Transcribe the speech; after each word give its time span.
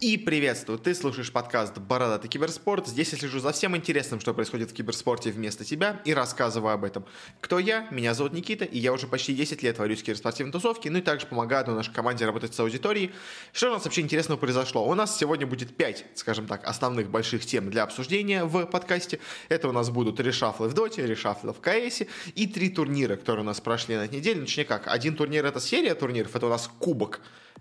И 0.00 0.16
приветствую, 0.16 0.78
ты 0.78 0.94
слушаешь 0.94 1.32
подкаст 1.32 1.76
«Бородатый 1.78 2.28
киберспорт». 2.28 2.86
Здесь 2.86 3.10
я 3.10 3.18
слежу 3.18 3.40
за 3.40 3.50
всем 3.50 3.76
интересным, 3.76 4.20
что 4.20 4.32
происходит 4.32 4.70
в 4.70 4.72
киберспорте 4.72 5.32
вместо 5.32 5.64
тебя 5.64 6.00
и 6.04 6.14
рассказываю 6.14 6.72
об 6.72 6.84
этом. 6.84 7.04
Кто 7.40 7.58
я? 7.58 7.88
Меня 7.90 8.14
зовут 8.14 8.32
Никита, 8.32 8.64
и 8.64 8.78
я 8.78 8.92
уже 8.92 9.08
почти 9.08 9.34
10 9.34 9.60
лет 9.64 9.76
варюсь 9.80 10.00
в 10.00 10.04
киберспортивной 10.04 10.52
тусовке, 10.52 10.88
ну 10.88 10.98
и 10.98 11.00
также 11.00 11.26
помогаю 11.26 11.66
нашей 11.72 11.92
команде 11.92 12.26
работать 12.26 12.54
с 12.54 12.60
аудиторией. 12.60 13.10
Что 13.52 13.70
у 13.70 13.72
нас 13.72 13.84
вообще 13.86 14.02
интересного 14.02 14.38
произошло? 14.38 14.88
У 14.88 14.94
нас 14.94 15.18
сегодня 15.18 15.48
будет 15.48 15.76
5, 15.76 16.04
скажем 16.14 16.46
так, 16.46 16.64
основных 16.64 17.10
больших 17.10 17.44
тем 17.44 17.68
для 17.68 17.82
обсуждения 17.82 18.44
в 18.44 18.66
подкасте. 18.66 19.18
Это 19.48 19.68
у 19.68 19.72
нас 19.72 19.90
будут 19.90 20.20
решафлы 20.20 20.68
в 20.68 20.74
доте, 20.74 21.04
решафлы 21.06 21.52
в 21.52 21.60
КСе 21.60 22.06
и 22.36 22.46
три 22.46 22.68
турнира, 22.68 23.16
которые 23.16 23.42
у 23.42 23.46
нас 23.46 23.60
прошли 23.60 23.96
на 23.96 24.04
этой 24.04 24.18
неделе. 24.18 24.42
Точнее 24.42 24.64
как, 24.64 24.86
один 24.86 25.16
турнир 25.16 25.44
это 25.44 25.58
серия 25.58 25.96
турниров, 25.96 26.36
это 26.36 26.46
у 26.46 26.50
нас 26.50 26.70
кубок 26.78 27.20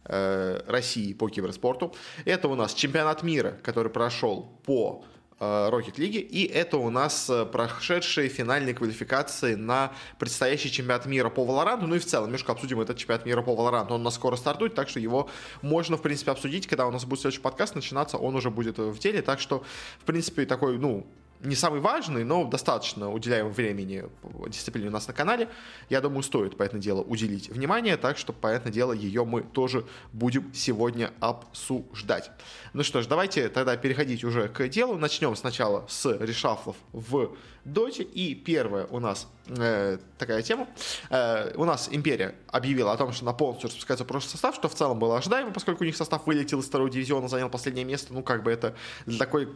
Э, 0.10 0.62
России 0.68 1.12
по 1.14 1.28
киберспорту. 1.28 1.94
Это 2.28 2.50
у 2.50 2.56
нас 2.56 2.74
чемпионат 2.74 3.24
мира, 3.24 3.58
который 3.64 3.90
прошел 3.90 4.50
по 4.66 5.06
э, 5.40 5.46
Rocket 5.46 5.96
League, 5.96 6.20
и 6.20 6.44
это 6.44 6.76
у 6.76 6.90
нас 6.90 7.30
э, 7.30 7.46
прошедшие 7.46 8.28
финальные 8.28 8.74
квалификации 8.74 9.56
на 9.56 9.94
предстоящий 10.20 10.70
чемпионат 10.70 11.06
мира 11.06 11.30
по 11.30 11.46
Valorant, 11.46 11.86
ну 11.86 11.96
и 11.96 12.00
в 12.00 12.06
целом, 12.06 12.26
немножко 12.26 12.52
обсудим 12.52 12.82
этот 12.82 12.98
чемпионат 12.98 13.26
мира 13.26 13.42
по 13.44 13.52
Valorant, 13.52 13.88
он 13.94 14.02
у 14.02 14.04
нас 14.04 14.16
скоро 14.16 14.36
стартует, 14.36 14.76
так 14.76 14.90
что 14.90 15.00
его 15.00 15.30
можно, 15.62 15.96
в 15.96 16.02
принципе, 16.02 16.32
обсудить, 16.32 16.68
когда 16.68 16.86
у 16.86 16.92
нас 16.92 17.06
будет 17.06 17.22
следующий 17.22 17.42
подкаст 17.42 17.76
начинаться, 17.76 18.18
он 18.18 18.36
уже 18.36 18.52
будет 18.52 18.78
в 18.78 19.00
деле, 19.00 19.22
так 19.22 19.40
что, 19.40 19.64
в 19.98 20.04
принципе, 20.04 20.46
такой, 20.46 20.78
ну, 20.78 21.08
не 21.42 21.56
самый 21.56 21.80
важный, 21.80 22.24
но 22.24 22.46
достаточно 22.46 23.12
уделяем 23.12 23.50
времени 23.50 24.06
дисциплине 24.48 24.90
у 24.90 24.92
нас 24.92 25.08
на 25.08 25.14
канале. 25.14 25.50
Я 25.90 26.02
думаю, 26.02 26.24
стоит, 26.24 26.58
понятное 26.58 26.82
дело, 26.82 27.02
уделить 27.02 27.50
внимание, 27.50 27.98
так 27.98 28.18
что, 28.18 28.34
понятное 28.34 28.72
дело, 28.72 28.94
ее 28.94 29.26
мы 29.26 29.42
тоже 29.42 29.86
будем 30.14 30.54
сегодня 30.54 31.12
обсуждать. 31.20 32.32
Ну 32.74 32.84
что 32.84 33.02
ж, 33.02 33.08
давайте 33.08 33.50
тогда 33.50 33.78
переходить 33.78 34.24
уже 34.24 34.48
к 34.48 34.68
делу. 34.68 34.98
Начнем 34.98 35.36
сначала 35.36 35.86
с 35.88 36.10
решафлов 36.18 36.76
в 36.92 37.36
доте. 37.66 38.04
И 38.04 38.34
первая 38.34 38.86
у 38.88 39.00
нас 39.00 39.28
э, 39.48 39.98
такая 40.18 40.42
тема. 40.42 40.68
Э, 41.10 41.54
у 41.56 41.66
нас 41.66 41.90
Империя 41.92 42.36
объявила 42.48 42.94
о 42.94 42.98
том, 42.98 43.12
что 43.12 43.26
на 43.26 43.34
полностью 43.34 43.70
распускается 43.70 44.06
прошлый 44.06 44.32
состав, 44.32 44.56
что 44.56 44.70
в 44.70 44.76
целом 44.76 45.00
было 45.00 45.18
ожидаемо, 45.18 45.52
поскольку 45.52 45.84
у 45.84 45.86
них 45.86 45.96
состав 45.96 46.26
вылетел 46.26 46.60
из 46.60 46.66
второго 46.66 46.90
дивизиона, 46.90 47.28
занял 47.28 47.50
последнее 47.50 47.86
место. 47.86 48.14
Ну, 48.14 48.24
как 48.24 48.44
бы 48.44 48.52
это 48.52 48.76
для 49.06 49.18
такой 49.18 49.50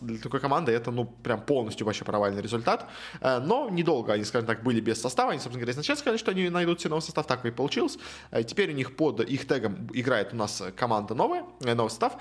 для 0.00 0.18
такой 0.18 0.40
команды 0.40 0.72
это, 0.72 0.90
ну, 0.90 1.04
прям 1.04 1.40
полностью 1.40 1.86
вообще 1.86 2.04
провальный 2.04 2.42
результат. 2.42 2.88
Э, 3.20 3.38
но 3.38 3.68
недолго 3.70 4.12
они, 4.12 4.24
скажем 4.24 4.46
так, 4.46 4.62
были 4.62 4.80
без 4.80 5.00
состава. 5.00 5.30
Они, 5.30 5.38
собственно 5.38 5.60
говоря, 5.60 5.72
изначально 5.72 6.00
сказали, 6.00 6.18
что 6.18 6.30
они 6.32 6.48
найдут 6.50 6.80
себе 6.80 6.90
новый 6.90 7.02
состав, 7.02 7.26
так 7.26 7.44
и 7.44 7.50
получилось. 7.50 7.98
Э, 8.30 8.42
теперь 8.42 8.70
у 8.70 8.74
них 8.74 8.96
под 8.96 9.20
их 9.20 9.46
тегом 9.46 9.88
играет 9.92 10.32
у 10.32 10.36
нас 10.36 10.62
команда 10.76 11.14
новая, 11.14 11.44
э, 11.60 11.74
новый 11.74 11.90
состав. 11.90 12.16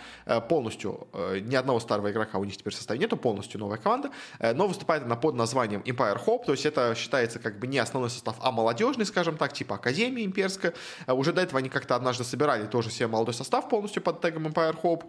Полностью 0.48 1.08
ни 1.42 1.56
одного 1.56 1.80
старого 1.80 2.12
игрока 2.12 2.38
у 2.38 2.44
них 2.44 2.56
теперь 2.58 2.74
в 2.74 2.76
составе 2.76 3.00
нету, 3.00 3.18
полностью 3.18 3.60
новая 3.60 3.78
команда. 3.78 4.12
Но 4.40 4.68
выступает 4.68 5.04
она 5.04 5.16
под 5.16 5.36
названием 5.36 5.82
Empire 5.82 6.20
Hope, 6.26 6.46
то 6.46 6.52
есть 6.52 6.66
это 6.66 6.94
считается 6.96 7.40
как 7.40 7.60
бы 7.60 7.68
не 7.68 7.80
основной 7.80 8.10
состав, 8.10 8.36
а 8.42 8.52
молодежный, 8.52 9.06
скажем 9.06 9.38
так, 9.38 9.54
типа 9.54 9.76
Академия 9.76 10.24
Имперская. 10.26 10.74
Уже 11.08 11.34
до 11.34 11.42
этого 11.42 11.60
они 11.60 11.70
как-то 11.70 11.96
однажды 11.96 12.24
собирали 12.24 12.68
тоже 12.68 12.90
себе 12.92 13.08
молодой 13.08 13.34
состав 13.34 13.70
полностью 13.70 14.02
под 14.02 14.22
тегом 14.22 14.48
Empire 14.48 14.78
Hope. 14.82 15.06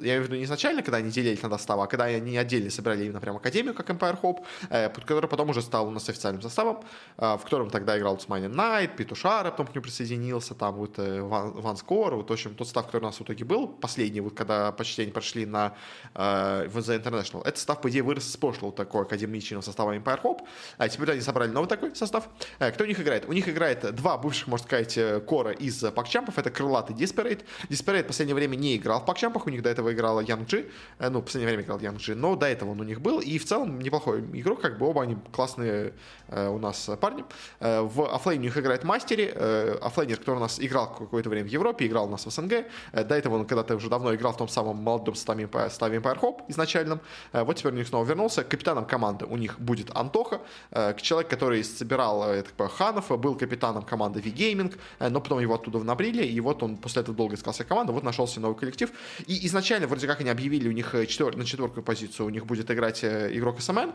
Я 0.00 0.14
имею 0.14 0.22
в 0.22 0.26
виду 0.26 0.36
не 0.36 0.44
изначально, 0.44 0.82
когда 0.82 0.98
они 0.98 1.10
делить 1.22 1.42
на 1.42 1.48
достава, 1.48 1.84
а 1.84 1.86
когда 1.86 2.04
они 2.04 2.36
отдельно 2.36 2.70
собирали 2.70 3.04
именно 3.04 3.20
прям 3.20 3.36
Академию, 3.36 3.74
как 3.74 3.90
Empire 3.90 4.20
Hope, 4.20 4.44
э, 4.70 4.88
который 4.88 5.28
потом 5.28 5.50
уже 5.50 5.62
стал 5.62 5.88
у 5.88 5.90
нас 5.90 6.08
официальным 6.08 6.42
составом, 6.42 6.82
э, 7.16 7.36
в 7.36 7.44
котором 7.44 7.70
тогда 7.70 7.98
играл 7.98 8.16
Цмайнин 8.16 8.52
Найт, 8.52 8.96
Петушара, 8.96 9.50
потом 9.50 9.66
к 9.66 9.74
нему 9.74 9.82
присоединился, 9.82 10.54
там 10.54 10.74
вот 10.74 10.98
э, 10.98 11.20
Ван, 11.22 11.52
Ван 11.52 11.76
Скор, 11.76 12.14
вот, 12.14 12.30
в 12.30 12.32
общем, 12.32 12.54
тот 12.54 12.66
состав, 12.66 12.86
который 12.86 13.02
у 13.02 13.06
нас 13.06 13.16
в 13.16 13.22
итоге 13.22 13.44
был, 13.44 13.68
последний, 13.68 14.20
вот 14.20 14.34
когда 14.34 14.72
почти 14.72 15.02
они 15.02 15.12
прошли 15.12 15.46
на 15.46 15.74
э, 16.14 16.68
The 16.68 17.02
International, 17.02 17.40
этот 17.40 17.56
состав, 17.56 17.80
по 17.80 17.88
идее, 17.88 18.02
вырос 18.02 18.30
с 18.30 18.36
прошлого 18.36 18.72
такого 18.72 19.04
академичного 19.04 19.62
состава 19.62 19.96
Empire 19.96 20.20
Hope, 20.22 20.40
а 20.76 20.88
теперь 20.88 21.12
они 21.12 21.20
собрали 21.20 21.50
новый 21.50 21.68
такой 21.68 21.94
состав. 21.94 22.28
Кто 22.58 22.84
у 22.84 22.86
них 22.86 23.00
играет? 23.00 23.28
У 23.28 23.32
них 23.32 23.48
играет 23.48 23.94
два 23.94 24.18
бывших, 24.18 24.48
можно 24.48 24.66
сказать, 24.66 24.98
кора 25.26 25.52
из 25.52 25.80
пакчампов, 25.80 26.38
это 26.38 26.50
Крылатый 26.50 26.96
Disparate. 26.96 27.44
Disparate 27.68 28.04
в 28.04 28.06
последнее 28.08 28.34
время 28.34 28.56
не 28.56 28.76
играл 28.76 29.00
в 29.00 29.04
пакчампах, 29.06 29.46
у 29.46 29.50
них 29.50 29.62
до 29.62 29.70
этого 29.70 29.92
играла 29.92 30.20
Янг 30.20 30.48
Джи, 30.48 30.70
ну, 31.10 31.20
в 31.20 31.24
последнее 31.24 31.48
время 31.48 31.64
играл 31.64 31.78
Янг 31.80 31.98
Джи, 31.98 32.14
но 32.14 32.36
до 32.36 32.46
этого 32.46 32.70
он 32.70 32.80
у 32.80 32.84
них 32.84 33.00
был, 33.00 33.20
и 33.20 33.38
в 33.38 33.44
целом 33.44 33.80
неплохой 33.80 34.20
игрок, 34.32 34.60
как 34.60 34.78
бы 34.78 34.86
оба 34.86 35.02
они 35.02 35.16
классные 35.32 35.92
э, 36.28 36.48
у 36.48 36.58
нас 36.58 36.90
парни. 37.00 37.24
Э, 37.60 37.80
в 37.80 38.14
оффлейне 38.14 38.42
у 38.42 38.44
них 38.44 38.56
играет 38.56 38.84
Мастери, 38.84 39.32
э, 39.34 39.78
оффлейнер, 39.80 40.18
который 40.18 40.36
у 40.36 40.40
нас 40.40 40.58
играл 40.60 40.94
какое-то 40.94 41.30
время 41.30 41.48
в 41.48 41.50
Европе, 41.50 41.86
играл 41.86 42.06
у 42.06 42.10
нас 42.10 42.26
в 42.26 42.30
СНГ, 42.30 42.52
э, 42.92 43.04
до 43.04 43.14
этого 43.14 43.36
он 43.36 43.46
когда-то 43.46 43.76
уже 43.76 43.88
давно 43.88 44.14
играл 44.14 44.32
в 44.32 44.36
том 44.36 44.48
самом 44.48 44.76
молодом 44.76 45.14
составе 45.14 45.44
Empire, 45.44 46.20
Hope 46.20 46.42
изначальном, 46.48 47.00
э, 47.32 47.42
вот 47.42 47.56
теперь 47.56 47.72
у 47.72 47.76
них 47.76 47.88
снова 47.88 48.04
вернулся, 48.04 48.44
капитаном 48.44 48.86
команды 48.86 49.24
у 49.26 49.36
них 49.36 49.58
будет 49.60 49.90
Антоха, 49.96 50.40
э, 50.70 50.94
человек, 51.00 51.30
который 51.30 51.64
собирал 51.64 52.28
э, 52.30 52.42
так, 52.42 52.72
Ханов, 52.72 53.08
был 53.18 53.34
капитаном 53.34 53.82
команды 53.82 54.20
V-Gaming, 54.20 54.74
э, 54.98 55.08
но 55.08 55.20
потом 55.20 55.40
его 55.40 55.54
оттуда 55.54 55.78
набрили, 55.78 56.24
и 56.24 56.40
вот 56.40 56.62
он 56.62 56.76
после 56.76 57.02
этого 57.02 57.16
долго 57.16 57.34
искал 57.34 57.54
себе 57.54 57.66
вот 57.68 58.02
нашелся 58.02 58.40
новый 58.40 58.56
коллектив, 58.56 58.90
и 59.26 59.46
изначально 59.46 59.86
вроде 59.86 60.06
как 60.06 60.20
они 60.20 60.30
объявили 60.30 60.68
у 60.68 60.72
них 60.72 60.94
э, 60.94 60.97
четвер... 61.06 61.36
на 61.36 61.44
четверку 61.44 61.82
позицию 61.82 62.26
у 62.26 62.30
них 62.30 62.46
будет 62.46 62.70
играть 62.70 63.02
э, 63.04 63.30
игрок 63.32 63.60
СМН, 63.60 63.90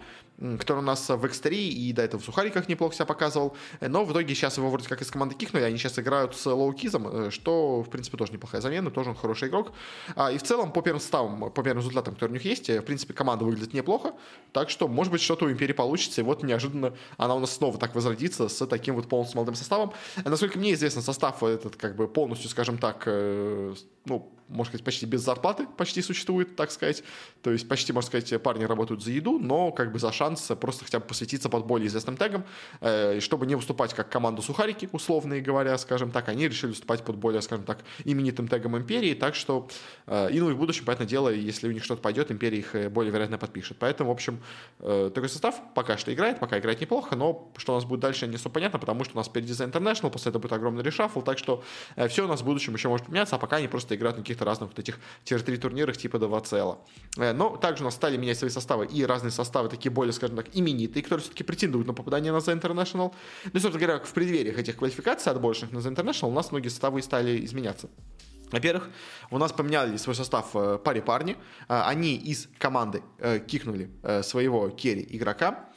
который 0.57 0.79
у 0.79 0.81
нас 0.81 1.09
в 1.09 1.23
X3 1.23 1.53
и 1.53 1.93
до 1.93 2.01
этого 2.01 2.21
в 2.21 2.25
Сухариках 2.25 2.67
неплохо 2.67 2.95
себя 2.95 3.05
показывал. 3.05 3.55
Но 3.81 4.05
в 4.05 4.11
итоге 4.11 4.33
сейчас 4.35 4.57
его 4.57 4.69
вроде 4.69 4.87
как 4.87 5.01
из 5.01 5.11
команды 5.11 5.35
кикнули, 5.35 5.63
они 5.63 5.77
сейчас 5.77 5.97
играют 5.99 6.35
с 6.35 6.45
Лоукизом, 6.45 7.07
э, 7.07 7.31
что, 7.31 7.81
в 7.81 7.89
принципе, 7.89 8.17
тоже 8.17 8.33
неплохая 8.33 8.61
замена, 8.61 8.91
тоже 8.91 9.09
он 9.09 9.15
хороший 9.15 9.49
игрок. 9.49 9.71
А, 10.15 10.31
и 10.31 10.37
в 10.37 10.43
целом, 10.43 10.71
по 10.71 10.81
первым 10.81 11.01
ставам, 11.01 11.51
по 11.51 11.63
первым 11.63 11.79
результатам, 11.79 12.13
которые 12.13 12.31
у 12.31 12.37
них 12.37 12.45
есть, 12.45 12.69
э, 12.69 12.81
в 12.81 12.85
принципе, 12.85 13.13
команда 13.13 13.45
выглядит 13.45 13.73
неплохо. 13.73 14.13
Так 14.51 14.69
что, 14.69 14.87
может 14.87 15.11
быть, 15.11 15.21
что-то 15.21 15.45
у 15.45 15.51
Империи 15.51 15.73
получится, 15.73 16.21
и 16.21 16.23
вот 16.23 16.43
неожиданно 16.43 16.93
она 17.17 17.35
у 17.35 17.39
нас 17.39 17.53
снова 17.53 17.77
так 17.77 17.95
возродится 17.95 18.49
с 18.49 18.65
таким 18.67 18.95
вот 18.95 19.07
полностью 19.07 19.37
молодым 19.37 19.55
составом. 19.55 19.93
Насколько 20.23 20.59
мне 20.59 20.73
известно, 20.73 21.01
состав 21.01 21.43
этот 21.43 21.75
как 21.75 21.95
бы 21.95 22.07
полностью, 22.07 22.49
скажем 22.49 22.77
так, 22.77 23.07
ну, 24.05 24.33
можно 24.53 24.71
сказать, 24.71 24.85
почти 24.85 25.05
без 25.05 25.21
зарплаты 25.21 25.67
почти 25.77 26.01
существует, 26.01 26.55
так 26.55 26.71
сказать. 26.71 27.03
То 27.41 27.51
есть 27.51 27.67
почти, 27.67 27.91
можно 27.93 28.07
сказать, 28.07 28.41
парни 28.41 28.63
работают 28.63 29.03
за 29.03 29.11
еду, 29.11 29.39
но 29.39 29.71
как 29.71 29.91
бы 29.91 29.99
за 29.99 30.11
шанс 30.11 30.51
просто 30.59 30.85
хотя 30.85 30.99
бы 30.99 31.05
посвятиться 31.05 31.49
под 31.49 31.65
более 31.65 31.87
известным 31.87 32.17
тегом. 32.17 32.43
Э, 32.81 33.19
чтобы 33.19 33.45
не 33.45 33.55
выступать 33.55 33.93
как 33.93 34.09
команда 34.09 34.41
Сухарики, 34.41 34.89
условно 34.91 35.39
говоря, 35.39 35.77
скажем 35.77 36.11
так, 36.11 36.29
они 36.29 36.47
решили 36.47 36.71
выступать 36.71 37.03
под 37.03 37.17
более, 37.17 37.41
скажем 37.41 37.65
так, 37.65 37.79
именитым 38.05 38.47
тегом 38.47 38.77
Империи, 38.77 39.13
так 39.13 39.35
что, 39.35 39.67
э, 40.07 40.31
и 40.31 40.39
ну 40.39 40.49
и 40.49 40.53
в 40.53 40.57
будущем, 40.57 40.85
понятное 40.85 41.07
дело, 41.07 41.29
если 41.29 41.67
у 41.67 41.71
них 41.71 41.83
что-то 41.83 42.01
пойдет, 42.01 42.31
Империя 42.31 42.59
их 42.59 42.75
э, 42.75 42.89
более 42.89 43.11
вероятно 43.11 43.37
подпишет. 43.37 43.77
Поэтому, 43.79 44.09
в 44.09 44.13
общем, 44.13 44.39
такой 44.79 45.29
состав 45.29 45.55
пока 45.73 45.97
что 45.97 46.13
играет, 46.13 46.39
пока 46.39 46.59
играет 46.59 46.81
неплохо, 46.81 47.15
но 47.15 47.51
что 47.57 47.73
у 47.73 47.75
нас 47.75 47.85
будет 47.85 48.01
дальше, 48.01 48.27
не 48.27 48.35
особо 48.35 48.53
понятно, 48.53 48.79
потому 48.79 49.03
что 49.03 49.13
у 49.13 49.17
нас 49.17 49.27
впереди 49.27 49.53
за 49.53 49.65
International, 49.65 50.09
после 50.11 50.29
этого 50.29 50.41
будет 50.41 50.53
огромный 50.53 50.83
решафл, 50.83 51.21
так 51.21 51.37
что 51.37 51.63
все 52.09 52.25
у 52.25 52.27
нас 52.27 52.41
в 52.41 52.45
будущем 52.45 52.73
еще 52.73 52.89
может 52.89 53.05
поменяться, 53.05 53.35
а 53.35 53.39
пока 53.39 53.57
они 53.57 53.67
просто 53.67 53.92
играют 53.95 54.17
на 54.17 54.23
каких-то 54.23 54.45
разных 54.45 54.69
вот 54.69 54.79
этих 54.79 54.99
тир-3 55.23 55.57
турнирах 55.57 55.97
типа 55.97 56.19
ДВЦЛ. 56.19 56.75
Э, 57.17 57.33
но 57.33 57.57
также 57.57 57.83
у 57.83 57.85
нас 57.85 57.95
стали 57.95 58.17
менять 58.17 58.37
свои 58.37 58.49
составы 58.49 58.85
и 58.85 59.05
разные 59.05 59.31
составы, 59.31 59.69
такие 59.69 59.91
более, 59.91 60.13
скажем 60.13 60.35
так, 60.35 60.47
именитые, 60.53 61.03
которые 61.03 61.23
все-таки 61.23 61.43
претендуют 61.43 61.87
на 61.87 61.93
попадание 61.93 62.31
на 62.31 62.37
The 62.37 62.59
International. 62.59 63.13
Ну 63.45 63.51
и, 63.51 63.59
собственно 63.59 63.79
говоря, 63.79 64.03
в 64.03 64.13
преддвериях 64.13 64.57
этих 64.57 64.77
квалификаций 64.77 65.31
отборочных 65.31 65.71
на 65.71 65.79
The 65.79 65.95
International 65.95 66.27
у 66.29 66.33
нас 66.33 66.51
многие 66.51 66.69
составы 66.69 67.01
стали 67.01 67.43
изменяться. 67.45 67.89
Во-первых, 68.51 68.89
у 69.31 69.39
нас 69.39 69.51
поменяли 69.51 69.97
свой 69.97 70.15
состав 70.15 70.55
э, 70.55 70.77
паре 70.83 71.01
парни. 71.01 71.37
Э, 71.67 71.81
они 71.85 72.15
из 72.15 72.47
команды 72.59 73.03
кикнули 73.47 73.89
своего 74.21 74.69
керри 74.69 75.05
игрока. 75.09 75.69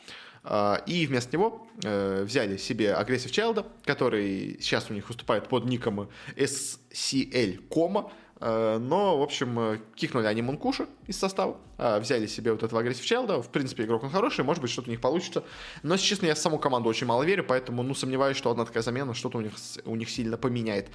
И 0.86 1.06
вместо 1.06 1.36
него 1.36 1.66
взяли 1.82 2.56
себе 2.56 2.94
агрессив 2.94 3.32
Чайлда, 3.32 3.66
который 3.84 4.58
сейчас 4.60 4.90
у 4.90 4.94
них 4.94 5.08
выступает 5.08 5.48
под 5.48 5.64
ником 5.64 6.08
SCL 6.36 7.66
Кома. 7.68 8.10
Э, 8.10 8.25
но, 8.38 9.18
в 9.18 9.22
общем, 9.22 9.58
э, 9.58 9.78
кикнули 9.94 10.26
они 10.26 10.42
Мункуша 10.42 10.86
из 11.06 11.18
состава, 11.18 11.56
э, 11.78 11.98
взяли 12.00 12.26
себе 12.26 12.52
вот 12.52 12.62
этого 12.62 12.80
агрессив 12.82 13.04
Челда. 13.04 13.40
В 13.40 13.48
принципе, 13.48 13.84
игрок 13.84 14.04
он 14.04 14.10
хороший, 14.10 14.44
может 14.44 14.60
быть, 14.60 14.70
что-то 14.70 14.88
у 14.88 14.90
них 14.90 15.00
получится. 15.00 15.42
Но, 15.82 15.94
если 15.94 16.06
честно, 16.06 16.26
я 16.26 16.34
в 16.34 16.38
саму 16.38 16.58
команду 16.58 16.90
очень 16.90 17.06
мало 17.06 17.22
верю, 17.22 17.44
поэтому, 17.44 17.82
ну, 17.82 17.94
сомневаюсь, 17.94 18.36
что 18.36 18.50
одна 18.50 18.66
такая 18.66 18.82
замена 18.82 19.14
что-то 19.14 19.38
у 19.38 19.40
них, 19.40 19.52
у 19.86 19.96
них 19.96 20.10
сильно 20.10 20.36
поменяет. 20.36 20.90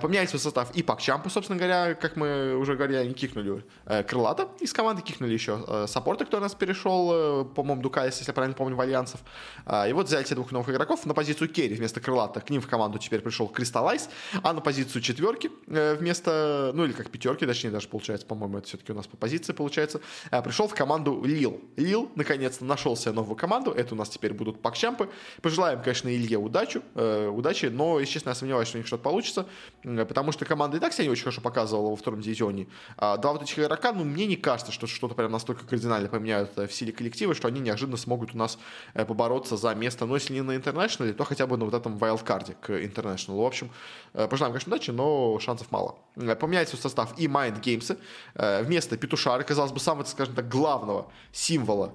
Поменяли 0.00 0.26
свой 0.26 0.40
состав 0.40 0.74
и 0.74 0.82
Пакчампу, 0.82 1.28
собственно 1.28 1.58
говоря, 1.58 1.94
как 1.94 2.16
мы 2.16 2.56
уже 2.56 2.76
говорили, 2.76 2.96
они 2.98 3.12
кикнули 3.12 3.62
Крылата 4.08 4.48
из 4.60 4.72
команды, 4.72 5.02
кикнули 5.02 5.34
еще 5.34 5.86
Саппорта, 5.86 6.24
кто 6.24 6.38
у 6.38 6.40
нас 6.40 6.54
перешел, 6.54 7.44
по-моему, 7.44 7.82
Дукайс, 7.82 8.16
если 8.18 8.30
я 8.30 8.34
правильно 8.34 8.56
помню, 8.56 8.74
в 8.74 8.80
Альянсов. 8.80 9.20
И 9.88 9.92
вот 9.92 10.06
взяли 10.06 10.24
себе 10.24 10.36
двух 10.36 10.52
новых 10.52 10.70
игроков 10.70 11.04
на 11.04 11.12
позицию 11.12 11.48
Керри 11.48 11.74
вместо 11.74 12.00
Крылата. 12.00 12.40
К 12.40 12.48
ним 12.48 12.62
в 12.62 12.68
команду 12.68 12.98
теперь 12.98 13.20
пришел 13.20 13.48
Кристаллайз, 13.48 14.08
а 14.42 14.52
на 14.52 14.60
позицию 14.60 15.02
четверки 15.02 15.50
вместо, 15.66 16.72
ну, 16.74 16.85
или 16.86 16.92
как 16.92 17.10
пятерки, 17.10 17.46
точнее 17.46 17.70
даже 17.70 17.88
получается, 17.88 18.26
по-моему, 18.26 18.58
это 18.58 18.68
все-таки 18.68 18.92
у 18.92 18.94
нас 18.94 19.06
по 19.06 19.16
позиции 19.16 19.52
получается, 19.52 20.00
э, 20.30 20.42
пришел 20.42 20.68
в 20.68 20.74
команду 20.74 21.22
Лил. 21.24 21.60
Лил, 21.76 22.10
наконец-то, 22.14 22.64
нашел 22.64 22.96
себе 22.96 23.12
новую 23.12 23.36
команду, 23.36 23.70
это 23.70 23.94
у 23.94 23.98
нас 23.98 24.08
теперь 24.08 24.32
будут 24.32 24.62
пакчампы. 24.62 25.08
Пожелаем, 25.42 25.82
конечно, 25.82 26.08
Илье 26.08 26.38
удачу, 26.38 26.82
э, 26.94 27.28
удачи, 27.28 27.66
но, 27.66 28.00
если 28.00 28.14
честно, 28.14 28.30
я 28.30 28.34
сомневаюсь, 28.34 28.68
что 28.68 28.78
у 28.78 28.80
них 28.80 28.86
что-то 28.86 29.02
получится, 29.02 29.46
э, 29.82 30.04
потому 30.04 30.32
что 30.32 30.44
команда 30.44 30.76
и 30.76 30.80
так 30.80 30.92
себя 30.92 31.04
не 31.04 31.10
очень 31.10 31.24
хорошо 31.24 31.40
показывала 31.40 31.90
во 31.90 31.96
втором 31.96 32.20
дивизионе. 32.20 32.68
А 32.96 33.16
два 33.16 33.32
вот 33.32 33.42
этих 33.42 33.58
игрока, 33.58 33.92
ну, 33.92 34.04
мне 34.04 34.26
не 34.26 34.36
кажется, 34.36 34.72
что 34.72 34.86
что-то 34.86 35.14
прям 35.14 35.32
настолько 35.32 35.66
кардинально 35.66 36.08
поменяют 36.08 36.56
э, 36.56 36.66
в 36.66 36.72
силе 36.72 36.92
коллектива, 36.92 37.34
что 37.34 37.48
они 37.48 37.60
неожиданно 37.60 37.96
смогут 37.96 38.34
у 38.34 38.38
нас 38.38 38.58
побороться 38.94 39.56
за 39.56 39.74
место, 39.74 40.06
ну, 40.06 40.14
если 40.14 40.32
не 40.32 40.42
на 40.42 40.56
интернешнале, 40.56 41.12
то 41.12 41.24
хотя 41.24 41.46
бы 41.46 41.56
на 41.56 41.64
вот 41.64 41.74
этом 41.74 41.98
wildcard 41.98 42.50
е 42.50 42.56
к 42.60 42.84
интернешналу. 42.84 43.42
В 43.42 43.46
общем, 43.46 43.70
пожелаем, 44.12 44.52
конечно, 44.52 44.74
удачи, 44.74 44.90
но 44.90 45.38
шансов 45.40 45.70
мало. 45.70 45.96
Поменяется 46.14 46.75
состав 46.76 47.14
и 47.18 47.26
Mind 47.26 47.60
Games. 47.60 47.98
Вместо 48.64 48.96
Петушара, 48.96 49.42
казалось 49.42 49.72
бы, 49.72 49.80
самого, 49.80 50.04
скажем 50.04 50.34
так, 50.34 50.48
главного 50.48 51.10
символа 51.32 51.92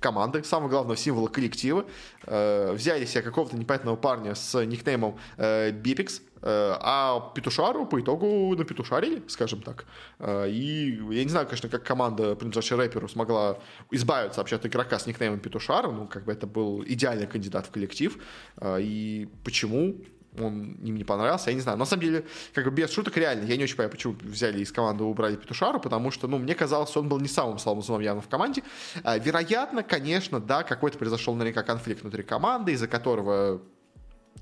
команды, 0.00 0.44
самого 0.44 0.68
главного 0.68 0.96
символа 0.96 1.28
коллектива. 1.28 1.86
Взяли 2.26 3.06
себе 3.06 3.22
какого-то 3.22 3.56
непонятного 3.56 3.96
парня 3.96 4.34
с 4.34 4.62
никнеймом 4.64 5.18
Бипикс, 5.38 6.20
Э, 6.46 6.76
а 6.78 7.32
Петушару 7.34 7.86
по 7.86 7.98
итогу 7.98 8.54
напетушарили, 8.54 9.22
скажем 9.28 9.62
так. 9.62 9.86
Э, 10.18 10.46
и 10.46 11.00
я 11.10 11.24
не 11.24 11.30
знаю, 11.30 11.46
конечно, 11.46 11.70
как 11.70 11.84
команда, 11.84 12.34
принадлежащая 12.34 12.76
рэперу, 12.76 13.08
смогла 13.08 13.58
избавиться 13.90 14.40
вообще 14.40 14.56
от 14.56 14.66
игрока 14.66 14.98
с 14.98 15.06
никнеймом 15.06 15.40
Петушару. 15.40 15.90
Ну, 15.92 16.06
как 16.06 16.24
бы 16.26 16.32
это 16.32 16.46
был 16.46 16.84
идеальный 16.84 17.26
кандидат 17.26 17.66
в 17.66 17.70
коллектив. 17.70 18.18
Э, 18.58 18.76
и 18.78 19.26
почему 19.42 19.96
он 20.38 20.72
им 20.82 20.96
не 20.96 21.04
понравился, 21.04 21.50
я 21.50 21.54
не 21.54 21.62
знаю. 21.62 21.78
На 21.78 21.84
самом 21.84 22.02
деле, 22.02 22.24
как 22.52 22.64
бы 22.64 22.70
без 22.70 22.90
шуток, 22.90 23.16
реально, 23.16 23.44
я 23.44 23.56
не 23.56 23.64
очень 23.64 23.76
понимаю, 23.76 23.90
почему 23.90 24.16
взяли 24.22 24.60
из 24.60 24.72
команды 24.72 25.04
убрали 25.04 25.36
Петушару, 25.36 25.80
потому 25.80 26.10
что, 26.10 26.28
ну, 26.28 26.38
мне 26.38 26.54
казалось, 26.54 26.96
он 26.96 27.08
был 27.08 27.20
не 27.20 27.28
самым 27.28 27.58
слабым 27.58 27.82
звеном 27.82 28.02
явно 28.02 28.22
в 28.22 28.28
команде. 28.28 28.62
Вероятно, 29.04 29.82
конечно, 29.82 30.40
да, 30.40 30.62
какой-то 30.62 30.98
произошел 30.98 31.34
наверняка 31.34 31.62
конфликт 31.62 32.02
внутри 32.02 32.22
команды, 32.22 32.72
из-за 32.72 32.88
которого 32.88 33.60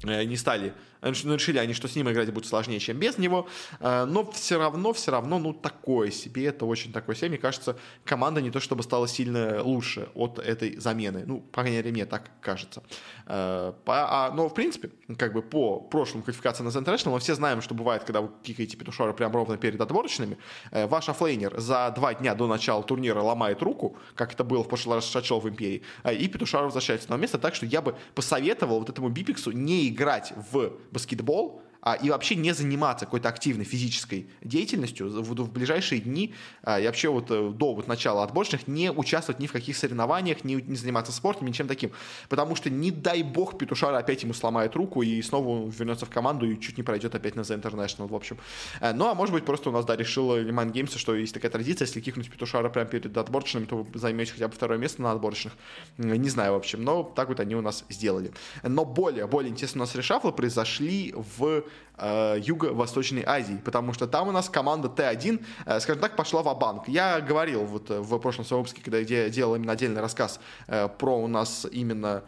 не 0.04 0.36
стали 0.36 0.72
ну, 1.02 1.34
решили 1.34 1.58
они, 1.58 1.74
что 1.74 1.88
с 1.88 1.96
ним 1.96 2.10
играть 2.10 2.32
будет 2.32 2.46
сложнее, 2.46 2.78
чем 2.78 2.98
без 2.98 3.18
него, 3.18 3.48
э, 3.80 4.04
но 4.04 4.30
все 4.30 4.58
равно, 4.58 4.92
все 4.92 5.10
равно, 5.10 5.38
ну, 5.38 5.52
такое 5.52 6.10
себе, 6.10 6.46
это 6.46 6.64
очень 6.64 6.92
такое 6.92 7.16
себе. 7.16 7.30
Мне 7.30 7.38
кажется, 7.38 7.76
команда 8.04 8.40
не 8.40 8.50
то 8.50 8.60
чтобы 8.60 8.82
стала 8.82 9.08
сильно 9.08 9.62
лучше 9.62 10.08
от 10.14 10.38
этой 10.38 10.76
замены. 10.76 11.24
Ну, 11.26 11.40
по 11.40 11.62
крайней 11.62 11.78
мере, 11.78 11.90
мне 11.90 12.06
так 12.06 12.30
кажется. 12.40 12.82
Э, 13.26 13.72
а, 13.86 14.30
но, 14.34 14.48
в 14.48 14.54
принципе, 14.54 14.90
как 15.18 15.32
бы 15.32 15.42
по 15.42 15.80
прошлым 15.80 16.22
квалификациям 16.22 16.68
на 16.68 16.76
International 16.76 17.12
мы 17.12 17.20
все 17.20 17.34
знаем, 17.34 17.62
что 17.62 17.74
бывает, 17.74 18.04
когда 18.04 18.20
вы 18.20 18.30
кикаете 18.42 18.76
петушара 18.76 19.12
прямо 19.12 19.34
ровно 19.34 19.56
перед 19.56 19.80
отборочными, 19.80 20.38
э, 20.70 20.86
ваш 20.86 21.08
оффлейнер 21.08 21.58
за 21.60 21.92
два 21.96 22.14
дня 22.14 22.34
до 22.34 22.46
начала 22.46 22.82
турнира 22.82 23.20
ломает 23.20 23.62
руку, 23.62 23.96
как 24.14 24.32
это 24.32 24.44
было 24.44 24.62
в 24.62 24.68
прошлый 24.68 24.96
раз 24.96 25.10
Шачло 25.10 25.40
в 25.40 25.48
Империи, 25.48 25.82
и 26.10 26.28
петушар 26.28 26.64
возвращается 26.64 27.10
на 27.10 27.16
место, 27.16 27.38
так 27.38 27.54
что 27.54 27.66
я 27.66 27.82
бы 27.82 27.96
посоветовал 28.14 28.78
вот 28.78 28.88
этому 28.88 29.08
Бипиксу 29.08 29.50
не 29.50 29.88
играть 29.88 30.32
в 30.52 30.72
баскетбол, 30.92 31.60
а, 31.82 31.94
и 31.94 32.10
вообще 32.10 32.36
не 32.36 32.52
заниматься 32.52 33.06
какой-то 33.06 33.28
активной 33.28 33.64
физической 33.64 34.28
деятельностью 34.40 35.10
в, 35.10 35.34
в 35.34 35.52
ближайшие 35.52 36.00
дни 36.00 36.32
а, 36.62 36.80
и 36.80 36.86
вообще 36.86 37.08
вот 37.08 37.30
э, 37.30 37.50
до 37.50 37.74
вот 37.74 37.88
начала 37.88 38.22
отборочных 38.22 38.68
не 38.68 38.92
участвовать 38.92 39.40
ни 39.40 39.48
в 39.48 39.52
каких 39.52 39.76
соревнованиях, 39.76 40.44
не, 40.44 40.54
не 40.54 40.76
заниматься 40.76 41.10
спортом, 41.10 41.48
ничем 41.48 41.66
таким. 41.66 41.90
Потому 42.28 42.54
что 42.54 42.70
не 42.70 42.92
дай 42.92 43.24
бог 43.24 43.58
Петушара 43.58 43.98
опять 43.98 44.22
ему 44.22 44.32
сломает 44.32 44.76
руку 44.76 45.02
и 45.02 45.20
снова 45.22 45.68
вернется 45.68 46.06
в 46.06 46.10
команду 46.10 46.48
и 46.48 46.58
чуть 46.60 46.76
не 46.76 46.84
пройдет 46.84 47.16
опять 47.16 47.34
на 47.34 47.40
The 47.40 47.60
International, 47.60 48.06
в 48.06 48.14
общем. 48.14 48.38
А, 48.80 48.92
ну, 48.92 49.08
а 49.08 49.14
может 49.14 49.34
быть, 49.34 49.44
просто 49.44 49.70
у 49.70 49.72
нас, 49.72 49.84
да, 49.84 49.96
решил 49.96 50.36
Лиман 50.36 50.70
Геймс, 50.70 50.94
что 50.94 51.16
есть 51.16 51.34
такая 51.34 51.50
традиция, 51.50 51.86
если 51.86 52.00
кикнуть 52.00 52.30
Петушара 52.30 52.68
прямо 52.68 52.88
перед 52.88 53.16
отборочными, 53.16 53.64
то 53.64 53.82
вы 53.82 53.98
займете 53.98 54.32
хотя 54.32 54.46
бы 54.46 54.54
второе 54.54 54.78
место 54.78 55.02
на 55.02 55.10
отборочных. 55.10 55.54
Не 55.98 56.28
знаю, 56.28 56.52
в 56.52 56.56
общем, 56.56 56.84
но 56.84 57.02
так 57.02 57.28
вот 57.28 57.40
они 57.40 57.56
у 57.56 57.60
нас 57.60 57.84
сделали. 57.88 58.32
Но 58.62 58.84
более, 58.84 59.26
более 59.26 59.50
интересно 59.50 59.80
у 59.80 59.84
нас 59.84 59.96
решафлы 59.96 60.30
произошли 60.30 61.12
в 61.16 61.64
э, 61.96 62.38
Юго-Восточной 62.42 63.22
Азии, 63.24 63.60
потому 63.64 63.92
что 63.92 64.06
там 64.06 64.28
у 64.28 64.32
нас 64.32 64.48
команда 64.48 64.88
Т1, 64.88 65.44
э, 65.66 65.80
скажем 65.80 66.00
так, 66.00 66.16
пошла 66.16 66.42
в 66.42 66.58
банк. 66.58 66.88
Я 66.88 67.20
говорил 67.20 67.64
вот 67.64 67.90
э, 67.90 68.00
в 68.00 68.18
прошлом 68.18 68.44
своем 68.44 68.62
выпуске, 68.62 68.82
когда 68.82 68.98
я 68.98 69.28
делал 69.30 69.54
именно 69.54 69.72
отдельный 69.72 70.00
рассказ 70.00 70.40
э, 70.66 70.88
про 70.88 71.18
у 71.18 71.28
нас 71.28 71.66
именно 71.70 72.22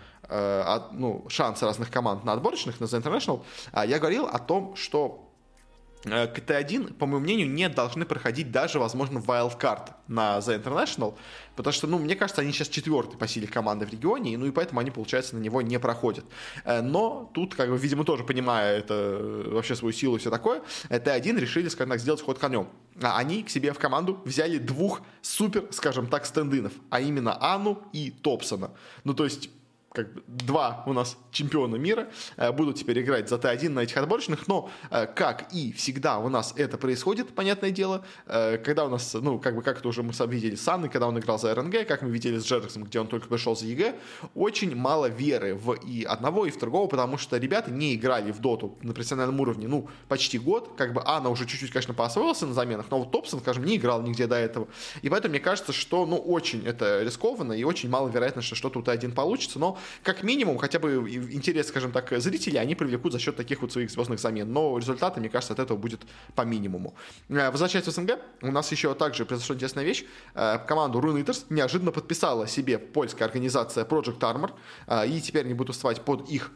ну, 0.92 1.26
шансы 1.28 1.66
разных 1.66 1.90
команд 1.90 2.24
на 2.24 2.32
отборочных, 2.32 2.80
на 2.80 2.86
The 2.86 3.02
International, 3.02 3.42
э, 3.74 3.82
я 3.86 3.98
говорил 3.98 4.24
о 4.24 4.38
том, 4.38 4.74
что 4.74 5.33
КТ-1, 6.04 6.94
по 6.94 7.06
моему 7.06 7.24
мнению, 7.24 7.50
не 7.50 7.68
должны 7.68 8.04
проходить 8.04 8.50
даже, 8.50 8.78
возможно, 8.78 9.18
wildcard 9.18 9.90
на 10.06 10.38
The 10.38 10.62
International, 10.62 11.16
потому 11.56 11.72
что, 11.72 11.86
ну, 11.86 11.98
мне 11.98 12.14
кажется, 12.14 12.42
они 12.42 12.52
сейчас 12.52 12.68
четвертый 12.68 13.16
по 13.16 13.26
силе 13.26 13.46
команды 13.46 13.86
в 13.86 13.90
регионе, 13.90 14.34
и, 14.34 14.36
ну, 14.36 14.46
и 14.46 14.50
поэтому 14.50 14.80
они, 14.80 14.90
получается, 14.90 15.36
на 15.36 15.40
него 15.40 15.62
не 15.62 15.78
проходят. 15.78 16.24
Э, 16.64 16.82
но 16.82 17.30
тут, 17.32 17.54
как 17.54 17.70
бы, 17.70 17.78
видимо, 17.78 18.04
тоже 18.04 18.24
понимая 18.24 18.78
это, 18.78 18.94
э, 18.94 19.48
вообще 19.50 19.74
свою 19.74 19.92
силу 19.92 20.16
и 20.16 20.18
все 20.18 20.30
такое, 20.30 20.62
Т1 20.90 21.38
решили, 21.38 21.68
скажем 21.68 21.90
так, 21.90 22.00
сделать 22.00 22.22
ход 22.22 22.38
конем. 22.38 22.68
А 23.02 23.16
они 23.18 23.42
к 23.42 23.50
себе 23.50 23.72
в 23.72 23.78
команду 23.78 24.20
взяли 24.24 24.58
двух 24.58 25.02
супер, 25.22 25.66
скажем 25.70 26.06
так, 26.06 26.26
стендинов, 26.26 26.72
а 26.90 27.00
именно 27.00 27.36
Анну 27.40 27.82
и 27.92 28.10
Топсона. 28.10 28.70
Ну, 29.04 29.14
то 29.14 29.24
есть 29.24 29.50
как 29.94 30.12
бы 30.12 30.24
два 30.26 30.82
у 30.86 30.92
нас 30.92 31.16
чемпиона 31.30 31.76
мира 31.76 32.08
э, 32.36 32.50
будут 32.50 32.76
теперь 32.76 33.00
играть 33.00 33.28
за 33.28 33.36
T1 33.36 33.68
на 33.68 33.80
этих 33.80 33.96
отборочных, 33.96 34.48
но 34.48 34.68
э, 34.90 35.06
как 35.06 35.52
и 35.52 35.72
всегда 35.72 36.18
у 36.18 36.28
нас 36.28 36.52
это 36.56 36.76
происходит, 36.78 37.32
понятное 37.32 37.70
дело, 37.70 38.04
э, 38.26 38.58
когда 38.58 38.86
у 38.86 38.88
нас, 38.88 39.14
ну, 39.14 39.38
как 39.38 39.54
бы, 39.54 39.62
как 39.62 39.78
это 39.78 39.86
уже 39.88 40.02
мы 40.02 40.12
сам 40.12 40.28
видели 40.28 40.56
с 40.56 40.66
Аной, 40.66 40.88
когда 40.88 41.06
он 41.06 41.16
играл 41.20 41.38
за 41.38 41.54
RNG, 41.54 41.86
как 41.86 42.02
мы 42.02 42.10
видели 42.10 42.38
с 42.38 42.44
Джераксом, 42.44 42.82
где 42.82 42.98
он 42.98 43.06
только 43.06 43.28
пришел 43.28 43.54
за 43.54 43.66
EG, 43.66 43.94
очень 44.34 44.74
мало 44.74 45.06
веры 45.06 45.54
в 45.54 45.74
и 45.74 46.02
одного, 46.02 46.46
и 46.46 46.50
в 46.50 46.58
другого, 46.58 46.88
потому 46.88 47.16
что 47.16 47.36
ребята 47.36 47.70
не 47.70 47.94
играли 47.94 48.32
в 48.32 48.40
доту 48.40 48.76
на 48.82 48.94
профессиональном 48.94 49.40
уровне, 49.40 49.68
ну, 49.68 49.88
почти 50.08 50.40
год, 50.40 50.72
как 50.76 50.92
бы 50.92 51.02
Ана 51.04 51.28
уже 51.28 51.46
чуть-чуть, 51.46 51.70
конечно, 51.70 51.94
поосвоился 51.94 52.46
на 52.46 52.52
заменах, 52.52 52.86
но 52.90 52.98
вот 52.98 53.12
Топсон, 53.12 53.38
скажем, 53.38 53.64
не 53.64 53.76
играл 53.76 54.02
нигде 54.02 54.26
до 54.26 54.34
этого, 54.34 54.66
и 55.02 55.08
поэтому 55.08 55.30
мне 55.30 55.40
кажется, 55.40 55.72
что, 55.72 56.04
ну, 56.04 56.16
очень 56.16 56.66
это 56.66 57.04
рискованно, 57.04 57.52
и 57.52 57.62
очень 57.62 57.88
мало 57.88 58.08
вероятно, 58.08 58.42
что 58.42 58.56
что-то 58.56 58.80
у 58.80 58.82
Т1 58.82 59.12
получится, 59.12 59.60
но 59.60 59.78
как 60.02 60.22
минимум, 60.22 60.58
хотя 60.58 60.78
бы 60.78 60.94
интерес, 61.32 61.68
скажем 61.68 61.92
так, 61.92 62.12
зрителей 62.20 62.58
они 62.58 62.74
привлекут 62.74 63.12
за 63.12 63.18
счет 63.18 63.36
таких 63.36 63.62
вот 63.62 63.72
своих 63.72 63.90
звездных 63.90 64.18
замен. 64.18 64.52
Но 64.52 64.78
результаты, 64.78 65.20
мне 65.20 65.28
кажется, 65.28 65.52
от 65.52 65.58
этого 65.58 65.76
будет 65.76 66.00
по 66.34 66.42
минимуму. 66.42 66.94
Э, 67.28 67.50
возвращаясь 67.50 67.86
в 67.86 67.90
СНГ, 67.90 68.18
у 68.42 68.50
нас 68.50 68.70
еще 68.72 68.94
также 68.94 69.24
произошла 69.24 69.54
интересная 69.56 69.84
вещь. 69.84 70.04
Э, 70.34 70.58
команду 70.66 71.00
Runeaters 71.00 71.46
неожиданно 71.50 71.92
подписала 71.92 72.46
себе 72.46 72.78
польская 72.78 73.24
организация 73.24 73.84
Project 73.84 74.18
Armor, 74.20 74.52
э, 74.86 75.08
и 75.08 75.20
теперь 75.20 75.44
они 75.44 75.54
будут 75.54 75.68
выступать 75.74 76.00
под 76.02 76.28
их, 76.28 76.50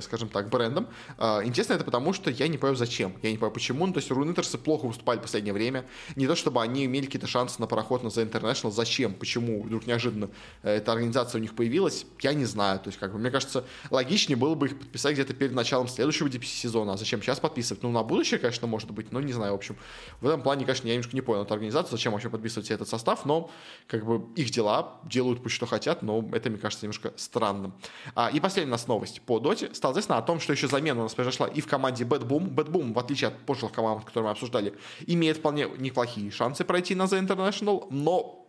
скажем 0.00 0.28
так, 0.28 0.48
брендом. 0.48 0.88
Интересно 1.18 1.74
это 1.74 1.84
потому, 1.84 2.12
что 2.12 2.30
я 2.30 2.48
не 2.48 2.58
понимаю, 2.58 2.76
зачем. 2.76 3.14
Я 3.22 3.30
не 3.30 3.36
понимаю, 3.36 3.52
почему. 3.52 3.86
Ну, 3.86 3.92
то 3.92 3.98
есть 3.98 4.10
Runeaters 4.10 4.58
плохо 4.58 4.86
выступали 4.86 5.18
в 5.18 5.22
последнее 5.22 5.52
время. 5.52 5.84
Не 6.16 6.26
то, 6.26 6.34
чтобы 6.34 6.62
они 6.62 6.86
имели 6.86 7.06
какие-то 7.06 7.26
шансы 7.26 7.60
на 7.60 7.66
пароход 7.66 8.02
на 8.02 8.08
The 8.08 8.30
International. 8.30 8.70
Зачем? 8.70 9.14
Почему 9.14 9.62
вдруг 9.62 9.86
неожиданно 9.86 10.30
эта 10.62 10.92
организация 10.92 11.38
у 11.38 11.42
них 11.42 11.54
появилась? 11.54 12.06
Я 12.20 12.34
не 12.34 12.44
знаю. 12.44 12.63
То 12.82 12.88
есть 12.88 12.98
как 12.98 13.12
бы, 13.12 13.18
мне 13.18 13.30
кажется, 13.30 13.64
логичнее 13.90 14.36
было 14.36 14.54
бы 14.54 14.66
их 14.66 14.78
подписать 14.78 15.14
где-то 15.14 15.34
перед 15.34 15.52
началом 15.52 15.88
следующего 15.88 16.28
DPC 16.28 16.44
сезона. 16.44 16.94
А 16.94 16.96
зачем 16.96 17.22
сейчас 17.22 17.40
подписывать? 17.40 17.82
Ну, 17.82 17.90
на 17.90 18.02
будущее, 18.02 18.38
конечно, 18.38 18.66
может 18.66 18.90
быть, 18.90 19.12
но 19.12 19.20
не 19.20 19.32
знаю, 19.32 19.52
в 19.52 19.56
общем. 19.56 19.76
В 20.20 20.26
этом 20.26 20.42
плане, 20.42 20.64
конечно, 20.64 20.86
я 20.86 20.94
немножко 20.94 21.14
не 21.14 21.20
понял 21.20 21.42
эту 21.42 21.54
организацию, 21.54 21.92
зачем 21.92 22.12
вообще 22.12 22.30
подписывать 22.30 22.70
этот 22.70 22.88
состав, 22.88 23.24
но 23.24 23.50
как 23.86 24.04
бы 24.04 24.26
их 24.36 24.50
дела 24.50 25.00
делают 25.04 25.42
пусть 25.42 25.54
что 25.54 25.66
хотят, 25.66 26.02
но 26.02 26.28
это, 26.32 26.50
мне 26.50 26.58
кажется, 26.58 26.86
немножко 26.86 27.12
странным. 27.16 27.74
А, 28.14 28.30
и 28.32 28.40
последняя 28.40 28.70
у 28.70 28.72
нас 28.72 28.86
новость 28.86 29.20
по 29.22 29.38
доте. 29.38 29.72
Стало 29.74 29.92
известно 29.92 30.18
о 30.18 30.22
том, 30.22 30.40
что 30.40 30.52
еще 30.52 30.68
замена 30.68 31.00
у 31.00 31.04
нас 31.04 31.14
произошла 31.14 31.46
и 31.46 31.60
в 31.60 31.66
команде 31.66 32.04
Bad 32.04 32.26
Boom. 32.26 32.54
Bad 32.54 32.70
Boom, 32.70 32.92
в 32.92 32.98
отличие 32.98 33.28
от 33.28 33.38
прошлых 33.38 33.72
команд, 33.72 34.04
которые 34.04 34.24
мы 34.24 34.30
обсуждали, 34.30 34.74
имеет 35.06 35.38
вполне 35.38 35.68
неплохие 35.78 36.30
шансы 36.30 36.64
пройти 36.64 36.94
на 36.94 37.04
The 37.04 37.20
International, 37.20 37.86
но 37.90 38.43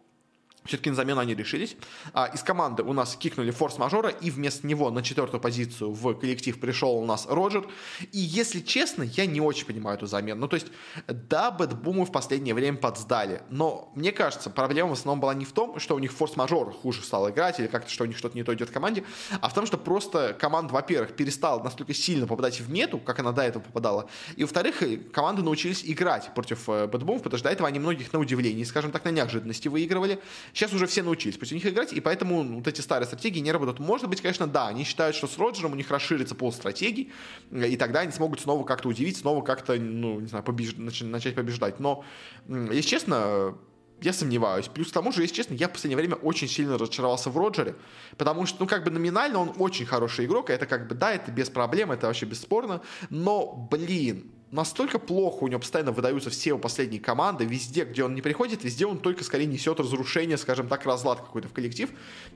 все-таки 0.65 0.89
на 0.89 0.95
замену 0.95 1.21
они 1.21 1.35
решились. 1.35 1.77
А, 2.13 2.25
из 2.27 2.41
команды 2.43 2.83
у 2.83 2.93
нас 2.93 3.15
кикнули 3.15 3.51
форс-мажора, 3.51 4.09
и 4.09 4.31
вместо 4.31 4.65
него 4.67 4.89
на 4.91 5.03
четвертую 5.03 5.39
позицию 5.39 5.91
в 5.91 6.13
коллектив 6.15 6.59
пришел 6.59 6.97
у 6.97 7.05
нас 7.05 7.27
Роджер. 7.29 7.67
И, 8.11 8.19
если 8.19 8.59
честно, 8.59 9.03
я 9.03 9.25
не 9.25 9.41
очень 9.41 9.65
понимаю 9.65 9.97
эту 9.97 10.07
замену. 10.07 10.41
Ну, 10.41 10.47
то 10.47 10.55
есть, 10.55 10.67
да, 11.07 11.51
Бэтбуму 11.51 12.05
в 12.05 12.11
последнее 12.11 12.55
время 12.55 12.77
подсдали, 12.77 13.41
но 13.49 13.91
мне 13.95 14.11
кажется, 14.11 14.49
проблема 14.49 14.89
в 14.89 14.93
основном 14.93 15.19
была 15.19 15.33
не 15.33 15.45
в 15.45 15.51
том, 15.51 15.79
что 15.79 15.95
у 15.95 15.99
них 15.99 16.11
форс-мажор 16.11 16.71
хуже 16.73 17.01
стал 17.03 17.29
играть, 17.29 17.59
или 17.59 17.67
как-то, 17.67 17.91
что 17.91 18.03
у 18.03 18.07
них 18.07 18.17
что-то 18.17 18.35
не 18.35 18.43
то 18.43 18.53
идет 18.53 18.69
в 18.69 18.73
команде, 18.73 19.03
а 19.41 19.49
в 19.49 19.53
том, 19.53 19.65
что 19.65 19.77
просто 19.77 20.35
команда, 20.39 20.73
во-первых, 20.73 21.15
перестала 21.15 21.61
настолько 21.63 21.93
сильно 21.93 22.27
попадать 22.27 22.59
в 22.59 22.69
мету, 22.69 22.97
как 22.97 23.19
она 23.19 23.31
до 23.31 23.43
этого 23.43 23.63
попадала, 23.63 24.09
и, 24.35 24.43
во-вторых, 24.43 24.83
команды 25.11 25.43
научились 25.43 25.83
играть 25.85 26.33
против 26.33 26.67
э, 26.69 26.87
Бэтбумов, 26.87 27.23
потому 27.23 27.37
что 27.37 27.47
до 27.47 27.53
этого 27.53 27.67
они 27.67 27.79
многих 27.79 28.11
на 28.13 28.19
удивление, 28.19 28.65
скажем 28.65 28.91
так, 28.91 29.05
на 29.05 29.09
неожиданности 29.09 29.67
выигрывали, 29.67 30.19
Сейчас 30.55 30.71
уже 30.71 30.87
все 30.87 31.03
научились 31.03 31.37
против 31.37 31.55
них 31.55 31.65
играть, 31.65 31.91
и 31.91 31.99
поэтому 31.99 32.41
вот 32.41 32.65
эти 32.65 32.79
старые 32.79 33.05
стратегии 33.05 33.41
не 33.41 33.51
работают. 33.51 33.79
Может 33.79 34.07
быть, 34.07 34.21
конечно, 34.21 34.47
да, 34.47 34.69
они 34.69 34.85
считают, 34.85 35.13
что 35.13 35.27
с 35.27 35.37
Роджером 35.37 35.73
у 35.73 35.75
них 35.75 35.91
расширится 35.91 36.33
пул 36.33 36.53
стратегий, 36.53 37.11
и 37.51 37.75
тогда 37.75 37.99
они 37.99 38.13
смогут 38.13 38.39
снова 38.39 38.63
как-то 38.63 38.87
удивить, 38.87 39.17
снова 39.17 39.43
как-то, 39.43 39.75
ну, 39.75 40.21
не 40.21 40.27
знаю, 40.27 40.45
побеж... 40.45 40.75
начать 40.77 41.35
побеждать. 41.35 41.81
Но, 41.81 42.05
если 42.47 42.89
честно, 42.89 43.57
я 44.01 44.13
сомневаюсь. 44.13 44.69
Плюс 44.69 44.91
к 44.91 44.93
тому 44.93 45.11
же, 45.11 45.23
если 45.23 45.35
честно, 45.35 45.55
я 45.55 45.67
в 45.67 45.73
последнее 45.73 45.97
время 45.97 46.15
очень 46.15 46.47
сильно 46.47 46.77
разочаровался 46.77 47.29
в 47.29 47.37
Роджере, 47.37 47.75
потому 48.15 48.45
что, 48.45 48.61
ну, 48.61 48.67
как 48.67 48.85
бы 48.85 48.91
номинально 48.91 49.39
он 49.39 49.51
очень 49.57 49.85
хороший 49.85 50.23
игрок, 50.23 50.49
это 50.49 50.65
как 50.65 50.87
бы, 50.87 50.95
да, 50.95 51.11
это 51.11 51.31
без 51.33 51.49
проблем, 51.49 51.91
это 51.91 52.07
вообще 52.07 52.25
бесспорно, 52.25 52.81
но, 53.09 53.67
блин, 53.69 54.31
настолько 54.55 54.97
плохо 54.97 55.43
у 55.43 55.47
него 55.47 55.59
постоянно 55.59 55.91
выдаются 55.91 56.29
все 56.29 56.51
его 56.51 56.59
последние 56.59 57.01
команды, 57.01 57.45
везде, 57.45 57.83
где 57.83 58.03
он 58.03 58.15
не 58.15 58.21
приходит, 58.21 58.63
везде 58.63 58.85
он 58.85 58.99
только 58.99 59.23
скорее 59.23 59.45
несет 59.45 59.79
разрушение, 59.79 60.37
скажем 60.37 60.67
так, 60.67 60.85
разлад 60.85 61.19
какой-то 61.19 61.47
в 61.49 61.53
коллектив. 61.53 61.89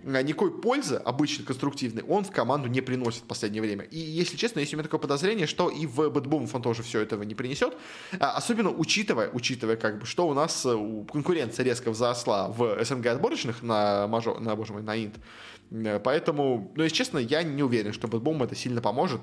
А 0.05 0.21
никакой 0.21 0.51
пользы, 0.61 0.95
обычно 0.95 1.45
конструктивной, 1.45 2.03
он 2.03 2.23
в 2.23 2.31
команду 2.31 2.67
не 2.67 2.81
приносит 2.81 3.23
в 3.23 3.27
последнее 3.27 3.61
время. 3.61 3.85
И, 3.85 3.97
если 3.97 4.38
честно, 4.38 4.59
есть 4.59 4.73
у 4.73 4.77
меня 4.77 4.83
такое 4.83 4.99
подозрение, 4.99 5.47
что 5.47 5.69
и 5.69 5.85
в 5.85 6.09
Бэтбумов 6.09 6.53
он 6.53 6.61
тоже 6.61 6.83
все 6.83 6.99
этого 6.99 7.23
не 7.23 7.35
принесет, 7.35 7.75
а, 8.19 8.31
особенно 8.31 8.69
учитывая, 8.69 9.29
учитывая, 9.29 9.77
как 9.77 9.99
бы, 9.99 10.05
что 10.05 10.27
у 10.27 10.33
нас 10.33 10.65
э, 10.65 11.05
конкуренция 11.11 11.63
резко 11.63 11.91
взросла 11.91 12.49
в 12.49 12.83
СНГ 12.83 13.07
отборочных 13.07 13.63
на, 13.63 14.07
мажо, 14.07 14.38
на, 14.39 14.55
боже 14.55 14.73
мой, 14.73 14.83
на 14.83 14.95
Инт. 14.95 15.15
Э, 15.71 15.99
поэтому, 16.03 16.71
ну, 16.75 16.83
если 16.83 16.95
честно, 16.95 17.17
я 17.17 17.43
не 17.43 17.63
уверен, 17.63 17.93
что 17.93 18.07
Бэтбум 18.07 18.43
это 18.43 18.55
сильно 18.55 18.81
поможет. 18.81 19.21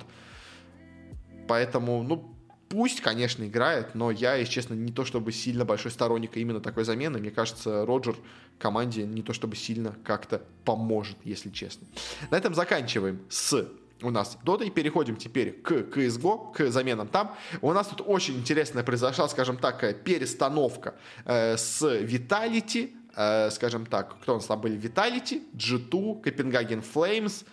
Поэтому, 1.47 2.03
ну, 2.03 2.36
Пусть, 2.69 3.01
конечно, 3.01 3.45
играет, 3.45 3.95
но 3.95 4.11
я, 4.11 4.35
если 4.35 4.53
честно, 4.53 4.75
не 4.75 4.93
то 4.93 5.05
чтобы 5.05 5.31
сильно 5.31 5.65
большой 5.65 5.93
сторонник 5.93 6.37
именно 6.37 6.61
такой 6.61 6.85
замены. 6.85 7.19
Мне 7.19 7.31
кажется, 7.31 7.87
Роджер 7.87 8.17
команде 8.59 9.05
не 9.05 9.23
то 9.23 9.33
чтобы 9.33 9.55
сильно 9.55 9.97
как-то 10.05 10.43
поможет, 10.65 11.17
если 11.23 11.51
честно. 11.51 11.87
На 12.31 12.37
этом 12.37 12.55
заканчиваем 12.55 13.21
с 13.29 13.69
у 14.03 14.11
нас 14.11 14.37
Дотой. 14.43 14.71
Переходим 14.71 15.17
теперь 15.17 15.53
к 15.53 15.73
CSGO, 15.73 16.53
к 16.53 16.71
заменам 16.71 17.09
там. 17.09 17.35
У 17.63 17.73
нас 17.73 17.87
тут 17.87 18.03
очень 18.07 18.37
интересная 18.37 18.83
произошла, 18.83 19.29
скажем 19.29 19.57
так, 19.57 20.03
перестановка 20.05 20.95
э, 21.25 21.57
с 21.57 21.83
Vitality, 21.83 22.95
э, 23.15 23.51
скажем 23.51 23.87
так, 23.87 24.21
кто 24.21 24.33
у 24.33 24.37
нас 24.37 24.47
там 24.47 24.61
были? 24.61 24.79
Vitality, 24.79 25.43
G2, 25.55 26.23
Copenhagen 26.23 26.85
Flames, 26.95 27.47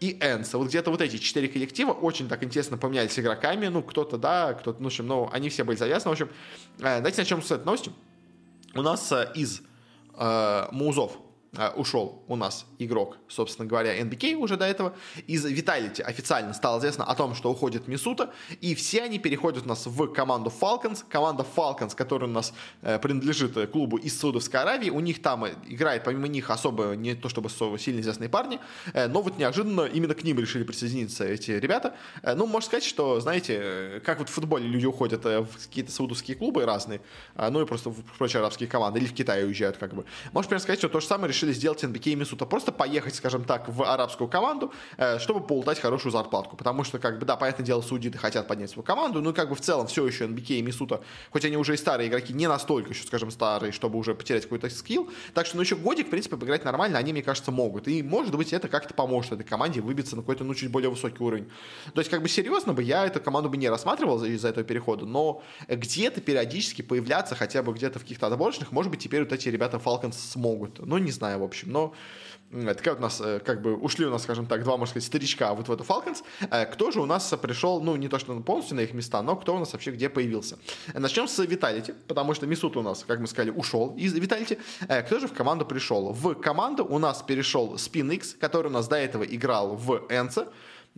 и 0.00 0.18
Энса. 0.20 0.58
Вот 0.58 0.68
где-то 0.68 0.90
вот 0.90 1.00
эти 1.00 1.18
четыре 1.18 1.48
коллектива 1.48 1.92
очень 1.92 2.28
так 2.28 2.42
интересно 2.42 2.78
поменялись 2.78 3.18
игроками. 3.18 3.66
Ну, 3.66 3.82
кто-то 3.82 4.16
да, 4.16 4.54
кто-то, 4.54 4.80
ну, 4.80 4.84
в 4.84 4.92
общем, 4.92 5.06
ну, 5.06 5.28
они 5.32 5.48
все 5.48 5.64
были 5.64 5.76
завязаны. 5.76 6.10
В 6.10 6.12
общем, 6.12 6.30
э, 6.78 6.98
давайте 6.98 7.20
начнем 7.20 7.42
с 7.42 7.50
этой 7.50 7.64
новостью. 7.64 7.92
У 8.74 8.82
нас 8.82 9.10
э, 9.12 9.30
из 9.34 9.62
э, 10.14 10.68
Музов 10.70 11.12
ушел 11.76 12.22
у 12.28 12.36
нас 12.36 12.66
игрок, 12.78 13.18
собственно 13.28 13.66
говоря, 13.68 14.00
NBK 14.00 14.34
уже 14.34 14.56
до 14.56 14.64
этого. 14.64 14.94
Из 15.26 15.44
Vitality 15.46 16.02
официально 16.02 16.52
стало 16.54 16.78
известно 16.78 17.04
о 17.04 17.14
том, 17.14 17.34
что 17.34 17.50
уходит 17.50 17.88
Мисута, 17.88 18.32
и 18.60 18.74
все 18.74 19.02
они 19.02 19.18
переходят 19.18 19.64
у 19.64 19.68
нас 19.68 19.86
в 19.86 20.06
команду 20.12 20.52
Falcons. 20.60 21.04
Команда 21.08 21.44
Falcons, 21.56 21.94
которая 21.94 22.28
у 22.28 22.32
нас 22.32 22.52
э, 22.82 22.98
принадлежит 22.98 23.70
клубу 23.70 23.96
из 23.96 24.18
Саудовской 24.18 24.60
Аравии, 24.60 24.90
у 24.90 25.00
них 25.00 25.22
там 25.22 25.46
играет 25.66 26.04
помимо 26.04 26.28
них 26.28 26.50
особо 26.50 26.94
не 26.94 27.14
то 27.14 27.28
чтобы 27.28 27.48
сильно 27.78 28.00
известные 28.00 28.28
парни, 28.28 28.60
э, 28.92 29.08
но 29.08 29.22
вот 29.22 29.38
неожиданно 29.38 29.82
именно 29.82 30.14
к 30.14 30.22
ним 30.22 30.38
решили 30.38 30.64
присоединиться 30.64 31.24
эти 31.24 31.52
ребята. 31.52 31.94
Ну, 32.22 32.46
можно 32.46 32.66
сказать, 32.66 32.84
что, 32.84 33.20
знаете, 33.20 34.02
как 34.04 34.18
вот 34.18 34.28
в 34.28 34.32
футболе 34.32 34.66
люди 34.66 34.86
уходят 34.86 35.24
в 35.24 35.48
какие-то 35.66 35.90
саудовские 35.90 36.36
клубы 36.36 36.64
разные, 36.64 37.00
ну 37.36 37.62
и 37.62 37.66
просто 37.66 37.90
в 37.90 38.02
прочие 38.16 38.40
арабские 38.40 38.68
команды, 38.68 39.00
или 39.00 39.06
в 39.06 39.14
Китай 39.14 39.44
уезжают 39.44 39.76
как 39.76 39.94
бы. 39.94 40.04
Можно 40.32 40.48
прямо 40.48 40.60
сказать, 40.60 40.78
что 40.78 40.88
то 40.88 41.00
же 41.00 41.06
самое 41.06 41.28
решили 41.28 41.47
сделать 41.52 41.82
NBK 41.82 42.12
и 42.12 42.14
Мисута. 42.14 42.46
Просто 42.46 42.72
поехать, 42.72 43.14
скажем 43.14 43.44
так, 43.44 43.68
в 43.68 43.82
арабскую 43.82 44.28
команду, 44.28 44.72
э, 44.96 45.18
чтобы 45.18 45.46
полутать 45.46 45.78
хорошую 45.78 46.12
зарплатку. 46.12 46.56
Потому 46.56 46.84
что, 46.84 46.98
как 46.98 47.18
бы, 47.18 47.26
да, 47.26 47.36
понятное 47.36 47.64
дело, 47.64 47.80
судиты 47.80 48.18
хотят 48.18 48.46
поднять 48.48 48.70
свою 48.70 48.84
команду, 48.84 49.20
но 49.20 49.32
как 49.32 49.48
бы 49.48 49.54
в 49.54 49.60
целом 49.60 49.86
все 49.86 50.06
еще 50.06 50.26
NBK 50.26 50.58
и 50.58 50.62
Мисута, 50.62 51.00
хоть 51.30 51.44
они 51.44 51.56
уже 51.56 51.74
и 51.74 51.76
старые 51.76 52.08
игроки, 52.08 52.32
не 52.32 52.48
настолько 52.48 52.90
еще, 52.90 53.06
скажем, 53.06 53.30
старые, 53.30 53.72
чтобы 53.72 53.98
уже 53.98 54.14
потерять 54.14 54.44
какой-то 54.44 54.70
скилл. 54.70 55.10
Так 55.34 55.46
что, 55.46 55.56
ну, 55.56 55.62
еще 55.62 55.76
годик, 55.76 56.06
в 56.06 56.10
принципе, 56.10 56.36
поиграть 56.36 56.64
нормально, 56.64 56.98
они, 56.98 57.12
мне 57.12 57.22
кажется, 57.22 57.50
могут. 57.50 57.88
И, 57.88 58.02
может 58.02 58.34
быть, 58.36 58.52
это 58.52 58.68
как-то 58.68 58.94
поможет 58.94 59.32
этой 59.32 59.44
команде 59.44 59.80
выбиться 59.80 60.16
на 60.16 60.22
какой-то, 60.22 60.44
ну, 60.44 60.54
чуть 60.54 60.70
более 60.70 60.90
высокий 60.90 61.22
уровень. 61.22 61.50
То 61.94 62.00
есть, 62.00 62.10
как 62.10 62.22
бы, 62.22 62.28
серьезно 62.28 62.72
бы 62.72 62.82
я 62.82 63.06
эту 63.06 63.20
команду 63.20 63.50
бы 63.50 63.56
не 63.56 63.68
рассматривал 63.68 64.22
из-за 64.24 64.48
этого 64.48 64.64
перехода, 64.64 65.06
но 65.06 65.42
где-то 65.68 66.20
периодически 66.20 66.82
появляться 66.82 67.34
хотя 67.34 67.62
бы 67.62 67.72
где-то 67.72 67.98
в 67.98 68.02
каких-то 68.02 68.26
отборочных, 68.26 68.72
может 68.72 68.90
быть, 68.90 69.00
теперь 69.00 69.20
вот 69.20 69.32
эти 69.32 69.48
ребята 69.48 69.78
Falcons 69.78 70.14
смогут. 70.14 70.78
Ну, 70.78 70.98
не 70.98 71.10
знаю, 71.10 71.27
в 71.36 71.42
общем, 71.42 71.72
но 71.72 71.94
такая 72.50 72.94
вот 72.94 72.98
у 72.98 73.02
нас, 73.02 73.20
э, 73.20 73.40
как 73.44 73.60
бы, 73.60 73.76
ушли 73.76 74.06
у 74.06 74.10
нас, 74.10 74.22
скажем 74.22 74.46
так, 74.46 74.62
два, 74.64 74.76
можно 74.76 74.92
сказать, 74.92 75.06
старичка 75.06 75.54
вот 75.54 75.68
в 75.68 75.72
эту 75.72 75.84
Falcons. 75.84 76.22
Э, 76.50 76.64
кто 76.66 76.90
же 76.90 77.00
у 77.00 77.06
нас 77.06 77.34
пришел, 77.42 77.80
ну, 77.80 77.96
не 77.96 78.08
то, 78.08 78.18
что 78.18 78.38
полностью 78.40 78.76
на 78.76 78.80
их 78.80 78.94
места, 78.94 79.22
но 79.22 79.36
кто 79.36 79.54
у 79.54 79.58
нас 79.58 79.72
вообще 79.72 79.90
где 79.90 80.08
появился? 80.08 80.58
Начнем 80.94 81.28
с 81.28 81.38
Виталити, 81.44 81.94
потому 82.06 82.34
что 82.34 82.46
Мисут 82.46 82.76
у 82.76 82.82
нас, 82.82 83.04
как 83.06 83.20
мы 83.20 83.26
сказали, 83.26 83.50
ушел 83.50 83.94
из 83.96 84.14
Виталити. 84.14 84.58
Э, 84.88 85.02
кто 85.02 85.18
же 85.18 85.28
в 85.28 85.32
команду 85.34 85.66
пришел? 85.66 86.12
В 86.12 86.34
команду 86.34 86.84
у 86.84 86.98
нас 86.98 87.22
перешел 87.22 87.74
SpinX, 87.74 88.36
который 88.38 88.68
у 88.68 88.70
нас 88.70 88.88
до 88.88 88.96
этого 88.96 89.24
играл 89.24 89.76
в 89.76 90.06
Энце. 90.08 90.46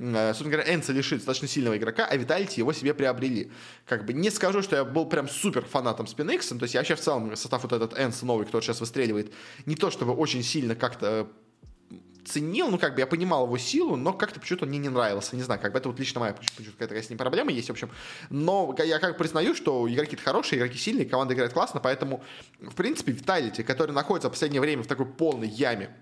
Собственно 0.00 0.50
говоря, 0.50 0.74
Энса 0.74 0.94
лишит 0.94 1.18
достаточно 1.18 1.46
сильного 1.46 1.76
игрока, 1.76 2.06
а 2.06 2.16
Виталити 2.16 2.58
его 2.58 2.72
себе 2.72 2.94
приобрели. 2.94 3.52
Как 3.86 4.06
бы 4.06 4.14
не 4.14 4.30
скажу, 4.30 4.62
что 4.62 4.76
я 4.76 4.84
был 4.86 5.04
прям 5.04 5.28
супер 5.28 5.62
фанатом 5.66 6.06
SpinX, 6.06 6.56
то 6.56 6.62
есть 6.62 6.72
я 6.72 6.80
вообще 6.80 6.94
в 6.94 7.00
целом 7.00 7.36
состав 7.36 7.62
вот 7.64 7.72
этот 7.74 7.98
Энс 7.98 8.22
новый, 8.22 8.46
который 8.46 8.62
сейчас 8.62 8.80
выстреливает, 8.80 9.30
не 9.66 9.76
то 9.76 9.90
чтобы 9.90 10.14
очень 10.14 10.42
сильно 10.42 10.74
как-то 10.74 11.28
ценил, 12.24 12.68
ну, 12.70 12.78
как 12.78 12.94
бы 12.94 13.00
я 13.00 13.06
понимал 13.06 13.44
его 13.44 13.58
силу, 13.58 13.96
но 13.96 14.14
как-то 14.14 14.40
почему-то 14.40 14.64
мне 14.64 14.78
не 14.78 14.88
нравился. 14.88 15.36
Не 15.36 15.42
знаю, 15.42 15.60
как 15.60 15.72
бы 15.72 15.78
это 15.78 15.90
вот 15.90 15.98
лично 15.98 16.20
моя 16.20 16.32
почему-то 16.32 16.72
какая-то 16.78 16.94
с 16.94 17.10
ним 17.10 17.18
проблема 17.18 17.52
есть, 17.52 17.68
в 17.68 17.72
общем. 17.72 17.90
Но 18.30 18.74
я 18.78 19.00
как 19.00 19.18
признаю, 19.18 19.54
что 19.54 19.86
игроки-то 19.86 20.22
хорошие, 20.22 20.60
игроки 20.60 20.78
сильные, 20.78 21.04
команда 21.04 21.34
играет 21.34 21.52
классно, 21.52 21.78
поэтому, 21.78 22.24
в 22.58 22.74
принципе, 22.74 23.12
Виталити, 23.12 23.62
который 23.62 23.92
находится 23.92 24.28
в 24.28 24.32
последнее 24.32 24.62
время 24.62 24.82
в 24.82 24.86
такой 24.86 25.04
полной 25.04 25.48
яме 25.48 25.94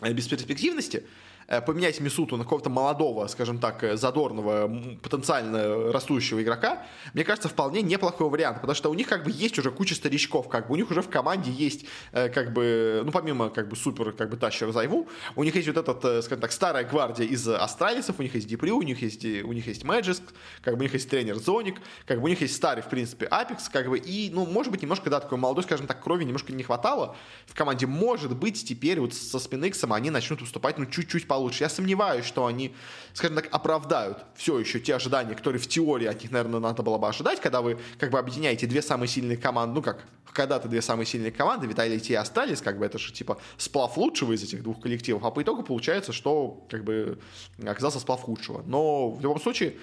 э, 0.00 0.12
бесперспективности, 0.14 0.98
Э, 0.98 1.27
поменять 1.48 1.98
Мисуту 2.00 2.36
на 2.36 2.44
какого-то 2.44 2.68
молодого, 2.68 3.26
скажем 3.26 3.58
так, 3.58 3.82
э, 3.82 3.96
задорного, 3.96 4.70
потенциально 5.02 5.90
растущего 5.90 6.42
игрока, 6.42 6.86
мне 7.14 7.24
кажется, 7.24 7.48
вполне 7.48 7.80
неплохой 7.80 8.28
вариант, 8.28 8.60
потому 8.60 8.74
что 8.74 8.90
у 8.90 8.94
них 8.94 9.08
как 9.08 9.24
бы 9.24 9.30
есть 9.30 9.58
уже 9.58 9.70
куча 9.70 9.94
старичков, 9.94 10.48
как 10.48 10.68
бы 10.68 10.74
у 10.74 10.76
них 10.76 10.90
уже 10.90 11.00
в 11.00 11.08
команде 11.08 11.50
есть 11.50 11.86
э, 12.12 12.28
как 12.28 12.52
бы, 12.52 13.00
ну 13.02 13.12
помимо 13.12 13.48
как 13.48 13.68
бы 13.68 13.76
супер 13.76 14.12
как 14.12 14.28
бы 14.28 14.36
Тащер 14.36 14.70
Зайву, 14.72 15.08
у 15.36 15.44
них 15.44 15.54
есть 15.56 15.68
вот 15.68 15.78
этот, 15.78 16.24
скажем 16.24 16.42
так, 16.42 16.52
старая 16.52 16.84
гвардия 16.84 17.24
из 17.26 17.48
астралисов, 17.48 18.18
у 18.18 18.22
них 18.22 18.34
есть 18.34 18.46
Дипрю, 18.46 18.76
у 18.76 18.82
них 18.82 19.00
есть, 19.00 19.24
у 19.24 19.52
них 19.52 19.66
есть 19.66 19.84
Мэджиск, 19.84 20.22
как 20.62 20.74
бы 20.74 20.80
у 20.80 20.82
них 20.82 20.92
есть 20.92 21.08
тренер 21.08 21.36
Зоник, 21.36 21.80
как 22.04 22.18
бы 22.18 22.26
у 22.26 22.28
них 22.28 22.42
есть 22.42 22.56
старый, 22.56 22.82
в 22.82 22.90
принципе, 22.90 23.24
Апекс, 23.24 23.70
как 23.70 23.88
бы, 23.88 23.98
и, 23.98 24.30
ну, 24.30 24.44
может 24.44 24.70
быть, 24.70 24.82
немножко, 24.82 25.08
да, 25.08 25.20
такой 25.20 25.38
молодой, 25.38 25.64
скажем 25.64 25.86
так, 25.86 26.02
крови 26.02 26.24
немножко 26.24 26.52
не 26.52 26.62
хватало 26.62 27.16
в 27.46 27.54
команде, 27.54 27.86
может 27.86 28.36
быть, 28.36 28.68
теперь 28.68 29.00
вот 29.00 29.14
со 29.14 29.38
Спинексом 29.38 29.94
они 29.94 30.10
начнут 30.10 30.42
уступать, 30.42 30.76
ну, 30.78 30.84
чуть-чуть 30.84 31.26
по 31.26 31.37
получше. 31.38 31.64
Я 31.64 31.68
сомневаюсь, 31.68 32.24
что 32.24 32.46
они, 32.46 32.74
скажем 33.14 33.36
так, 33.36 33.48
оправдают 33.50 34.18
все 34.34 34.58
еще 34.58 34.80
те 34.80 34.96
ожидания, 34.96 35.34
которые 35.34 35.60
в 35.60 35.66
теории 35.66 36.06
от 36.06 36.22
них, 36.22 36.30
наверное, 36.32 36.60
надо 36.60 36.82
было 36.82 36.98
бы 36.98 37.08
ожидать, 37.08 37.40
когда 37.40 37.62
вы 37.62 37.78
как 37.98 38.10
бы 38.10 38.18
объединяете 38.18 38.66
две 38.66 38.82
самые 38.82 39.08
сильные 39.08 39.36
команды, 39.36 39.74
ну 39.74 39.82
как, 39.82 40.04
когда-то 40.32 40.68
две 40.68 40.82
самые 40.82 41.06
сильные 41.06 41.32
команды, 41.32 41.66
Виталий 41.66 41.98
и 41.98 42.14
остались, 42.14 42.60
как 42.60 42.78
бы 42.78 42.86
это 42.86 42.98
же 42.98 43.12
типа 43.12 43.38
сплав 43.56 43.96
лучшего 43.96 44.32
из 44.32 44.42
этих 44.42 44.62
двух 44.62 44.80
коллективов, 44.80 45.24
а 45.24 45.30
по 45.30 45.42
итогу 45.42 45.62
получается, 45.62 46.12
что 46.12 46.66
как 46.68 46.84
бы 46.84 47.18
оказался 47.64 48.00
сплав 48.00 48.20
худшего. 48.20 48.62
Но 48.66 49.10
в 49.10 49.20
любом 49.20 49.40
случае, 49.40 49.76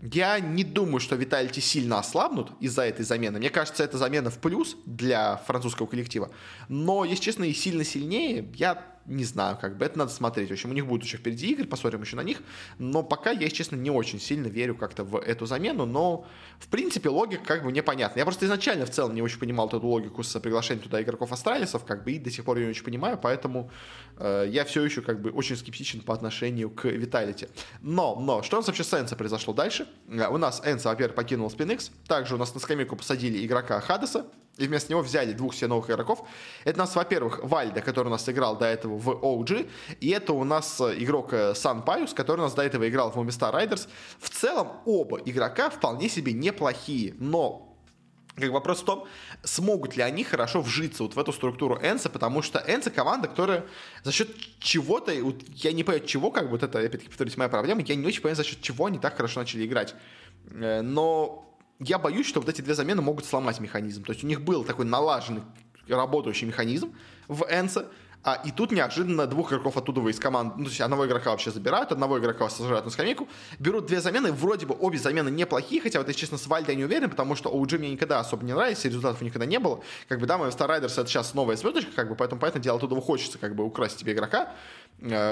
я 0.00 0.40
не 0.40 0.64
думаю, 0.64 1.00
что 1.00 1.14
Виталити 1.14 1.60
сильно 1.60 1.98
ослабнут 1.98 2.50
из-за 2.60 2.82
этой 2.82 3.04
замены. 3.04 3.38
Мне 3.38 3.50
кажется, 3.50 3.84
это 3.84 3.98
замена 3.98 4.30
в 4.30 4.38
плюс 4.38 4.76
для 4.84 5.36
французского 5.36 5.86
коллектива. 5.86 6.30
Но, 6.68 7.04
если 7.04 7.22
честно, 7.22 7.44
и 7.44 7.52
сильно 7.52 7.84
сильнее 7.84 8.50
я 8.54 8.84
не 9.06 9.24
знаю, 9.24 9.58
как 9.60 9.76
бы 9.76 9.84
это 9.84 9.98
надо 9.98 10.10
смотреть. 10.10 10.48
В 10.48 10.52
общем, 10.52 10.70
у 10.70 10.74
них 10.74 10.86
будут 10.86 11.04
еще 11.04 11.16
впереди 11.16 11.50
игры, 11.50 11.66
посмотрим 11.66 12.02
еще 12.02 12.16
на 12.16 12.22
них. 12.22 12.42
Но 12.78 13.02
пока 13.02 13.30
я, 13.30 13.40
если 13.40 13.56
честно, 13.56 13.76
не 13.76 13.90
очень 13.90 14.20
сильно 14.20 14.46
верю 14.46 14.74
как-то 14.74 15.04
в 15.04 15.16
эту 15.16 15.46
замену. 15.46 15.86
Но, 15.86 16.26
в 16.58 16.68
принципе, 16.68 17.08
логика 17.08 17.42
как 17.44 17.64
бы 17.64 17.72
непонятна. 17.72 18.18
Я 18.18 18.24
просто 18.24 18.46
изначально 18.46 18.86
в 18.86 18.90
целом 18.90 19.14
не 19.14 19.22
очень 19.22 19.38
понимал 19.38 19.68
эту 19.68 19.80
логику 19.80 20.22
с 20.22 20.38
приглашением 20.40 20.84
туда 20.84 21.02
игроков 21.02 21.32
Астралисов, 21.32 21.84
как 21.84 22.04
бы, 22.04 22.12
и 22.12 22.18
до 22.18 22.30
сих 22.30 22.44
пор 22.44 22.58
ее 22.58 22.64
не 22.64 22.70
очень 22.70 22.84
понимаю, 22.84 23.18
поэтому 23.20 23.70
э, 24.18 24.46
я 24.48 24.64
все 24.64 24.84
еще 24.84 25.02
как 25.02 25.20
бы 25.20 25.30
очень 25.30 25.56
скептичен 25.56 26.00
по 26.00 26.14
отношению 26.14 26.70
к 26.70 26.84
Виталити. 26.84 27.48
Но, 27.80 28.16
но, 28.20 28.42
что 28.42 28.56
у 28.56 28.60
нас 28.60 28.66
вообще 28.66 28.84
с 28.84 28.94
Энса 28.94 29.16
произошло 29.16 29.52
дальше? 29.52 29.86
Э, 30.08 30.28
у 30.28 30.38
нас 30.38 30.62
Энса, 30.64 30.88
во-первых, 30.88 31.16
покинул 31.16 31.48
SpinX, 31.48 31.90
также 32.06 32.34
у 32.34 32.38
нас 32.38 32.54
на 32.54 32.60
скамейку 32.60 32.96
посадили 32.96 33.44
игрока 33.44 33.80
Хадеса, 33.80 34.26
и 34.58 34.66
вместо 34.66 34.90
него 34.90 35.02
взяли 35.02 35.32
двух 35.32 35.54
себе 35.54 35.68
новых 35.68 35.90
игроков. 35.90 36.26
Это 36.64 36.76
у 36.78 36.82
нас, 36.82 36.94
во-первых, 36.94 37.40
Вальда, 37.42 37.80
который 37.80 38.08
у 38.08 38.10
нас 38.10 38.28
играл 38.28 38.56
до 38.58 38.66
этого 38.66 38.98
в 38.98 39.08
OG, 39.08 39.68
и 40.00 40.10
это 40.10 40.32
у 40.34 40.44
нас 40.44 40.80
э, 40.80 40.94
игрок 40.98 41.32
э, 41.32 41.54
Сан 41.54 41.82
Пайус, 41.82 42.12
который 42.12 42.40
у 42.40 42.44
нас 42.44 42.54
до 42.54 42.62
этого 42.62 42.88
играл 42.88 43.10
в 43.10 43.16
Movistar 43.16 43.54
Riders. 43.54 43.88
В 44.18 44.28
целом, 44.28 44.68
оба 44.84 45.18
игрока 45.24 45.70
вполне 45.70 46.08
себе 46.08 46.32
неплохие, 46.32 47.14
но 47.18 47.72
как 48.34 48.50
вопрос 48.50 48.80
в 48.80 48.84
том, 48.84 49.06
смогут 49.42 49.96
ли 49.96 50.02
они 50.02 50.24
хорошо 50.24 50.62
вжиться 50.62 51.02
вот 51.02 51.14
в 51.14 51.18
эту 51.18 51.32
структуру 51.32 51.78
Энса, 51.82 52.08
потому 52.08 52.40
что 52.40 52.64
Энса 52.66 52.90
команда, 52.90 53.28
которая 53.28 53.66
за 54.04 54.12
счет 54.12 54.28
чего-то, 54.58 55.12
вот 55.22 55.42
я 55.48 55.72
не 55.72 55.84
понимаю, 55.84 56.06
чего, 56.06 56.30
как 56.30 56.44
бы 56.44 56.52
вот 56.52 56.62
это, 56.62 56.78
опять-таки, 56.78 57.08
повторюсь, 57.08 57.36
моя 57.36 57.50
проблема, 57.50 57.82
я 57.82 57.94
не 57.94 58.06
очень 58.06 58.22
понимаю, 58.22 58.36
за 58.36 58.44
счет 58.44 58.62
чего 58.62 58.86
они 58.86 58.98
так 58.98 59.16
хорошо 59.16 59.40
начали 59.40 59.66
играть. 59.66 59.94
Э, 60.50 60.80
но 60.80 61.51
я 61.84 61.98
боюсь, 61.98 62.26
что 62.26 62.40
вот 62.40 62.48
эти 62.48 62.60
две 62.60 62.74
замены 62.74 63.02
могут 63.02 63.24
сломать 63.24 63.60
механизм. 63.60 64.04
То 64.04 64.12
есть 64.12 64.24
у 64.24 64.26
них 64.26 64.42
был 64.42 64.64
такой 64.64 64.84
налаженный 64.84 65.42
работающий 65.88 66.46
механизм 66.46 66.94
в 67.28 67.44
Энсе, 67.50 67.86
а, 68.24 68.40
и 68.44 68.52
тут 68.52 68.70
неожиданно 68.70 69.26
двух 69.26 69.50
игроков 69.52 69.76
оттуда 69.76 70.00
из 70.08 70.20
команды, 70.20 70.54
ну, 70.56 70.64
то 70.64 70.70
есть 70.70 70.80
одного 70.80 71.06
игрока 71.06 71.30
вообще 71.30 71.50
забирают, 71.50 71.90
одного 71.90 72.20
игрока 72.20 72.48
сажают 72.48 72.84
на 72.84 72.90
скамейку, 72.92 73.28
берут 73.58 73.86
две 73.86 74.00
замены, 74.00 74.30
вроде 74.30 74.64
бы 74.64 74.76
обе 74.78 74.96
замены 74.96 75.28
неплохие, 75.28 75.82
хотя 75.82 75.98
вот 75.98 76.06
я, 76.06 76.14
честно, 76.14 76.38
с 76.38 76.46
Вальдой 76.46 76.74
я 76.74 76.78
не 76.78 76.84
уверен, 76.84 77.10
потому 77.10 77.34
что 77.34 77.50
OG 77.50 77.78
мне 77.78 77.90
никогда 77.90 78.20
особо 78.20 78.44
не 78.44 78.52
нравится, 78.52 78.86
результатов 78.86 79.20
никогда 79.22 79.44
не 79.44 79.58
было. 79.58 79.82
Как 80.08 80.20
бы, 80.20 80.26
да, 80.26 80.38
мой 80.38 80.48
Star 80.50 80.68
Riders 80.68 80.92
это 80.92 81.06
сейчас 81.06 81.34
новая 81.34 81.56
звездочка, 81.56 81.90
как 81.96 82.08
бы, 82.08 82.14
поэтому, 82.14 82.40
поэтому 82.40 82.62
дело 82.62 82.76
оттуда 82.76 83.00
хочется, 83.00 83.38
как 83.38 83.56
бы, 83.56 83.64
украсть 83.64 83.98
тебе 83.98 84.12
игрока 84.12 84.54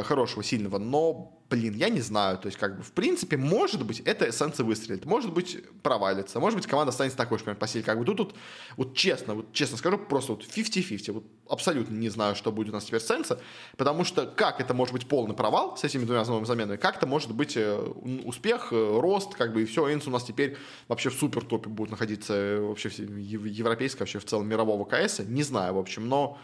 хорошего, 0.04 0.42
сильного, 0.42 0.78
но 0.78 1.40
блин, 1.50 1.74
я 1.74 1.88
не 1.88 2.00
знаю. 2.00 2.38
То 2.38 2.46
есть, 2.46 2.56
как 2.56 2.78
бы, 2.78 2.82
в 2.82 2.92
принципе, 2.92 3.36
может 3.36 3.84
быть, 3.84 4.00
это 4.00 4.30
эссенция 4.30 4.64
выстрелит. 4.64 5.04
Может 5.04 5.32
быть, 5.32 5.58
провалится. 5.82 6.38
Может 6.38 6.56
быть, 6.56 6.66
команда 6.68 6.90
останется 6.90 7.18
такой 7.18 7.38
же, 7.38 7.44
по 7.44 7.66
силе. 7.66 7.84
Как 7.84 7.98
бы 7.98 8.04
тут, 8.04 8.16
тут, 8.16 8.34
вот 8.76 8.94
честно, 8.94 9.34
вот 9.34 9.52
честно 9.52 9.76
скажу, 9.76 9.98
просто 9.98 10.32
вот 10.32 10.44
50-50. 10.44 11.12
Вот 11.12 11.24
абсолютно 11.48 11.94
не 11.94 12.08
знаю, 12.08 12.36
что 12.36 12.52
будет 12.52 12.70
у 12.70 12.72
нас 12.72 12.84
теперь 12.84 13.00
с 13.00 13.38
потому 13.76 14.04
что 14.04 14.26
как 14.26 14.60
это 14.60 14.72
может 14.72 14.92
быть 14.92 15.08
полный 15.08 15.34
провал 15.34 15.76
с 15.76 15.82
этими 15.82 16.04
двумя 16.04 16.24
новыми 16.24 16.44
заменами, 16.44 16.76
как 16.76 16.96
это 16.96 17.06
может 17.06 17.34
быть 17.34 17.56
э, 17.56 17.76
успех, 18.24 18.68
э, 18.72 18.98
рост, 19.00 19.34
как 19.34 19.52
бы, 19.52 19.62
и 19.62 19.64
все, 19.64 19.92
Энс 19.92 20.06
у 20.06 20.10
нас 20.10 20.22
теперь 20.22 20.56
вообще 20.86 21.10
в 21.10 21.14
супер 21.14 21.44
топе 21.44 21.68
будет 21.68 21.90
находиться 21.90 22.34
э, 22.34 22.60
вообще 22.60 22.88
в 22.88 23.44
европейской, 23.44 24.00
вообще 24.00 24.20
в 24.20 24.24
целом 24.24 24.48
мирового 24.48 24.84
КС, 24.84 25.18
не 25.18 25.42
знаю, 25.42 25.74
в 25.74 25.78
общем, 25.78 26.08
но 26.08 26.38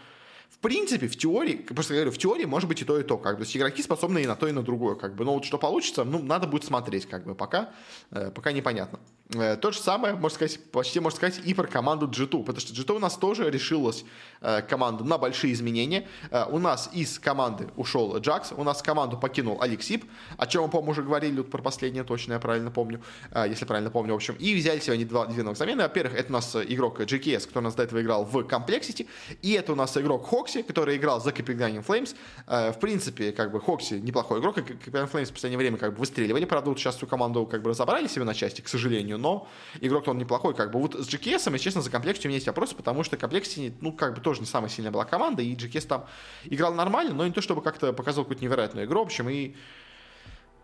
в 0.49 0.59
принципе, 0.59 1.07
в 1.07 1.15
теории, 1.15 1.55
просто 1.55 1.93
говорю, 1.93 2.11
в 2.11 2.17
теории 2.17 2.45
может 2.45 2.67
быть 2.67 2.81
и 2.81 2.85
то, 2.85 2.99
и 2.99 3.03
то, 3.03 3.17
как 3.17 3.35
бы, 3.35 3.39
то 3.39 3.43
есть 3.43 3.55
игроки 3.55 3.83
способны 3.83 4.23
и 4.23 4.27
на 4.27 4.35
то, 4.35 4.47
и 4.47 4.51
на 4.51 4.63
другое, 4.63 4.95
как 4.95 5.15
бы, 5.15 5.23
но 5.23 5.33
вот 5.35 5.45
что 5.45 5.57
получится, 5.57 6.03
ну, 6.03 6.21
надо 6.23 6.47
будет 6.47 6.63
смотреть, 6.63 7.05
как 7.05 7.25
бы, 7.25 7.35
пока, 7.35 7.69
э, 8.11 8.31
пока 8.31 8.51
непонятно. 8.51 8.99
Э, 9.33 9.57
то 9.57 9.71
же 9.71 9.79
самое, 9.79 10.13
можно 10.13 10.35
сказать, 10.35 10.59
почти 10.71 10.99
можно 10.99 11.17
сказать 11.17 11.41
и 11.43 11.53
про 11.53 11.67
команду 11.67 12.07
G2, 12.07 12.43
потому 12.43 12.59
что 12.59 12.73
G2 12.73 12.95
у 12.95 12.99
нас 12.99 13.17
тоже 13.17 13.49
решилась 13.49 14.05
э, 14.39 14.61
команда 14.61 15.03
на 15.03 15.17
большие 15.17 15.51
изменения. 15.53 16.07
Э, 16.31 16.45
у 16.49 16.59
нас 16.59 16.89
из 16.93 17.19
команды 17.19 17.67
ушел 17.75 18.17
Джакс, 18.19 18.53
у 18.55 18.63
нас 18.63 18.81
команду 18.81 19.17
покинул 19.17 19.61
Алексип, 19.61 20.05
о 20.37 20.47
чем 20.47 20.63
мы, 20.63 20.69
по-моему, 20.69 20.91
уже 20.91 21.03
говорили, 21.03 21.37
вот 21.37 21.51
про 21.51 21.61
последнее 21.61 22.05
точно, 22.05 22.33
я 22.33 22.39
правильно 22.39 22.71
помню, 22.71 23.01
э, 23.31 23.47
если 23.49 23.65
правильно 23.65 23.91
помню, 23.91 24.13
в 24.13 24.15
общем, 24.15 24.35
и 24.39 24.55
взяли 24.55 24.77
они 24.89 25.03
два, 25.03 25.25
две 25.25 25.43
новых 25.43 25.57
замены. 25.57 25.83
Во-первых, 25.83 26.17
это 26.17 26.29
у 26.29 26.33
нас 26.33 26.55
игрок 26.55 27.01
GKS, 27.01 27.47
который 27.47 27.59
у 27.59 27.65
нас 27.65 27.75
до 27.75 27.83
этого 27.83 28.01
играл 28.01 28.23
в 28.23 28.37
Complexity, 28.37 29.07
и 29.41 29.51
это 29.53 29.73
у 29.73 29.75
нас 29.75 29.97
игрок 29.97 30.25
Хокси, 30.29 30.61
который 30.61 30.95
играл 30.95 31.19
за 31.19 31.31
Copenhagen 31.31 31.85
Flames. 31.85 32.15
В 32.47 32.79
принципе, 32.79 33.31
как 33.31 33.51
бы 33.51 33.59
Хокси 33.59 33.95
неплохой 33.95 34.39
игрок, 34.39 34.59
и 34.59 34.61
Copenhagen 34.61 35.11
Flames 35.11 35.25
в 35.25 35.33
последнее 35.33 35.57
время 35.57 35.77
как 35.77 35.93
бы 35.93 35.99
выстреливали, 35.99 36.45
правда, 36.45 36.69
вот 36.69 36.79
сейчас 36.79 36.95
всю 36.95 37.07
команду 37.07 37.45
как 37.45 37.63
бы 37.63 37.71
разобрали 37.71 38.07
себе 38.07 38.23
на 38.23 38.33
части, 38.33 38.61
к 38.61 38.67
сожалению, 38.67 39.16
но 39.17 39.47
игрок 39.81 40.07
он 40.07 40.17
неплохой, 40.17 40.53
как 40.53 40.71
бы. 40.71 40.79
Вот 40.79 40.95
с 40.95 41.07
GKS, 41.07 41.51
если 41.51 41.57
честно, 41.57 41.81
за 41.81 41.89
Complexity 41.89 42.25
у 42.25 42.27
меня 42.27 42.35
есть 42.35 42.47
вопросы, 42.47 42.75
потому 42.75 43.03
что 43.03 43.15
Complexity, 43.15 43.73
ну, 43.81 43.91
как 43.91 44.15
бы 44.15 44.21
тоже 44.21 44.41
не 44.41 44.45
самая 44.45 44.69
сильная 44.69 44.91
была 44.91 45.05
команда, 45.05 45.41
и 45.41 45.55
GKS 45.55 45.87
там 45.87 46.05
играл 46.45 46.73
нормально, 46.73 47.13
но 47.13 47.25
не 47.25 47.33
то, 47.33 47.41
чтобы 47.41 47.61
как-то 47.61 47.93
показал 47.93 48.23
какую-то 48.23 48.43
невероятную 48.43 48.85
игру, 48.85 49.01
в 49.01 49.05
общем, 49.07 49.29
и 49.29 49.55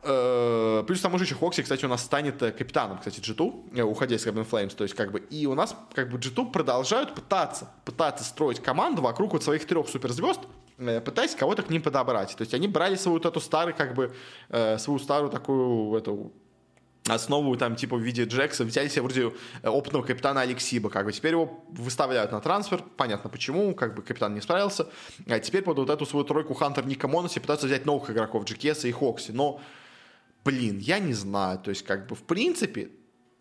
э, 0.04 0.84
Плюс 0.86 1.00
к 1.00 1.02
тому 1.02 1.18
же 1.18 1.26
еще 1.26 1.36
Хокси, 1.36 1.64
кстати, 1.64 1.86
у 1.86 1.88
нас 1.88 2.04
станет 2.04 2.42
э, 2.42 2.52
капитаном, 2.52 2.98
кстати, 2.98 3.20
G2, 3.20 3.78
э, 3.78 3.82
уходя 3.82 4.16
из 4.16 4.26
Cabin 4.26 4.48
Flames. 4.50 4.76
То 4.76 4.84
есть, 4.84 4.96
как 4.96 5.12
бы, 5.12 5.20
и 5.20 5.46
у 5.46 5.56
нас, 5.56 5.76
как 5.94 6.10
бы, 6.10 6.18
G2 6.18 6.52
продолжают 6.52 7.16
пытаться, 7.16 7.72
пытаться 7.86 8.24
строить 8.24 8.60
команду 8.60 9.02
вокруг 9.02 9.34
вот 9.34 9.44
своих 9.44 9.66
трех 9.66 9.88
суперзвезд, 9.88 10.42
пытаясь 10.78 11.36
кого-то 11.36 11.64
к 11.64 11.70
ним 11.70 11.82
подобрать. 11.82 12.36
То 12.36 12.42
есть, 12.42 12.54
они 12.54 12.68
брали 12.68 12.96
свою 12.96 13.18
вот 13.18 13.26
эту 13.26 13.40
старую, 13.40 13.76
как 13.76 13.94
бы, 13.94 14.14
свою 14.78 15.00
старую 15.00 15.30
такую, 15.30 15.98
эту, 15.98 16.34
основу 17.08 17.56
там 17.58 17.76
типа 17.76 17.98
в 17.98 18.02
виде 18.02 18.24
Джекса, 18.24 18.64
взяли 18.64 18.88
себе 18.88 19.02
вроде 19.02 19.34
э, 19.62 19.70
опытного 19.70 20.04
капитана 20.04 20.42
Алексиба, 20.42 20.90
как 20.90 21.06
бы 21.06 21.12
теперь 21.12 21.32
его 21.32 21.64
выставляют 21.70 22.32
на 22.32 22.40
трансфер, 22.40 22.84
понятно 22.98 23.30
почему, 23.30 23.74
как 23.76 23.96
бы 23.96 24.02
капитан 24.02 24.34
не 24.34 24.42
справился, 24.42 24.88
а 25.28 25.40
теперь 25.40 25.64
под 25.64 25.80
вот 25.80 25.90
эту 25.90 26.06
свою 26.06 26.26
тройку 26.26 26.54
Хантер 26.54 26.86
Ника 26.86 27.08
Моноси 27.08 27.40
пытаются 27.40 27.68
взять 27.68 27.86
новых 27.86 28.10
игроков, 28.10 28.46
Джекеса 28.46 28.88
и 28.88 28.92
Хокси, 28.92 29.32
но, 29.32 29.60
блин, 30.46 30.80
я 30.80 31.00
не 31.00 31.14
знаю, 31.14 31.60
то 31.60 31.70
есть 31.70 31.84
как 31.84 32.08
бы 32.08 32.16
в 32.16 32.24
принципе, 32.24 32.90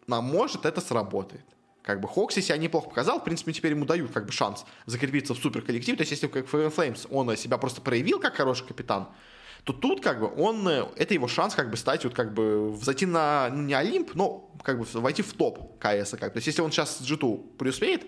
нам 0.07 0.25
может 0.25 0.67
это 0.67 0.81
сработает. 0.81 1.45
Как 1.83 2.01
бы 2.01 2.07
Хокси 2.07 2.41
себя 2.41 2.57
неплохо 2.59 2.89
показал, 2.89 3.21
в 3.21 3.25
принципе, 3.25 3.53
теперь 3.53 3.73
ему 3.73 3.85
дают 3.85 4.13
как 4.13 4.27
бы 4.27 4.33
шанс 4.33 4.65
закрепиться 4.87 5.35
в 5.35 5.39
суперколлектив, 5.39 5.97
то 5.97 6.03
есть 6.03 6.13
если 6.13 6.27
как 6.29 6.47
Flames 6.47 7.07
он 7.11 7.37
себя 7.37 7.59
просто 7.59 7.81
проявил 7.81 8.21
как 8.21 8.35
хороший 8.35 8.67
капитан, 8.67 9.09
то 9.65 9.73
тут 9.73 10.01
как 10.03 10.21
бы 10.21 10.33
он, 10.37 10.67
э, 10.67 10.85
это 10.97 11.15
его 11.15 11.29
шанс 11.29 11.55
как 11.55 11.71
бы 11.71 11.77
стать 11.77 12.05
вот 12.05 12.15
как 12.15 12.35
бы 12.35 12.77
зайти 12.81 13.07
на, 13.07 13.49
не 13.51 13.75
Олимп, 13.75 14.15
но 14.15 14.51
как 14.63 14.79
бы 14.79 14.87
войти 14.95 15.23
в 15.23 15.33
топ 15.35 15.79
КС. 15.79 16.11
Как. 16.11 16.33
То 16.33 16.39
есть 16.39 16.47
если 16.49 16.63
он 16.63 16.73
сейчас 16.73 16.99
с 16.99 17.01
G2 17.03 17.57
преуспеет, 17.59 18.03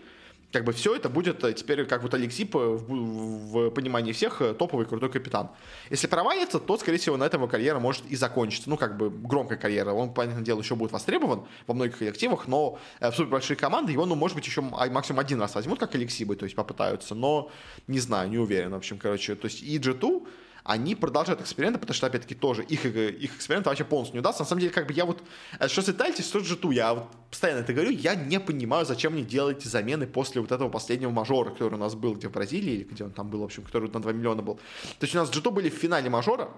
как 0.53 0.65
бы 0.65 0.73
все 0.73 0.97
это 0.97 1.09
будет 1.09 1.45
э, 1.45 1.53
теперь 1.53 1.85
как 1.85 2.03
вот 2.03 2.13
Алексип 2.15 2.55
в, 2.55 2.79
в 2.79 3.71
понимании 3.71 4.11
всех 4.11 4.43
э, 4.43 4.53
топовый 4.53 4.87
крутой 4.87 5.11
капитан. 5.11 5.51
Если 5.91 6.09
провалится, 6.09 6.59
то, 6.59 6.77
скорее 6.77 6.99
всего, 6.99 7.17
на 7.17 7.25
этом 7.25 7.41
его 7.41 7.49
карьера 7.49 7.79
может 7.79 8.05
и 8.07 8.17
закончиться. 8.17 8.69
Ну, 8.69 8.77
как 8.77 8.97
бы 8.97 9.11
громкая 9.11 9.59
карьера. 9.59 9.93
Он, 9.93 10.13
понятное 10.13 10.45
дело, 10.45 10.61
еще 10.61 10.75
будет 10.75 10.91
востребован 10.91 11.45
во 11.69 11.75
многих 11.75 11.99
коллективах, 11.99 12.49
но 12.49 12.79
в 13.01 13.13
супер 13.13 13.31
большие 13.31 13.57
команды 13.57 13.93
его, 13.93 14.07
ну, 14.07 14.17
может 14.17 14.37
быть, 14.37 14.47
еще 14.47 14.61
максимум 14.61 15.21
один 15.21 15.41
раз 15.41 15.55
возьмут, 15.55 15.79
как 15.79 15.95
Алексибы, 15.95 16.35
то 16.35 16.45
есть 16.45 16.57
попытаются, 16.57 17.15
но 17.15 17.51
не 17.87 18.01
знаю, 18.01 18.29
не 18.29 18.39
уверен, 18.39 18.71
в 18.71 18.77
общем, 18.77 18.99
короче. 18.99 19.35
То 19.37 19.47
есть 19.47 19.63
и 19.63 19.79
G2 19.79 20.27
они 20.65 20.95
продолжают 20.95 21.43
эксперименты, 21.43 21.79
потому 21.79 21.95
что, 21.95 22.07
опять-таки, 22.07 22.35
тоже 22.35 22.65
их, 22.65 22.87
их 22.87 23.37
эксперимент 23.37 23.67
вообще 23.67 23.85
полностью 23.85 24.15
не 24.15 24.21
удастся. 24.21 24.43
На 24.45 24.49
самом 24.49 24.61
деле, 24.61 24.73
как 24.73 24.87
бы 24.87 24.95
я 24.95 25.05
вот, 25.05 25.23
э, 25.61 25.69
что 25.69 25.83
с 25.83 25.91
Итальти, 25.91 26.23
что 26.23 26.41
с 26.41 26.47
Житу, 26.47 26.71
я 26.71 26.95
вот 26.95 27.07
постоянно 27.31 27.61
это 27.61 27.75
говорю, 27.75 27.91
я 27.91 28.15
не 28.15 28.41
понимаю, 28.41 28.87
зачем 28.87 29.13
мне 29.13 29.23
делать 29.23 29.63
замены 29.63 30.07
после 30.07 30.41
вот 30.41 30.53
этого 30.53 30.71
последнего 30.71 31.11
мажора, 31.11 31.51
который 31.51 31.75
у 31.75 31.79
нас 31.79 31.95
был 31.95 32.15
где 32.15 32.29
в 32.29 32.33
Бразилии, 32.33 32.73
или 32.73 32.85
где 32.85 33.05
он 33.05 33.11
там 33.11 33.29
был, 33.29 33.41
в 33.41 33.45
общем, 33.45 33.63
который 33.63 33.91
на 33.91 34.01
2 34.01 34.13
миллиона 34.13 34.41
был. 34.41 34.55
То 34.55 35.05
есть 35.05 35.15
у 35.15 35.19
нас 35.19 35.31
Джиту 35.31 35.51
были 35.51 35.69
в 35.69 35.75
финале 35.75 36.09
мажора, 36.09 36.49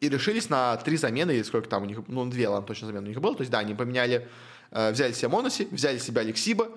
и 0.00 0.10
решились 0.10 0.50
на 0.50 0.76
три 0.76 0.98
замены, 0.98 1.30
или 1.30 1.42
сколько 1.42 1.68
там 1.68 1.84
у 1.84 1.86
них, 1.86 2.00
ну, 2.06 2.26
две, 2.26 2.48
ладно, 2.48 2.66
точно 2.66 2.88
замены 2.88 3.06
у 3.06 3.08
них 3.08 3.20
было. 3.20 3.34
То 3.34 3.40
есть, 3.40 3.50
да, 3.50 3.60
они 3.60 3.74
поменяли, 3.74 4.28
э, 4.72 4.92
взяли 4.92 5.12
себе 5.12 5.28
Моноси, 5.28 5.68
взяли 5.70 5.96
себя 5.98 6.20
Алексиба, 6.20 6.68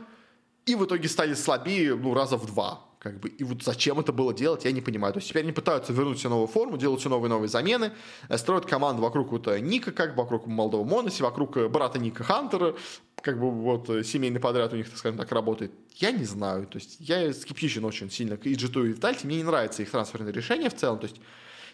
и 0.65 0.75
в 0.75 0.85
итоге 0.85 1.09
стали 1.09 1.33
слабее, 1.33 1.95
ну, 1.95 2.13
раза 2.13 2.37
в 2.37 2.45
два. 2.45 2.86
Как 2.99 3.19
бы, 3.19 3.29
и 3.29 3.43
вот 3.43 3.61
зачем 3.61 3.99
это 3.99 4.11
было 4.11 4.33
делать, 4.33 4.65
я 4.65 4.71
не 4.71 4.81
понимаю. 4.81 5.13
То 5.13 5.19
есть 5.19 5.29
теперь 5.29 5.43
они 5.43 5.51
пытаются 5.51 5.93
вернуть 5.93 6.17
себе 6.17 6.29
новую 6.29 6.47
форму, 6.47 6.77
делают 6.77 6.99
все 6.99 7.09
новые 7.09 7.29
новые 7.29 7.47
замены, 7.47 7.91
э, 8.27 8.37
строят 8.37 8.65
команду 8.65 9.03
вокруг 9.03 9.31
вот 9.31 9.47
э, 9.47 9.59
Ника, 9.59 9.91
как 9.91 10.17
вокруг 10.17 10.47
молодого 10.47 10.83
Моноси, 10.83 11.21
вокруг 11.21 11.57
э, 11.57 11.67
брата 11.67 11.99
Ника 11.99 12.23
Хантера, 12.23 12.75
как 13.21 13.39
бы 13.39 13.51
вот 13.51 13.87
семейный 14.03 14.39
подряд 14.39 14.73
у 14.73 14.77
них, 14.77 14.89
так 14.89 14.97
скажем 14.97 15.17
так, 15.17 15.31
работает. 15.31 15.71
Я 15.95 16.11
не 16.11 16.25
знаю. 16.25 16.65
То 16.65 16.79
есть 16.79 16.97
я 16.99 17.31
скептичен 17.33 17.85
очень 17.85 18.09
сильно 18.09 18.35
к 18.35 18.47
Иджиту 18.47 18.83
и 18.83 18.89
Витальте. 18.89 19.27
Мне 19.27 19.37
не 19.37 19.43
нравятся 19.43 19.83
их 19.83 19.91
трансферные 19.91 20.33
решения 20.33 20.69
в 20.69 20.75
целом. 20.75 20.97
То 20.97 21.05
есть 21.05 21.21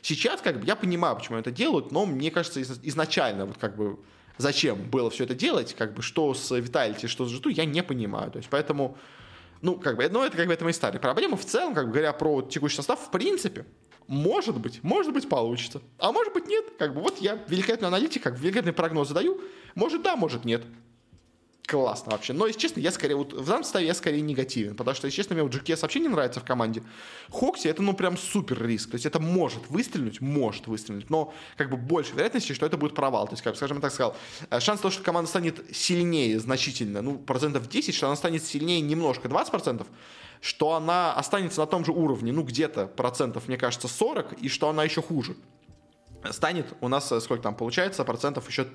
сейчас 0.02 0.42
как 0.42 0.60
бы 0.60 0.66
я 0.66 0.76
понимаю, 0.76 1.16
почему 1.16 1.38
это 1.38 1.52
делают, 1.52 1.92
но 1.92 2.06
мне 2.06 2.32
кажется 2.32 2.62
изначально 2.62 3.46
вот 3.46 3.58
как 3.58 3.78
бы 3.78 3.98
зачем 4.38 4.90
было 4.90 5.10
все 5.10 5.24
это 5.24 5.36
делать, 5.36 5.74
как 5.74 5.94
бы 5.94 6.02
что 6.02 6.34
с 6.34 6.54
Витальти, 6.56 7.06
что 7.08 7.26
с 7.26 7.30
Житу, 7.30 7.50
я 7.50 7.66
не 7.66 7.82
понимаю. 7.82 8.32
То 8.32 8.38
есть 8.38 8.50
поэтому 8.50 8.98
ну, 9.64 9.80
как 9.80 9.96
бы, 9.96 10.08
ну, 10.10 10.24
это 10.24 10.38
как 10.38 10.46
бы 10.46 10.54
это 10.54 10.64
мои 10.66 10.74
старые 10.74 11.00
проблемы. 11.00 11.38
В 11.38 11.46
целом, 11.46 11.74
как 11.74 11.86
бы 11.86 11.94
говоря 11.94 12.14
про 12.14 12.42
текущий 12.42 12.76
состав, 12.76 13.00
в 13.00 13.10
принципе, 13.12 13.66
может 14.08 14.60
быть, 14.60 14.84
может 14.84 15.14
быть, 15.14 15.30
получится. 15.30 15.82
А 15.98 16.12
может 16.12 16.34
быть, 16.34 16.48
нет. 16.48 16.66
Как 16.78 16.94
бы 16.94 17.02
вот 17.02 17.20
я 17.20 17.40
великолепный 17.48 17.88
аналитик, 17.88 18.22
как 18.22 18.38
великолепный 18.38 18.74
прогноз 18.74 19.08
задаю. 19.08 19.42
Может, 19.74 20.04
да, 20.04 20.16
может, 20.16 20.46
нет 20.46 20.64
классно 21.66 22.12
вообще. 22.12 22.34
Но, 22.34 22.46
если 22.46 22.60
честно, 22.60 22.80
я 22.82 22.92
скорее, 22.92 23.16
вот 23.16 23.34
в 23.34 23.46
данном 23.46 23.64
составе 23.64 23.88
я 23.88 23.94
скорее 23.94 24.22
негативен, 24.22 24.76
потому 24.76 24.96
что, 24.96 25.08
если 25.08 25.18
честно, 25.18 25.36
мне 25.36 25.44
вот 25.44 25.54
GKS 25.54 25.82
вообще 25.82 26.00
не 26.00 26.08
нравится 26.08 26.40
в 26.40 26.44
команде. 26.44 26.84
Хокси 27.32 27.68
это, 27.68 27.82
ну, 27.82 27.94
прям 27.94 28.18
супер 28.18 28.66
риск. 28.66 28.92
То 28.92 28.96
есть 28.96 29.06
это 29.06 29.20
может 29.20 29.70
выстрелить, 29.70 30.22
может 30.22 30.68
выстрелить, 30.68 31.10
но 31.10 31.34
как 31.58 31.70
бы 31.70 31.78
больше 31.78 32.14
вероятности, 32.14 32.54
что 32.54 32.66
это 32.66 32.78
будет 32.78 32.96
провал. 32.96 33.28
То 33.28 33.34
есть, 33.34 33.44
как, 33.44 33.56
скажем 33.56 33.82
так 33.82 33.94
сказал, 33.94 34.16
э, 34.50 34.60
шанс 34.60 34.82
того, 34.82 34.92
что 34.92 35.04
команда 35.04 35.30
станет 35.30 35.64
сильнее 35.76 36.40
значительно, 36.40 37.02
ну, 37.02 37.18
процентов 37.18 37.70
10, 37.70 37.96
что 37.96 38.08
она 38.08 38.16
станет 38.16 38.44
сильнее 38.44 38.82
немножко, 38.82 39.30
20 39.30 39.52
процентов, 39.52 39.88
что 40.42 40.74
она 40.74 41.14
останется 41.14 41.62
на 41.62 41.68
том 41.68 41.86
же 41.86 41.92
уровне, 41.92 42.34
ну, 42.34 42.44
где-то 42.44 42.88
процентов, 42.88 43.48
мне 43.48 43.58
кажется, 43.58 43.88
40, 43.88 44.34
и 44.42 44.50
что 44.50 44.70
она 44.70 44.84
еще 44.84 45.02
хуже 45.02 45.36
станет, 46.32 46.74
у 46.82 46.88
нас 46.88 47.12
э, 47.12 47.22
сколько 47.22 47.44
там 47.44 47.56
получается, 47.56 48.04
процентов 48.04 48.50
еще 48.50 48.68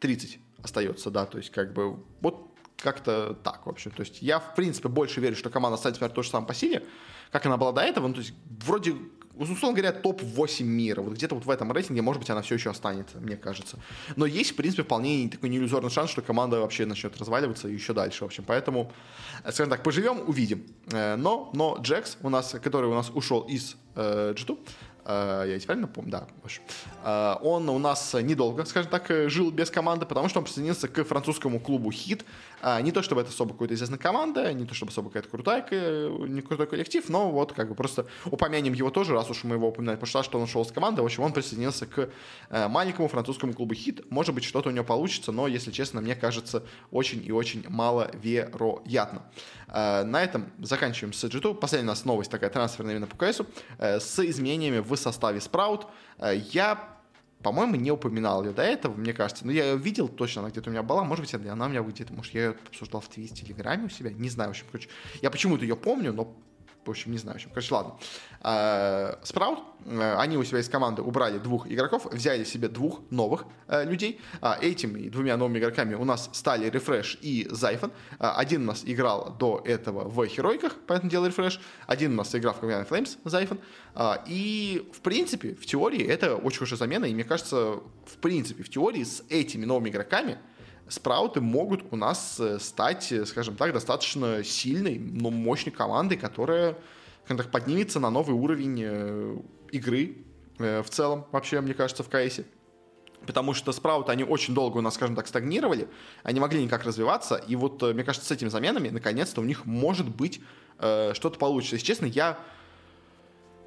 30 0.00 0.38
остается, 0.62 1.10
да, 1.10 1.26
то 1.26 1.38
есть 1.38 1.50
как 1.50 1.72
бы 1.72 1.98
вот 2.20 2.48
как-то 2.82 3.34
так, 3.42 3.66
в 3.66 3.70
общем. 3.70 3.90
То 3.92 4.00
есть 4.02 4.22
я, 4.22 4.40
в 4.40 4.54
принципе, 4.54 4.88
больше 4.88 5.20
верю, 5.20 5.36
что 5.36 5.50
команда 5.50 5.76
станет, 5.76 5.96
например, 5.96 6.14
то 6.14 6.22
же 6.22 6.30
самое 6.30 6.48
по 6.48 6.54
силе, 6.54 6.84
как 7.30 7.46
она 7.46 7.56
была 7.56 7.72
до 7.72 7.82
этого. 7.82 8.08
Ну, 8.08 8.14
то 8.14 8.20
есть 8.20 8.34
вроде 8.64 8.94
условно 9.34 9.80
говоря, 9.80 9.92
топ-8 9.92 10.62
мира. 10.62 11.00
Вот 11.00 11.14
где-то 11.14 11.34
вот 11.34 11.46
в 11.46 11.50
этом 11.50 11.72
рейтинге, 11.72 12.02
может 12.02 12.20
быть, 12.20 12.30
она 12.30 12.42
все 12.42 12.54
еще 12.54 12.70
останется, 12.70 13.18
мне 13.18 13.36
кажется. 13.36 13.78
Но 14.16 14.26
есть, 14.26 14.52
в 14.52 14.56
принципе, 14.56 14.82
вполне 14.82 15.28
такой 15.28 15.48
неиллюзорный 15.48 15.90
шанс, 15.90 16.10
что 16.10 16.22
команда 16.22 16.60
вообще 16.60 16.86
начнет 16.86 17.16
разваливаться 17.16 17.68
еще 17.68 17.92
дальше. 17.92 18.24
В 18.24 18.26
общем, 18.26 18.44
поэтому, 18.46 18.92
скажем 19.40 19.70
так, 19.70 19.82
поживем, 19.82 20.22
увидим. 20.26 20.66
Э, 20.92 21.16
но, 21.16 21.50
но 21.54 21.78
Джекс, 21.80 22.18
у 22.22 22.28
нас, 22.28 22.54
который 22.62 22.90
у 22.90 22.94
нас 22.94 23.10
ушел 23.10 23.40
из 23.42 23.76
э, 23.94 24.34
G2, 24.36 24.58
Э, 24.58 24.91
я 25.04 25.44
ведь 25.46 25.66
правильно 25.66 25.88
помню, 25.88 26.10
да, 26.10 26.26
в 26.42 26.44
общем. 26.44 26.62
Э, 27.04 27.34
он 27.42 27.68
у 27.68 27.78
нас 27.78 28.14
недолго, 28.14 28.64
скажем 28.64 28.90
так, 28.90 29.10
жил 29.28 29.50
без 29.50 29.70
команды, 29.70 30.06
потому 30.06 30.28
что 30.28 30.38
он 30.38 30.44
присоединился 30.44 30.88
к 30.88 31.04
французскому 31.04 31.60
клубу 31.60 31.90
«Хит». 31.90 32.24
Э, 32.62 32.80
не 32.80 32.92
то, 32.92 33.02
чтобы 33.02 33.20
это 33.20 33.30
особо 33.30 33.52
какая-то 33.52 33.74
известная 33.74 33.98
команда, 33.98 34.52
не 34.52 34.64
то, 34.64 34.74
чтобы 34.74 34.90
особо 34.90 35.08
какая-то 35.08 35.28
крутая, 35.28 35.62
не 36.28 36.40
крутой 36.40 36.66
коллектив, 36.66 37.08
но 37.08 37.30
вот 37.30 37.52
как 37.52 37.68
бы 37.68 37.74
просто 37.74 38.06
упомянем 38.26 38.72
его 38.74 38.90
тоже, 38.90 39.12
раз 39.12 39.28
уж 39.30 39.44
мы 39.44 39.56
его 39.56 39.68
упоминали, 39.68 39.96
потому 39.96 40.22
что 40.22 40.38
он 40.38 40.44
ушел 40.44 40.64
с 40.64 40.70
команды, 40.70 41.02
в 41.02 41.04
общем, 41.04 41.22
он 41.22 41.32
присоединился 41.32 41.86
к 41.86 42.08
маленькому 42.50 43.08
французскому 43.08 43.54
клубу 43.54 43.74
«Хит». 43.74 44.10
Может 44.10 44.34
быть, 44.34 44.44
что-то 44.44 44.68
у 44.68 44.72
него 44.72 44.84
получится, 44.84 45.32
но, 45.32 45.48
если 45.48 45.70
честно, 45.70 46.00
мне 46.00 46.14
кажется, 46.14 46.62
очень 46.90 47.24
и 47.24 47.32
очень 47.32 47.64
маловероятно. 47.68 49.22
На 49.68 50.22
этом 50.22 50.52
заканчиваем 50.58 51.12
с 51.14 51.24
G2. 51.24 51.54
Последняя 51.54 51.88
у 51.88 51.92
нас 51.92 52.04
новость 52.04 52.30
такая 52.30 52.50
трансферная 52.50 52.94
именно 52.94 53.06
по 53.06 53.16
КСу 53.16 53.46
с 53.78 54.18
изменениями 54.18 54.80
в 54.80 54.91
в 54.96 55.02
составе 55.02 55.38
Sprout. 55.38 55.86
Э, 56.18 56.34
я 56.52 56.92
по-моему, 57.42 57.74
не 57.74 57.90
упоминал 57.90 58.44
ее 58.44 58.52
до 58.52 58.62
этого, 58.62 58.94
мне 58.94 59.12
кажется. 59.12 59.44
Но 59.44 59.52
я 59.52 59.72
ее 59.72 59.76
видел 59.76 60.08
точно, 60.08 60.42
она 60.42 60.50
где-то 60.50 60.70
у 60.70 60.72
меня 60.72 60.82
была. 60.82 61.02
Может 61.02 61.24
быть, 61.24 61.46
она 61.46 61.66
у 61.66 61.68
меня 61.68 61.82
где-то, 61.82 62.12
может, 62.12 62.32
я 62.34 62.40
ее 62.42 62.56
обсуждал 62.68 63.00
в 63.00 63.08
Твите, 63.08 63.34
Телеграме 63.34 63.86
у 63.86 63.88
себя. 63.88 64.10
Не 64.10 64.28
знаю, 64.28 64.50
в 64.50 64.52
общем, 64.52 64.66
короче. 64.70 64.88
Я 65.20 65.30
почему-то 65.30 65.64
ее 65.64 65.74
помню, 65.74 66.12
но 66.12 66.36
в 66.84 66.90
общем, 66.90 67.12
не 67.12 67.18
знаю. 67.18 67.34
В 67.34 67.36
общем, 67.36 67.50
короче, 67.50 67.74
ладно. 67.74 67.94
Э, 68.42 69.14
Спраут, 69.22 69.60
э, 69.86 70.14
они 70.18 70.36
у 70.36 70.44
себя 70.44 70.58
из 70.58 70.68
команды 70.68 71.02
убрали 71.02 71.38
двух 71.38 71.70
игроков, 71.70 72.06
взяли 72.12 72.44
себе 72.44 72.68
двух 72.68 73.00
новых 73.10 73.44
э, 73.68 73.84
людей. 73.84 74.20
А, 74.40 74.58
этими 74.60 75.08
двумя 75.08 75.36
новыми 75.36 75.58
игроками 75.58 75.94
у 75.94 76.04
нас 76.04 76.28
стали 76.32 76.68
Рефреш 76.68 77.18
и 77.22 77.46
Зайфон. 77.50 77.92
Один 78.18 78.62
у 78.62 78.66
нас 78.66 78.82
играл 78.84 79.36
до 79.38 79.62
этого 79.64 80.08
в 80.08 80.26
Херойках, 80.26 80.76
поэтому 80.86 81.10
делал 81.10 81.26
Рефреш. 81.26 81.60
Один 81.86 82.14
у 82.14 82.16
нас 82.16 82.34
играл 82.34 82.54
в 82.54 82.62
Covenant 82.62 82.88
Flames, 82.88 83.18
Зайфон. 83.24 83.60
И, 84.26 84.90
в 84.92 85.00
принципе, 85.00 85.54
в 85.54 85.64
теории 85.66 86.04
это 86.04 86.36
очень 86.36 86.58
хорошая 86.58 86.78
замена. 86.78 87.04
И 87.04 87.14
мне 87.14 87.24
кажется, 87.24 87.80
в 88.06 88.16
принципе, 88.20 88.62
в 88.62 88.70
теории 88.70 89.04
с 89.04 89.22
этими 89.28 89.64
новыми 89.64 89.90
игроками 89.90 90.38
спрауты 90.88 91.40
могут 91.40 91.84
у 91.90 91.96
нас 91.96 92.38
э, 92.38 92.58
стать, 92.58 93.12
э, 93.12 93.24
скажем 93.26 93.56
так, 93.56 93.72
достаточно 93.72 94.44
сильной, 94.44 94.98
но 94.98 95.30
мощной 95.30 95.72
командой, 95.72 96.16
которая 96.16 96.76
так, 97.26 97.50
поднимется 97.50 98.00
на 98.00 98.10
новый 98.10 98.34
уровень 98.34 98.80
э, 98.82 99.36
игры 99.70 100.16
в 100.58 100.84
целом, 100.90 101.26
вообще, 101.32 101.60
мне 101.60 101.74
кажется, 101.74 102.02
в 102.02 102.08
КСе. 102.08 102.44
Потому 103.26 103.54
что 103.54 103.72
спрауты, 103.72 104.12
они 104.12 104.22
очень 104.22 104.54
долго 104.54 104.78
у 104.78 104.80
нас, 104.80 104.94
скажем 104.94 105.16
так, 105.16 105.26
стагнировали, 105.26 105.88
они 106.22 106.40
могли 106.40 106.62
никак 106.62 106.84
развиваться, 106.84 107.36
и 107.36 107.56
вот, 107.56 107.82
мне 107.82 108.04
кажется, 108.04 108.28
с 108.28 108.30
этими 108.30 108.48
заменами, 108.48 108.90
наконец-то, 108.90 109.40
у 109.40 109.44
них 109.44 109.64
может 109.64 110.08
быть 110.08 110.40
э, 110.78 111.14
что-то 111.14 111.38
получится. 111.38 111.76
Если 111.76 111.86
честно, 111.86 112.06
я 112.06 112.38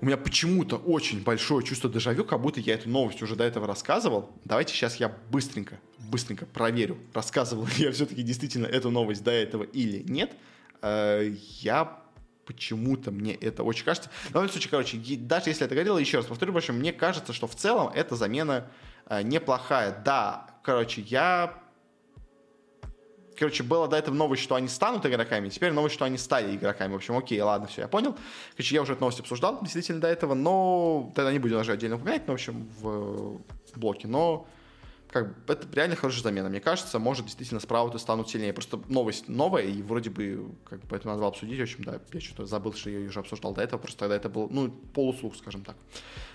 у 0.01 0.05
меня 0.05 0.17
почему-то 0.17 0.77
очень 0.77 1.23
большое 1.23 1.65
чувство 1.65 1.89
дежавю, 1.89 2.25
как 2.25 2.41
будто 2.41 2.59
я 2.59 2.75
эту 2.75 2.89
новость 2.89 3.21
уже 3.23 3.35
до 3.35 3.43
этого 3.43 3.65
рассказывал. 3.65 4.29
Давайте 4.43 4.73
сейчас 4.73 4.97
я 4.97 5.15
быстренько, 5.31 5.79
быстренько 6.09 6.45
проверю, 6.45 6.97
рассказывал 7.13 7.67
я 7.77 7.91
все-таки 7.91 8.21
действительно 8.21 8.67
эту 8.67 8.89
новость 8.89 9.23
до 9.23 9.31
этого 9.31 9.63
или 9.63 10.03
нет. 10.07 10.33
Э, 10.81 11.31
я 11.61 11.99
почему-то 12.45 13.11
мне 13.11 13.33
это 13.33 13.63
очень 13.63 13.85
кажется. 13.85 14.09
В 14.29 14.35
любом 14.35 14.49
случае, 14.49 14.69
короче, 14.69 14.97
даже 15.17 15.49
если 15.49 15.65
это 15.65 15.73
говорил, 15.73 15.97
еще 15.97 16.17
раз 16.17 16.25
повторю, 16.27 16.53
в 16.53 16.57
общем, 16.57 16.75
мне 16.75 16.93
кажется, 16.93 17.33
что 17.33 17.47
в 17.47 17.55
целом 17.55 17.91
эта 17.93 18.15
замена 18.15 18.67
э, 19.07 19.21
неплохая. 19.23 20.01
Да, 20.03 20.47
короче, 20.63 21.01
я 21.01 21.61
короче, 23.37 23.63
было 23.63 23.87
до 23.87 23.97
этого 23.97 24.15
новость, 24.15 24.43
что 24.43 24.55
они 24.55 24.67
станут 24.67 25.05
игроками, 25.05 25.49
теперь 25.49 25.71
новость, 25.71 25.95
что 25.95 26.05
они 26.05 26.17
стали 26.17 26.55
игроками. 26.55 26.93
В 26.93 26.95
общем, 26.95 27.17
окей, 27.17 27.41
ладно, 27.41 27.67
все, 27.67 27.81
я 27.81 27.87
понял. 27.87 28.15
Короче, 28.55 28.75
я 28.75 28.81
уже 28.81 28.93
эту 28.93 29.01
новость 29.01 29.19
обсуждал 29.19 29.59
действительно 29.61 29.99
до 29.99 30.07
этого, 30.07 30.33
но 30.33 31.11
тогда 31.15 31.31
не 31.31 31.39
будем 31.39 31.57
даже 31.57 31.73
отдельно 31.73 31.97
упоминать, 31.97 32.27
но, 32.27 32.33
в 32.33 32.35
общем, 32.35 32.69
в 32.79 33.41
блоке. 33.75 34.07
Но 34.07 34.47
как 35.15 35.45
бы, 35.45 35.53
это 35.53 35.67
реально 35.73 35.95
хорошая 35.95 36.23
замена. 36.23 36.49
Мне 36.49 36.59
кажется, 36.59 36.99
может, 36.99 37.25
действительно, 37.25 37.59
спрауты 37.59 37.99
станут 37.99 38.29
сильнее. 38.29 38.53
Просто 38.53 38.79
новость 38.87 39.27
новая, 39.27 39.63
и 39.63 39.81
вроде 39.81 40.09
бы, 40.09 40.51
как 40.65 40.81
бы, 40.81 40.87
поэтому 40.89 41.15
было 41.15 41.27
обсудить. 41.27 41.59
В 41.59 41.63
общем, 41.63 41.83
да, 41.83 41.99
я 42.13 42.19
что-то 42.19 42.45
забыл, 42.45 42.73
что 42.73 42.89
я 42.89 42.99
ее 42.99 43.09
уже 43.09 43.19
обсуждал 43.19 43.53
до 43.53 43.61
этого, 43.61 43.79
просто 43.79 43.99
тогда 43.99 44.15
это 44.15 44.29
был, 44.29 44.47
ну, 44.49 44.69
полуслух, 44.69 45.35
скажем 45.35 45.63
так. 45.63 45.75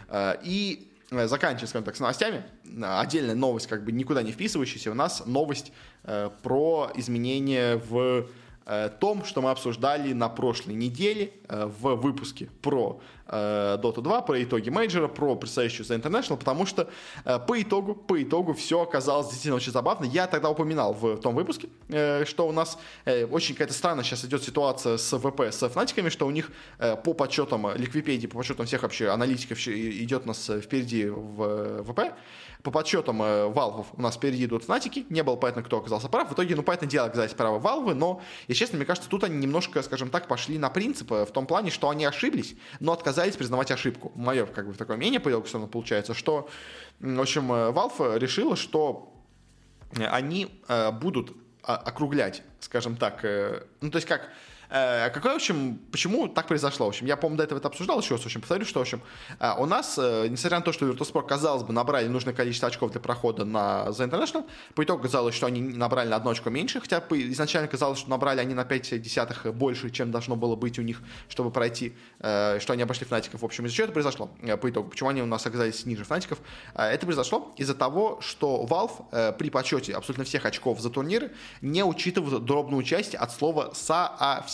Э, 0.09 0.35
и 0.43 0.91
Э, 1.11 1.27
заканчивая, 1.27 1.69
скажем 1.69 1.85
так, 1.85 1.97
с 1.97 2.01
новостями, 2.01 2.45
отдельная 2.83 3.35
новость, 3.35 3.67
как 3.67 3.85
бы 3.85 3.93
никуда 3.93 4.23
не 4.23 4.33
вписывающаяся, 4.33 4.91
у 4.91 4.95
нас 4.95 5.25
новость 5.27 5.73
э, 6.05 6.31
про 6.43 6.91
изменения 6.95 7.77
в 7.77 8.29
э, 8.67 8.91
том, 9.01 9.25
что 9.25 9.43
мы 9.43 9.51
обсуждали 9.51 10.13
на 10.13 10.29
прошлой 10.29 10.75
неделе 10.75 11.33
э, 11.49 11.67
в 11.67 11.97
выпуске 11.97 12.49
про 12.63 13.01
э, 13.31 13.79
Dota 13.83 14.01
2, 14.03 14.23
про 14.23 14.43
итоги 14.43 14.71
мейджора, 14.71 15.09
про 15.09 15.37
предстоящую 15.37 15.87
за 15.87 15.95
International, 15.95 16.37
потому 16.37 16.67
что 16.67 16.89
э, 17.25 17.39
по 17.39 17.61
итогу, 17.61 17.95
по 17.95 18.23
итогу 18.23 18.55
все 18.55 18.83
оказалось 18.83 19.29
действительно 19.29 19.57
очень 19.57 19.73
забавно. 19.73 20.05
Я 20.05 20.27
тогда 20.27 20.51
упоминал 20.51 20.93
в 20.93 21.17
том 21.19 21.35
выпуске, 21.35 21.69
э, 21.89 22.25
что 22.25 22.49
у 22.49 22.53
нас 22.53 22.79
э, 23.05 23.25
очень 23.25 23.55
какая-то 23.55 23.75
странная 23.75 24.05
сейчас 24.05 24.25
идет 24.25 24.43
ситуация 24.43 24.97
с 24.97 25.19
VP, 25.19 25.41
с 25.41 25.69
фнатиками, 25.69 26.09
что 26.09 26.27
у 26.27 26.31
них 26.31 26.51
э, 26.79 26.97
по 26.97 27.15
подсчетам 27.15 27.75
Ликвипедии, 27.75 28.27
по 28.27 28.39
подсчетам 28.39 28.67
всех 28.67 28.83
вообще 28.83 29.09
аналитиков 29.09 29.59
идет 29.69 30.25
у 30.25 30.29
нас 30.29 30.51
впереди 30.63 31.07
в 31.07 31.85
ВП, 31.85 32.15
по 32.63 32.71
подсчетам 32.71 33.23
э, 33.23 33.49
Valve 33.49 33.87
у 33.97 34.03
нас 34.03 34.17
впереди 34.17 34.45
идут 34.45 34.65
Fnatic, 34.65 35.07
не 35.09 35.23
было 35.23 35.37
понятно, 35.37 35.63
кто 35.63 35.79
оказался 35.79 36.09
прав. 36.09 36.29
В 36.29 36.35
итоге, 36.35 36.55
ну, 36.57 36.63
понятное 36.63 36.89
дело, 36.89 37.07
оказались 37.07 37.33
правы 37.33 37.59
Valve, 37.59 37.95
но, 37.95 38.21
если 38.49 38.61
честно, 38.61 38.77
мне 38.77 38.87
кажется, 38.87 39.09
тут 39.09 39.25
они 39.25 39.39
немножко, 39.39 39.83
скажем 39.83 40.11
так, 40.11 40.29
пошли 40.29 40.59
на 40.59 40.69
принципы 40.71 41.27
в 41.29 41.33
том 41.33 41.47
плане, 41.47 41.71
что 41.71 41.89
они 41.89 42.05
ошиблись, 42.05 42.55
но 42.79 42.93
отказались 42.93 43.20
признавать 43.37 43.71
ошибку. 43.71 44.13
Мое, 44.15 44.47
как 44.47 44.69
бы, 44.69 44.75
такое 44.75 44.97
мнение 44.97 45.21
по 45.21 45.31
итогу 45.31 45.47
все 45.47 45.55
равно 45.55 45.69
получается, 45.69 46.15
что, 46.15 46.49
в 47.01 47.21
общем, 47.21 47.53
э, 47.53 47.71
Valve 47.71 48.19
решила, 48.19 48.57
что 48.57 49.13
они 49.97 50.63
э, 50.69 50.93
будут 50.93 51.37
а, 51.63 51.77
округлять, 51.77 52.43
скажем 52.61 52.97
так, 52.97 53.23
ну, 53.81 53.91
то 53.91 53.97
есть 53.97 54.07
как 54.07 54.31
Э, 54.71 55.11
какой, 55.11 55.33
в 55.33 55.37
общем, 55.37 55.81
почему 55.91 56.29
так 56.29 56.47
произошло? 56.47 56.87
В 56.87 56.91
общем, 56.91 57.07
я, 57.07 57.17
по-моему, 57.17 57.39
до 57.39 57.45
этого 57.45 57.59
это 57.59 57.69
обсуждал 57.69 58.01
еще 58.01 58.15
раз, 58.15 58.23
в 58.23 58.27
общем, 58.27 58.41
повторю, 58.41 58.65
что, 58.65 58.79
в 58.79 58.83
общем, 58.83 59.03
э, 59.41 59.53
у 59.59 59.67
нас, 59.67 59.99
э, 59.99 60.29
несмотря 60.29 60.59
на 60.59 60.65
то, 60.65 60.73
что 60.73 60.87
Virtus.pro, 60.87 61.27
казалось 61.27 61.65
бы, 61.65 61.73
набрали 61.73 62.07
нужное 62.07 62.33
количество 62.33 62.69
очков 62.69 62.93
для 62.93 63.01
прохода 63.01 63.45
на 63.45 63.87
The 63.89 64.09
International, 64.09 64.49
по 64.75 64.85
итогу 64.85 65.03
казалось, 65.03 65.35
что 65.35 65.47
они 65.47 65.61
набрали 65.61 66.09
на 66.09 66.17
одно 66.17 66.31
очко 66.31 66.51
меньше, 66.51 66.81
хотя 66.81 67.03
изначально 67.11 67.69
казалось, 67.69 67.99
что 67.99 68.11
набрали 68.11 68.41
они 68.41 68.55
на 68.55 68.65
5 68.65 69.03
десятых 69.03 69.53
больше, 69.55 69.91
чем 69.91 70.13
должно 70.13 70.37
было 70.37 70.55
быть 70.55 70.79
у 70.79 70.83
них, 70.83 71.03
чтобы 71.29 71.51
пройти, 71.51 71.95
что 72.19 72.67
они 72.69 72.83
обошли 72.83 73.07
Фнатиков. 73.07 73.43
В 73.43 73.45
общем, 73.45 73.67
из-за 73.67 73.77
чего 73.77 73.85
это 73.85 73.93
произошло 73.93 74.31
по 74.61 74.71
итогу? 74.71 74.91
Почему 74.91 75.09
они 75.09 75.23
у 75.23 75.27
нас 75.27 75.45
оказались 75.47 75.85
ниже 75.87 76.05
Фнатиков? 76.05 76.39
Это 76.75 77.05
произошло 77.07 77.53
из-за 77.57 77.75
того, 77.75 78.21
что 78.21 78.67
Valve 78.69 79.33
при 79.37 79.51
подсчете 79.51 79.95
абсолютно 79.95 80.25
всех 80.25 80.45
очков 80.47 80.81
за 80.81 80.91
турниры 80.91 81.33
не 81.61 81.85
учитывают 81.85 82.45
дробную 82.45 82.83
часть 82.83 83.15
от 83.15 83.33
слова 83.33 83.73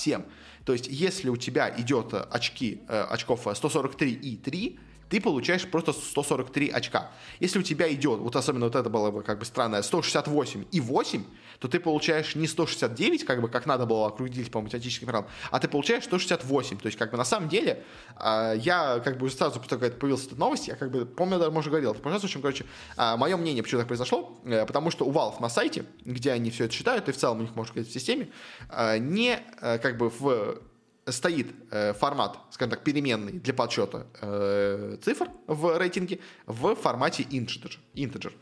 «совсем». 0.06 0.24
То 0.64 0.72
есть, 0.72 0.88
если 0.88 1.28
у 1.28 1.36
тебя 1.36 1.72
идет 1.78 2.12
э, 2.12 2.18
очки, 2.30 2.80
э, 2.88 3.06
очков 3.10 3.46
143 3.54 4.12
и 4.12 4.36
3, 4.36 4.78
ты 5.08 5.20
получаешь 5.20 5.66
просто 5.66 5.92
143 5.92 6.70
очка. 6.70 7.10
Если 7.40 7.58
у 7.58 7.62
тебя 7.62 7.92
идет, 7.92 8.20
вот 8.20 8.36
особенно 8.36 8.66
вот 8.66 8.74
это 8.74 8.90
было 8.90 9.10
бы 9.10 9.22
как 9.22 9.38
бы 9.38 9.44
странное, 9.44 9.82
168 9.82 10.64
и 10.72 10.80
8, 10.80 11.24
то 11.58 11.68
ты 11.68 11.80
получаешь 11.80 12.34
не 12.34 12.46
169, 12.46 13.24
как 13.24 13.40
бы 13.40 13.48
как 13.48 13.66
надо 13.66 13.86
было 13.86 14.08
округлить 14.08 14.50
по 14.50 14.60
математическим 14.60 15.06
правилам, 15.06 15.28
а 15.50 15.58
ты 15.58 15.68
получаешь 15.68 16.04
168. 16.04 16.78
То 16.78 16.86
есть 16.86 16.98
как 16.98 17.10
бы 17.10 17.16
на 17.16 17.24
самом 17.24 17.48
деле 17.48 17.84
э, 18.18 18.54
я 18.58 19.00
как 19.00 19.18
бы 19.18 19.30
сразу, 19.30 19.60
как 19.60 19.98
появилась 19.98 20.26
эта 20.26 20.36
новость, 20.36 20.68
я 20.68 20.76
как 20.76 20.90
бы, 20.90 21.06
помню, 21.06 21.38
даже, 21.38 21.50
может, 21.50 21.70
говорил, 21.70 21.94
в 21.94 22.06
общем, 22.06 22.40
короче, 22.40 22.64
э, 22.96 23.16
мое 23.16 23.36
мнение, 23.36 23.62
почему 23.62 23.80
так 23.80 23.88
произошло, 23.88 24.38
э, 24.44 24.66
потому 24.66 24.90
что 24.90 25.04
у 25.04 25.12
Valve 25.12 25.40
на 25.40 25.48
сайте, 25.48 25.84
где 26.04 26.32
они 26.32 26.50
все 26.50 26.64
это 26.64 26.74
считают, 26.74 27.08
и 27.08 27.12
в 27.12 27.16
целом 27.16 27.38
у 27.38 27.42
них, 27.42 27.54
можно 27.54 27.72
сказать, 27.72 27.88
в 27.88 27.92
системе, 27.92 28.28
э, 28.70 28.98
не 28.98 29.38
э, 29.60 29.78
как 29.78 29.96
бы 29.98 30.10
в 30.10 30.58
стоит 31.08 31.54
э, 31.70 31.92
формат, 31.92 32.38
скажем 32.50 32.70
так, 32.70 32.82
переменный 32.82 33.32
для 33.32 33.54
подсчета 33.54 34.06
э, 34.20 34.96
цифр 35.02 35.28
в 35.46 35.78
рейтинге 35.78 36.18
в 36.46 36.74
формате 36.74 37.22
integer, 37.22 37.76
integer 37.94 38.32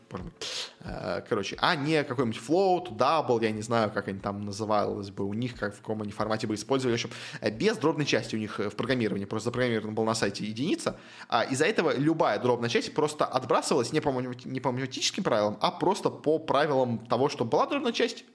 э, 0.79 1.21
короче, 1.29 1.57
а 1.59 1.75
не 1.75 2.03
какой-нибудь 2.03 2.41
float, 2.41 2.97
double, 2.97 3.43
я 3.43 3.51
не 3.51 3.61
знаю, 3.61 3.91
как 3.91 4.07
они 4.07 4.19
там 4.19 4.45
называлось 4.45 5.11
бы 5.11 5.25
у 5.25 5.33
них, 5.33 5.55
как 5.55 5.75
в 5.75 5.81
каком 5.81 6.01
они 6.01 6.11
формате 6.11 6.47
бы 6.47 6.55
использовали, 6.55 6.97
в 6.97 7.05
общем, 7.05 7.11
без 7.51 7.77
дробной 7.77 8.05
части 8.05 8.35
у 8.35 8.39
них 8.39 8.57
в 8.57 8.75
программировании, 8.75 9.25
просто 9.25 9.49
запрограммировано 9.49 9.93
был 9.93 10.03
на 10.03 10.15
сайте 10.15 10.45
единица, 10.45 10.97
а 11.29 11.43
из-за 11.43 11.65
этого 11.65 11.95
любая 11.95 12.39
дробная 12.39 12.69
часть 12.69 12.95
просто 12.95 13.25
отбрасывалась 13.25 13.93
не 13.93 14.01
по, 14.01 14.09
не 14.09 14.59
по 14.59 14.71
математическим 14.71 15.23
правилам, 15.23 15.57
а 15.61 15.69
просто 15.69 16.09
по 16.09 16.39
правилам 16.39 17.05
того, 17.05 17.29
что 17.29 17.45
была 17.45 17.67
дробная 17.67 17.91
часть, 17.91 18.25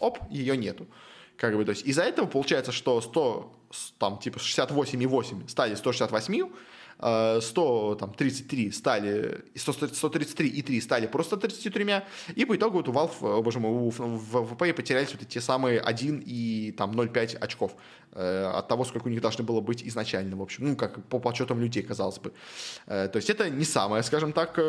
оп, 0.00 0.18
ее 0.28 0.56
нету. 0.56 0.88
Как 1.40 1.56
бы, 1.56 1.64
то 1.64 1.70
есть 1.70 1.86
из-за 1.86 2.02
этого 2.02 2.26
получается, 2.26 2.70
что 2.70 3.00
100, 3.00 3.52
там, 3.98 4.18
типа 4.18 4.36
68,8 4.36 5.48
стали 5.48 5.74
168, 5.74 6.50
133 7.40 8.70
стали, 8.72 9.44
133 9.54 10.48
и 10.48 10.62
3 10.62 10.80
стали 10.82 11.06
просто 11.06 11.38
33, 11.38 12.02
и 12.36 12.44
по 12.44 12.54
итогу 12.54 12.76
вот 12.76 12.88
у 12.88 12.92
Valve, 12.92 13.42
боже 13.42 13.58
мой, 13.58 13.70
у 13.70 13.88
VP 13.88 14.74
потерялись 14.74 15.12
вот 15.12 15.22
эти 15.22 15.38
самые 15.38 15.80
1 15.80 16.22
и 16.26 16.72
там 16.76 16.90
0,5 16.90 17.38
очков 17.38 17.74
от 18.12 18.68
того, 18.68 18.84
сколько 18.84 19.06
у 19.06 19.10
них 19.10 19.22
должны 19.22 19.42
было 19.42 19.62
быть 19.62 19.82
изначально, 19.82 20.36
в 20.36 20.42
общем, 20.42 20.68
ну, 20.68 20.76
как 20.76 21.02
по 21.08 21.18
подсчетам 21.20 21.58
людей, 21.58 21.82
казалось 21.82 22.18
бы. 22.18 22.34
То 22.86 23.12
есть 23.14 23.30
это 23.30 23.48
не 23.48 23.64
самое, 23.64 24.02
скажем 24.02 24.34
так, 24.34 24.60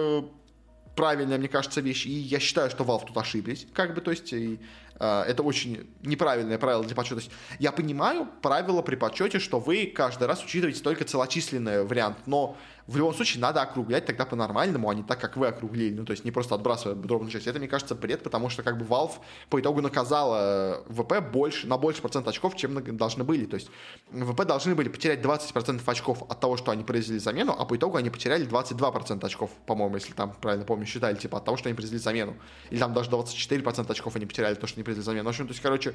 правильная, 0.95 1.37
мне 1.37 1.47
кажется, 1.47 1.81
вещь. 1.81 2.05
И 2.05 2.11
я 2.11 2.39
считаю, 2.39 2.69
что 2.69 2.83
Valve 2.83 3.07
тут 3.07 3.17
ошиблись. 3.17 3.67
Как 3.73 3.93
бы, 3.93 4.01
то 4.01 4.11
есть, 4.11 4.33
и, 4.33 4.59
э, 4.99 5.23
это 5.27 5.43
очень 5.43 5.89
неправильное 6.03 6.57
правило 6.57 6.83
для 6.83 6.95
подсчета. 6.95 7.21
Я 7.59 7.71
понимаю 7.71 8.27
правило 8.41 8.81
при 8.81 8.95
подсчете, 8.95 9.39
что 9.39 9.59
вы 9.59 9.85
каждый 9.85 10.27
раз 10.27 10.43
учитываете 10.43 10.81
только 10.81 11.05
целочисленный 11.05 11.83
вариант, 11.83 12.17
но 12.25 12.57
в 12.91 12.97
любом 12.97 13.13
случае 13.13 13.41
надо 13.41 13.61
округлять 13.61 14.05
тогда 14.05 14.25
по-нормальному, 14.25 14.89
а 14.89 14.93
не 14.93 15.03
так, 15.03 15.19
как 15.19 15.37
вы 15.37 15.47
округлили. 15.47 15.95
Ну, 15.95 16.05
то 16.05 16.11
есть 16.11 16.25
не 16.25 16.31
просто 16.31 16.55
отбрасывая 16.55 16.95
дробную 16.95 17.31
часть. 17.31 17.47
Это, 17.47 17.57
мне 17.57 17.67
кажется, 17.67 17.95
бред, 17.95 18.21
потому 18.21 18.49
что 18.49 18.63
как 18.63 18.77
бы 18.77 18.85
Valve 18.85 19.13
по 19.49 19.59
итогу 19.61 19.81
наказала 19.81 20.83
э, 20.87 20.93
ВП 20.93 21.21
больше, 21.31 21.67
на 21.67 21.77
больше 21.77 22.01
процент 22.01 22.27
очков, 22.27 22.55
чем 22.57 22.97
должны 22.97 23.23
были. 23.23 23.45
То 23.45 23.55
есть 23.55 23.69
ВП 24.11 24.43
должны 24.45 24.75
были 24.75 24.89
потерять 24.89 25.21
20% 25.21 25.81
очков 25.85 26.23
от 26.29 26.39
того, 26.39 26.57
что 26.57 26.71
они 26.71 26.83
произвели 26.83 27.19
замену, 27.19 27.55
а 27.57 27.65
по 27.65 27.77
итогу 27.77 27.97
они 27.97 28.09
потеряли 28.09 28.45
22% 28.45 29.25
очков, 29.25 29.51
по-моему, 29.65 29.95
если 29.95 30.11
там 30.11 30.33
правильно 30.41 30.65
помню, 30.65 30.85
считали, 30.85 31.15
типа 31.15 31.37
от 31.37 31.45
того, 31.45 31.55
что 31.55 31.69
они 31.69 31.75
произвели 31.75 31.99
замену. 31.99 32.35
Или 32.71 32.79
там 32.79 32.93
даже 32.93 33.09
24% 33.09 33.89
очков 33.89 34.15
они 34.17 34.25
потеряли, 34.25 34.55
то, 34.55 34.67
что 34.67 34.77
они 34.77 34.83
произвели 34.83 35.05
замену. 35.05 35.25
В 35.25 35.29
общем, 35.29 35.47
то 35.47 35.51
есть, 35.51 35.61
короче, 35.61 35.93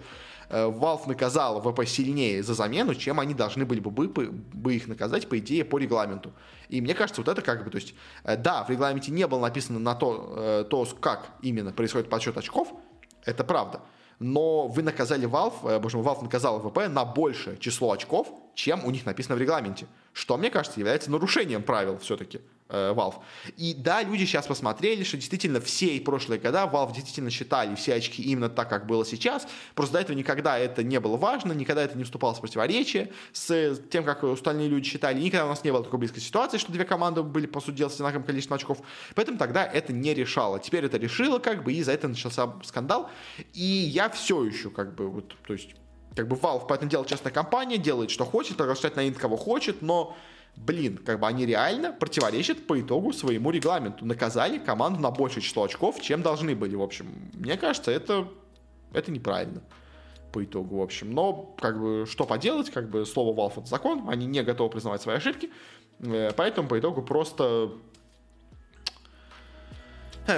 э, 0.49 0.67
Valve 0.67 1.09
наказала 1.09 1.61
ВП 1.61 1.87
сильнее 1.87 2.43
за 2.43 2.55
замену, 2.55 2.95
чем 2.95 3.21
они 3.21 3.35
должны 3.35 3.67
были 3.67 3.81
бы, 3.81 3.91
бы, 3.91 4.31
бы 4.31 4.75
их 4.75 4.89
наказать, 4.89 5.29
по 5.29 5.39
идее, 5.39 5.65
по 5.65 5.79
регламенту. 5.79 6.33
И 6.69 6.81
мне 6.81 6.95
кажется, 6.95 7.21
вот 7.21 7.29
это 7.29 7.43
как 7.43 7.65
бы, 7.65 7.71
то 7.71 7.77
есть, 7.77 7.95
э, 8.25 8.37
да, 8.37 8.65
в 8.65 8.71
регламенте 8.71 9.13
не 9.13 9.27
было 9.27 9.41
написано 9.41 9.79
на 9.79 9.95
то, 9.95 10.35
э, 10.37 10.65
то 10.69 10.87
как 11.01 11.31
именно 11.43 11.73
происходит 11.73 12.09
подсчет 12.09 12.37
очков, 12.37 12.73
это 13.25 13.45
правда. 13.45 13.81
Но 14.19 14.67
вы 14.67 14.83
наказали 14.83 15.29
Valve, 15.29 15.77
э, 15.77 15.79
боже 15.79 15.99
мой, 15.99 16.07
Valve 16.07 16.23
наказал 16.23 16.61
ВП 16.61 16.89
на 16.89 17.05
большее 17.05 17.59
число 17.59 17.93
очков, 17.93 18.29
чем 18.55 18.85
у 18.85 18.91
них 18.91 19.05
написано 19.05 19.37
в 19.37 19.39
регламенте. 19.39 19.87
Что, 20.13 20.37
мне 20.37 20.51
кажется, 20.51 20.81
является 20.81 21.11
нарушением 21.11 21.63
правил 21.63 21.99
все-таки 21.99 22.41
Valve. 22.69 23.15
И 23.57 23.75
да, 23.75 24.03
люди 24.03 24.25
сейчас 24.25 24.47
посмотрели, 24.47 25.05
что 25.05 25.17
действительно 25.17 25.61
все 25.61 25.97
и 25.97 26.01
прошлые 26.01 26.41
года 26.41 26.69
Valve 26.73 26.95
действительно 26.95 27.31
считали 27.31 27.75
все 27.77 27.95
очки 27.95 28.23
именно 28.23 28.49
так, 28.49 28.69
как 28.69 28.87
было 28.87 29.05
сейчас. 29.07 29.47
Просто 29.75 29.95
до 29.95 30.01
этого 30.01 30.17
никогда 30.17 30.59
это 30.59 30.83
не 30.83 30.99
было 30.99 31.17
важно, 31.17 31.53
никогда 31.53 31.83
это 31.83 31.97
не 31.97 32.05
вступало 32.05 32.35
в 32.35 32.41
противоречие 32.41 33.13
с 33.33 33.79
тем, 33.91 34.05
как 34.05 34.25
остальные 34.25 34.69
люди 34.69 34.89
считали. 34.89 35.21
Никогда 35.21 35.47
у 35.47 35.51
нас 35.51 35.63
не 35.63 35.71
было 35.71 35.85
такой 35.85 36.01
близкой 36.01 36.21
ситуации, 36.21 36.59
что 36.59 36.73
две 36.73 36.85
команды 36.85 37.23
были, 37.23 37.47
по 37.47 37.61
сути 37.61 37.77
дела, 37.77 37.89
с 37.89 37.95
одинаковым 37.95 38.25
количеством 38.25 38.57
очков. 38.57 38.79
Поэтому 39.15 39.39
тогда 39.39 39.65
это 39.65 39.93
не 39.93 40.13
решало. 40.15 40.59
Теперь 40.59 40.85
это 40.85 40.99
решило, 40.99 41.39
как 41.39 41.63
бы, 41.63 41.73
и 41.73 41.83
за 41.83 41.93
это 41.93 42.09
начался 42.09 42.53
скандал. 42.65 43.11
И 43.53 43.63
я 43.63 44.09
все 44.11 44.45
еще, 44.45 44.71
как 44.71 44.95
бы, 44.95 45.09
вот, 45.09 45.37
то 45.47 45.53
есть 45.53 45.75
как 46.17 46.29
бы 46.29 46.37
Valve, 46.37 46.65
поэтому 46.67 46.91
делает 46.91 47.09
частная 47.09 47.31
компания, 47.31 47.77
делает, 47.77 48.11
что 48.11 48.25
хочет, 48.25 48.57
приглашает 48.57 48.97
на 48.97 49.11
кого 49.13 49.37
хочет, 49.37 49.83
но, 49.83 50.17
блин, 50.57 50.99
как 50.99 51.21
бы 51.21 51.27
они 51.27 51.47
реально 51.47 51.93
противоречат 51.93 52.67
по 52.67 52.81
итогу 52.81 53.13
своему 53.13 53.51
регламенту. 53.51 54.05
Наказали 54.05 54.59
команду 54.59 55.01
на 55.01 55.11
большее 55.11 55.43
число 55.43 55.65
очков, 55.65 56.01
чем 56.01 56.23
должны 56.23 56.55
были, 56.55 56.75
в 56.75 56.83
общем. 56.83 57.31
Мне 57.35 57.57
кажется, 57.57 57.91
это, 57.91 58.29
это 58.93 59.13
неправильно 59.13 59.63
по 60.33 60.45
итогу, 60.45 60.79
в 60.79 60.83
общем. 60.83 61.13
Но, 61.13 61.55
как 61.61 61.81
бы, 61.81 62.07
что 62.09 62.25
поделать, 62.25 62.71
как 62.71 62.91
бы, 62.91 63.07
слово 63.07 63.35
Valve 63.37 63.61
это 63.61 63.67
закон, 63.67 64.09
они 64.09 64.27
не 64.27 64.43
готовы 64.43 64.71
признавать 64.71 65.03
свои 65.03 65.17
ошибки, 65.17 65.51
э, 66.01 66.31
поэтому 66.37 66.69
по 66.69 66.79
итогу 66.79 67.03
просто 67.03 67.73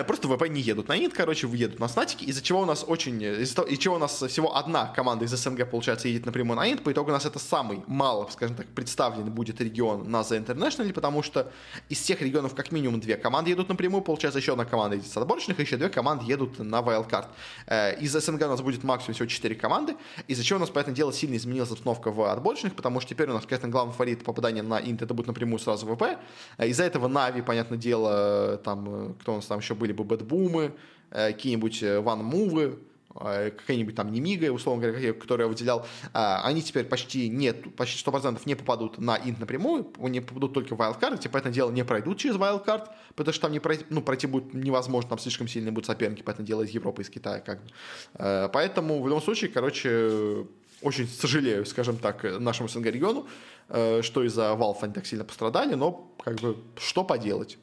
просто 0.07 0.29
ВП 0.29 0.49
не 0.49 0.61
едут 0.61 0.89
на 0.89 0.97
ИНТ, 0.97 1.15
короче, 1.15 1.49
едут 1.49 1.81
на 1.81 1.89
снатики, 1.89 2.25
из-за 2.25 2.43
чего 2.43 2.61
у 2.61 2.65
нас 2.65 2.85
очень, 2.87 3.23
из-за 3.23 3.63
из 3.63 3.79
чего 3.79 3.97
у 3.97 3.99
нас 3.99 4.23
всего 4.23 4.57
одна 4.57 4.87
команда 4.87 5.25
из 5.25 5.31
СНГ, 5.31 5.71
получается, 5.71 6.09
едет 6.09 6.27
напрямую 6.27 6.57
на 6.57 6.71
ИНТ, 6.71 6.83
по 6.83 6.93
итогу 6.93 7.11
у 7.11 7.13
нас 7.13 7.25
это 7.25 7.39
самый 7.39 7.83
мало, 7.87 8.29
скажем 8.31 8.57
так, 8.57 8.67
представленный 8.67 9.31
будет 9.31 9.61
регион 9.61 10.11
на 10.11 10.21
The 10.21 10.45
International, 10.45 10.93
потому 10.93 11.23
что 11.23 11.51
из 11.89 12.01
всех 12.01 12.21
регионов 12.21 12.55
как 12.55 12.73
минимум 12.73 13.01
две 13.01 13.17
команды 13.17 13.51
едут 13.51 13.69
напрямую, 13.69 14.03
получается, 14.03 14.39
еще 14.39 14.53
одна 14.53 14.65
команда 14.65 14.97
едет 14.97 15.11
с 15.11 15.17
отборочных, 15.17 15.59
еще 15.59 15.77
две 15.77 15.89
команды 15.89 16.25
едут 16.27 16.59
на 16.59 16.81
Wildcard. 16.81 17.27
Э, 17.67 17.99
из 18.01 18.13
СНГ 18.13 18.43
у 18.43 18.49
нас 18.49 18.61
будет 18.61 18.85
максимум 18.85 19.15
всего 19.15 19.27
четыре 19.27 19.55
команды, 19.55 19.97
из-за 20.27 20.45
чего 20.45 20.59
у 20.59 20.61
нас, 20.61 20.71
поэтому 20.71 20.95
дело, 20.95 21.13
сильно 21.13 21.37
изменилась 21.37 21.71
обстановка 21.71 22.11
в 22.11 22.31
отборочных, 22.31 22.75
потому 22.75 23.01
что 23.01 23.11
теперь 23.11 23.31
у 23.31 23.33
нас, 23.33 23.45
конечно, 23.47 23.69
главный 23.69 23.93
фаворит 23.93 24.25
попадания 24.25 24.63
на 24.63 24.79
ИНТ, 24.81 25.03
это 25.03 25.15
будет 25.15 25.29
напрямую 25.29 25.59
сразу 25.59 25.87
ВП. 25.87 26.19
Э, 26.59 26.69
из-за 26.69 26.85
этого 26.85 27.09
Нави, 27.09 27.43
понятное 27.43 27.79
дело, 27.79 28.59
там, 28.65 29.15
кто 29.21 29.33
у 29.33 29.37
нас 29.37 29.47
там 29.47 29.61
еще 29.61 29.78
были 29.79 29.93
бы, 29.93 30.05
Бэтбумы, 30.05 30.51
Бумы, 30.51 30.73
э, 31.11 31.33
какие-нибудь 31.33 31.83
Ван 31.83 32.25
Мувы, 32.25 32.79
э, 33.21 33.51
какая-нибудь 33.51 33.95
там 33.95 34.13
Немига, 34.13 34.53
условно 34.53 34.87
говоря, 34.87 35.13
которые 35.15 35.47
я 35.47 35.49
выделял, 35.49 35.87
они 36.13 36.63
теперь 36.63 36.85
почти 36.85 37.29
нет, 37.29 37.75
почти 37.77 37.99
100% 37.99 38.41
не 38.45 38.55
попадут 38.55 38.99
на 38.99 39.17
инт 39.17 39.41
напрямую, 39.41 39.91
они 40.03 40.21
попадут 40.21 40.53
только 40.55 40.77
в 40.77 40.81
wildcard, 40.81 41.19
типа 41.19 41.39
это 41.39 41.51
дело 41.51 41.71
не 41.71 41.85
пройдут 41.85 42.19
через 42.19 42.37
wildcard, 42.37 42.89
потому 43.15 43.33
что 43.33 43.43
там 43.43 43.53
не 43.53 43.61
пройти, 43.61 43.85
ну, 43.91 44.03
пройти 44.03 44.27
будет 44.27 44.55
невозможно, 44.55 45.11
там 45.11 45.19
слишком 45.19 45.49
сильные 45.49 45.73
будут 45.73 45.87
соперники, 45.87 46.23
поэтому 46.23 46.47
дело 46.47 46.63
из 46.63 46.71
Европы, 46.71 47.03
из 47.03 47.11
Китая, 47.11 47.41
как 47.41 47.63
бы. 47.63 47.71
Э, 48.15 48.49
поэтому 48.53 49.03
в 49.03 49.07
любом 49.09 49.23
случае, 49.23 49.51
короче, 49.51 50.47
очень 50.83 51.09
сожалею, 51.09 51.67
скажем 51.67 51.97
так, 51.97 52.23
нашему 52.39 52.69
СНГ 52.69 52.87
региону, 52.87 53.27
что 53.69 54.23
из-за 54.23 54.53
Valve 54.53 54.79
они 54.83 54.95
так 54.95 55.07
сильно 55.07 55.25
пострадали, 55.25 55.75
но 55.75 56.09
как 56.23 56.37
бы 56.37 56.57
что 56.77 57.03
поделать. 57.03 57.59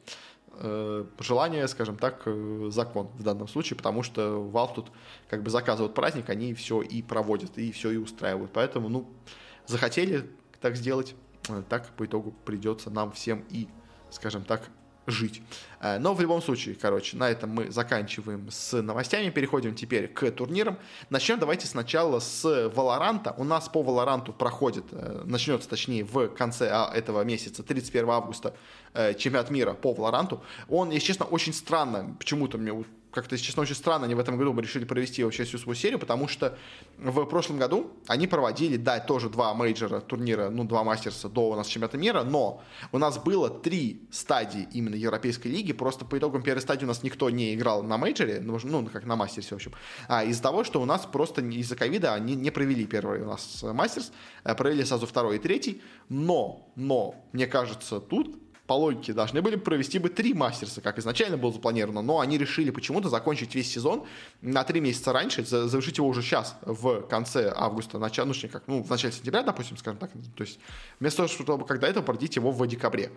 Э, 0.58 1.04
желание, 1.20 1.68
скажем 1.68 1.96
так, 1.96 2.22
э, 2.24 2.68
закон 2.72 3.08
в 3.18 3.22
данном 3.22 3.46
случае, 3.46 3.76
потому 3.76 4.02
что 4.02 4.38
Valve 4.52 4.74
тут 4.74 4.92
как 5.28 5.42
бы 5.42 5.50
заказывают 5.50 5.94
праздник, 5.94 6.30
они 6.30 6.54
все 6.54 6.80
и 6.80 7.02
проводят, 7.02 7.58
и 7.58 7.72
все 7.72 7.90
и 7.90 7.96
устраивают. 7.96 8.52
Поэтому, 8.52 8.88
ну, 8.88 9.06
захотели 9.66 10.30
так 10.60 10.76
сделать, 10.76 11.14
э, 11.48 11.62
так 11.68 11.88
по 11.96 12.06
итогу 12.06 12.34
придется 12.44 12.90
нам 12.90 13.12
всем 13.12 13.44
и, 13.50 13.68
скажем 14.10 14.44
так, 14.44 14.70
жить. 15.06 15.42
Э, 15.80 15.98
но 15.98 16.14
в 16.14 16.20
любом 16.20 16.42
случае, 16.42 16.74
короче, 16.74 17.16
на 17.16 17.30
этом 17.30 17.50
мы 17.50 17.70
заканчиваем 17.70 18.50
с 18.50 18.80
новостями, 18.80 19.30
переходим 19.30 19.74
теперь 19.74 20.08
к 20.08 20.30
турнирам. 20.30 20.78
Начнем 21.10 21.38
давайте 21.38 21.66
сначала 21.66 22.20
с 22.20 22.70
Валоранта. 22.74 23.34
У 23.38 23.44
нас 23.44 23.68
по 23.68 23.82
Валоранту 23.82 24.32
проходит, 24.32 24.84
э, 24.92 25.22
начнется 25.24 25.68
точнее 25.68 26.04
в 26.04 26.28
конце 26.28 26.68
а, 26.70 26.92
этого 26.94 27.22
месяца, 27.22 27.62
31 27.62 28.10
августа, 28.10 28.54
э, 28.94 29.14
чемпионат 29.14 29.50
мира 29.50 29.74
по 29.74 29.92
Валоранту. 29.92 30.42
Он, 30.68 30.90
если 30.90 31.06
честно, 31.06 31.26
очень 31.26 31.52
странно, 31.52 32.16
почему-то 32.18 32.58
мне 32.58 32.72
как-то, 33.16 33.34
если 33.34 33.46
честно, 33.46 33.62
очень 33.62 33.74
странно, 33.74 34.04
они 34.04 34.14
в 34.14 34.18
этом 34.18 34.36
году 34.36 34.58
решили 34.60 34.84
провести 34.84 35.24
вообще 35.24 35.44
всю 35.44 35.56
свою 35.56 35.74
серию, 35.74 35.98
потому 35.98 36.28
что 36.28 36.58
в 36.98 37.24
прошлом 37.24 37.58
году 37.58 37.90
они 38.06 38.26
проводили, 38.26 38.76
да, 38.76 39.00
тоже 39.00 39.30
два 39.30 39.54
мейджора 39.54 40.00
турнира, 40.00 40.50
ну, 40.50 40.64
два 40.64 40.84
мастерса 40.84 41.30
до 41.30 41.50
у 41.50 41.56
нас 41.56 41.66
чемпионата 41.66 41.96
мира, 41.96 42.22
но 42.24 42.62
у 42.92 42.98
нас 42.98 43.18
было 43.18 43.48
три 43.48 44.06
стадии 44.10 44.68
именно 44.72 44.94
Европейской 44.94 45.48
лиги, 45.48 45.72
просто 45.72 46.04
по 46.04 46.18
итогам 46.18 46.42
первой 46.42 46.60
стадии 46.60 46.84
у 46.84 46.88
нас 46.88 47.02
никто 47.02 47.30
не 47.30 47.54
играл 47.54 47.82
на 47.82 47.96
мейджоре, 47.96 48.40
ну, 48.40 48.58
ну 48.62 48.86
как 48.86 49.06
на 49.06 49.16
мастерсе, 49.16 49.50
в 49.50 49.52
общем, 49.54 49.72
а 50.08 50.22
из-за 50.24 50.42
того, 50.42 50.62
что 50.62 50.82
у 50.82 50.84
нас 50.84 51.06
просто 51.06 51.40
из-за 51.40 51.74
ковида 51.74 52.12
они 52.12 52.36
не 52.36 52.50
провели 52.50 52.84
первый 52.84 53.22
у 53.22 53.26
нас 53.26 53.62
мастерс, 53.62 54.12
а 54.44 54.54
провели 54.54 54.84
сразу 54.84 55.06
второй 55.06 55.36
и 55.36 55.38
третий, 55.38 55.80
но, 56.10 56.70
но, 56.76 57.14
мне 57.32 57.46
кажется, 57.46 57.98
тут 57.98 58.45
по 58.66 58.74
логике 58.74 59.12
должны 59.12 59.42
были 59.42 59.56
провести 59.56 59.98
бы 59.98 60.08
три 60.08 60.34
мастерса, 60.34 60.80
как 60.80 60.98
изначально 60.98 61.36
было 61.36 61.52
запланировано, 61.52 62.02
но 62.02 62.20
они 62.20 62.38
решили 62.38 62.70
почему-то 62.70 63.08
закончить 63.08 63.54
весь 63.54 63.70
сезон 63.70 64.04
на 64.42 64.64
три 64.64 64.80
месяца 64.80 65.12
раньше, 65.12 65.44
завершить 65.44 65.98
его 65.98 66.08
уже 66.08 66.22
сейчас, 66.22 66.56
в 66.62 67.02
конце 67.02 67.52
августа, 67.54 67.98
начало, 67.98 68.26
ну, 68.26 68.34
как, 68.50 68.64
ну, 68.66 68.82
в 68.82 68.90
начале 68.90 69.12
сентября, 69.12 69.42
допустим, 69.42 69.76
скажем 69.76 69.98
так, 69.98 70.10
то 70.10 70.44
есть 70.44 70.58
вместо 71.00 71.18
того, 71.18 71.28
чтобы 71.28 71.64
когда 71.64 71.88
это 71.88 72.02
проводить 72.02 72.36
его 72.36 72.50
в 72.50 72.66
декабре. 72.66 73.10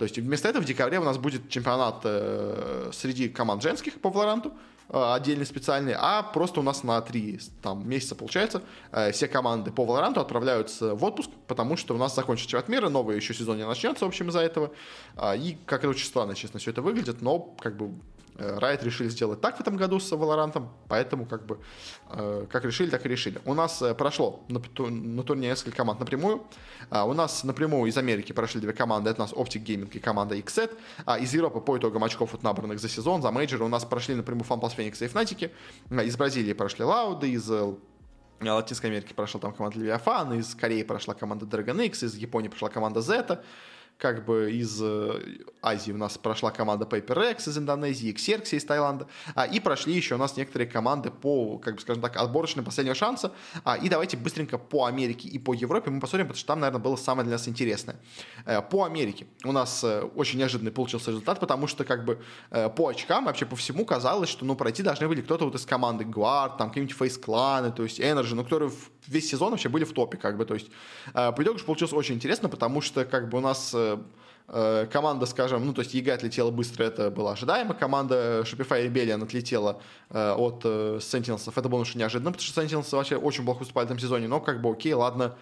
То 0.00 0.04
есть 0.04 0.18
вместо 0.18 0.48
этого 0.48 0.64
в 0.64 0.66
декабре 0.66 0.98
у 0.98 1.04
нас 1.04 1.18
будет 1.18 1.48
чемпионат 1.48 2.00
э, 2.02 2.90
среди 2.92 3.28
команд 3.28 3.62
женских 3.62 4.00
по 4.00 4.10
Валоранту, 4.10 4.52
Э, 4.92 5.14
отдельный 5.14 5.46
специальный, 5.46 5.94
а 5.96 6.22
просто 6.24 6.58
у 6.58 6.62
нас 6.64 6.82
на 6.82 7.00
три 7.00 7.38
там, 7.62 7.88
месяца, 7.88 8.16
получается, 8.16 8.62
э, 8.90 9.12
все 9.12 9.28
команды 9.28 9.70
по 9.70 9.84
Валоранту 9.84 10.20
отправляются 10.20 10.96
в 10.96 11.04
отпуск, 11.04 11.30
потому 11.46 11.76
что 11.76 11.94
у 11.94 11.98
нас 11.98 12.14
закончится 12.16 12.50
чемпионат 12.50 12.68
мира, 12.68 12.88
новый 12.88 13.14
еще 13.14 13.32
сезон 13.32 13.56
не 13.56 13.66
начнется, 13.66 14.04
в 14.04 14.08
общем, 14.08 14.30
из-за 14.30 14.40
этого. 14.40 14.72
А, 15.16 15.36
и 15.36 15.56
как 15.64 15.80
это 15.80 15.90
очень 15.90 16.06
странно, 16.06 16.34
честно, 16.34 16.58
все 16.58 16.72
это 16.72 16.82
выглядит, 16.82 17.22
но 17.22 17.38
как 17.38 17.76
бы 17.76 17.90
Э, 17.90 18.19
Riot 18.36 18.84
решили 18.84 19.08
сделать 19.08 19.40
так 19.40 19.56
в 19.56 19.60
этом 19.60 19.76
году 19.76 20.00
с 20.00 20.12
Valorant, 20.12 20.66
поэтому 20.88 21.26
как 21.26 21.46
бы 21.46 21.58
э, 22.10 22.46
как 22.50 22.64
решили, 22.64 22.90
так 22.90 23.04
и 23.06 23.08
решили. 23.08 23.40
У 23.44 23.54
нас 23.54 23.82
э, 23.82 23.94
прошло 23.94 24.44
на, 24.48 24.60
на 24.90 25.22
турнире 25.22 25.50
несколько 25.50 25.76
команд 25.76 26.00
напрямую. 26.00 26.44
А, 26.90 27.04
у 27.04 27.12
нас 27.12 27.44
напрямую 27.44 27.88
из 27.88 27.96
Америки 27.96 28.32
прошли 28.32 28.60
две 28.60 28.72
команды. 28.72 29.10
Это 29.10 29.22
у 29.22 29.24
нас 29.24 29.32
Optic 29.32 29.64
Gaming 29.64 29.90
и 29.92 29.98
команда 29.98 30.36
XZ. 30.36 30.76
А 31.04 31.18
из 31.18 31.32
Европы 31.34 31.60
по 31.60 31.76
итогам 31.76 32.04
очков 32.04 32.32
вот 32.32 32.42
набранных 32.42 32.80
за 32.80 32.88
сезон, 32.88 33.22
за 33.22 33.30
мейджоры 33.30 33.64
у 33.64 33.68
нас 33.68 33.84
прошли 33.84 34.14
напрямую 34.14 34.44
FunPlus 34.44 34.76
Phoenix 34.76 35.04
и 35.04 35.08
Fnatic. 35.08 35.50
А, 35.90 36.02
из 36.02 36.16
Бразилии 36.16 36.52
прошли 36.52 36.84
Лауды, 36.84 37.30
из 37.30 37.50
Латинской 38.40 38.88
Америки 38.90 39.12
прошла 39.12 39.40
там 39.40 39.52
команда 39.52 39.78
Leviathan, 39.78 40.38
из 40.38 40.54
Кореи 40.54 40.82
прошла 40.82 41.14
команда 41.14 41.44
Dragon 41.44 41.84
X, 41.86 42.04
из 42.04 42.16
Японии 42.16 42.48
прошла 42.48 42.70
команда 42.70 43.00
Zeta. 43.00 43.42
Как 44.00 44.24
бы 44.24 44.50
из 44.50 44.80
э, 44.82 45.20
Азии 45.62 45.92
у 45.92 45.96
нас 45.96 46.16
прошла 46.16 46.50
команда 46.50 46.86
Paper 46.86 47.32
X 47.32 47.48
из 47.48 47.58
Индонезии, 47.58 48.14
Xerxes 48.14 48.56
из 48.56 48.64
Таиланда, 48.64 49.06
а, 49.34 49.44
и 49.44 49.60
прошли 49.60 49.94
еще 49.94 50.14
у 50.14 50.18
нас 50.18 50.36
некоторые 50.36 50.68
команды 50.68 51.10
по, 51.10 51.58
как 51.58 51.74
бы 51.74 51.80
скажем 51.80 52.02
так, 52.02 52.16
отборочным 52.16 52.64
последнего 52.64 52.94
шанса. 52.94 53.32
А, 53.64 53.76
и 53.76 53.88
давайте 53.88 54.16
быстренько 54.16 54.58
по 54.58 54.86
Америке 54.86 55.28
и 55.28 55.38
по 55.38 55.52
Европе 55.52 55.90
мы 55.90 56.00
посмотрим, 56.00 56.28
потому 56.28 56.38
что 56.38 56.46
там, 56.46 56.60
наверное, 56.60 56.82
было 56.82 56.96
самое 56.96 57.24
для 57.24 57.34
нас 57.34 57.46
интересное. 57.46 57.96
Э, 58.46 58.62
по 58.62 58.84
Америке 58.84 59.26
у 59.44 59.52
нас 59.52 59.84
э, 59.84 60.00
очень 60.00 60.38
неожиданный 60.38 60.72
получился 60.72 61.10
результат, 61.10 61.38
потому 61.38 61.66
что 61.66 61.84
как 61.84 62.04
бы 62.04 62.22
по 62.76 62.88
очкам 62.88 63.26
вообще 63.26 63.46
по 63.46 63.56
всему 63.56 63.84
казалось, 63.84 64.28
что 64.28 64.44
ну 64.44 64.56
пройти 64.56 64.82
должны 64.82 65.08
были 65.08 65.20
кто-то 65.20 65.44
вот 65.44 65.54
из 65.54 65.66
команды 65.66 66.04
Guard, 66.04 66.56
там 66.56 66.68
какие-нибудь 66.68 66.96
FaZe 66.96 67.20
Clan, 67.22 67.72
то 67.72 67.82
есть 67.82 68.00
NRG, 68.00 68.34
ну 68.34 68.44
которые 68.44 68.72
весь 69.06 69.28
сезон 69.28 69.50
вообще 69.50 69.68
были 69.68 69.84
в 69.84 69.92
топе, 69.92 70.16
как 70.16 70.36
бы, 70.36 70.44
то 70.44 70.54
есть 70.54 70.68
по 71.12 71.34
итогу 71.38 71.58
получилось 71.60 71.92
очень 71.92 72.14
интересно, 72.14 72.48
потому 72.48 72.80
что 72.80 73.04
как 73.04 73.28
бы 73.28 73.38
у 73.38 73.40
нас 73.40 73.74
команда, 74.90 75.26
скажем, 75.26 75.64
ну, 75.64 75.72
то 75.72 75.82
есть 75.82 75.94
EG 75.94 76.14
отлетела 76.14 76.50
быстро, 76.50 76.82
это 76.82 77.10
было 77.10 77.32
ожидаемо. 77.32 77.72
Команда 77.72 78.40
Shopify 78.40 78.84
Rebellion 78.84 79.22
отлетела 79.22 79.80
э, 80.10 80.32
от 80.32 80.62
э, 80.64 80.98
Sentinels. 80.98 81.48
Это 81.54 81.68
было 81.68 81.78
немножко 81.78 81.98
неожиданно, 81.98 82.32
потому 82.32 82.44
что 82.44 82.60
Sentinels 82.60 82.88
вообще 82.90 83.16
очень 83.16 83.44
плохо 83.44 83.60
выступали 83.60 83.86
в 83.86 83.90
этом 83.90 84.00
сезоне. 84.00 84.26
Но 84.26 84.40
как 84.40 84.60
бы 84.60 84.72
окей, 84.72 84.92
ладно, 84.92 85.36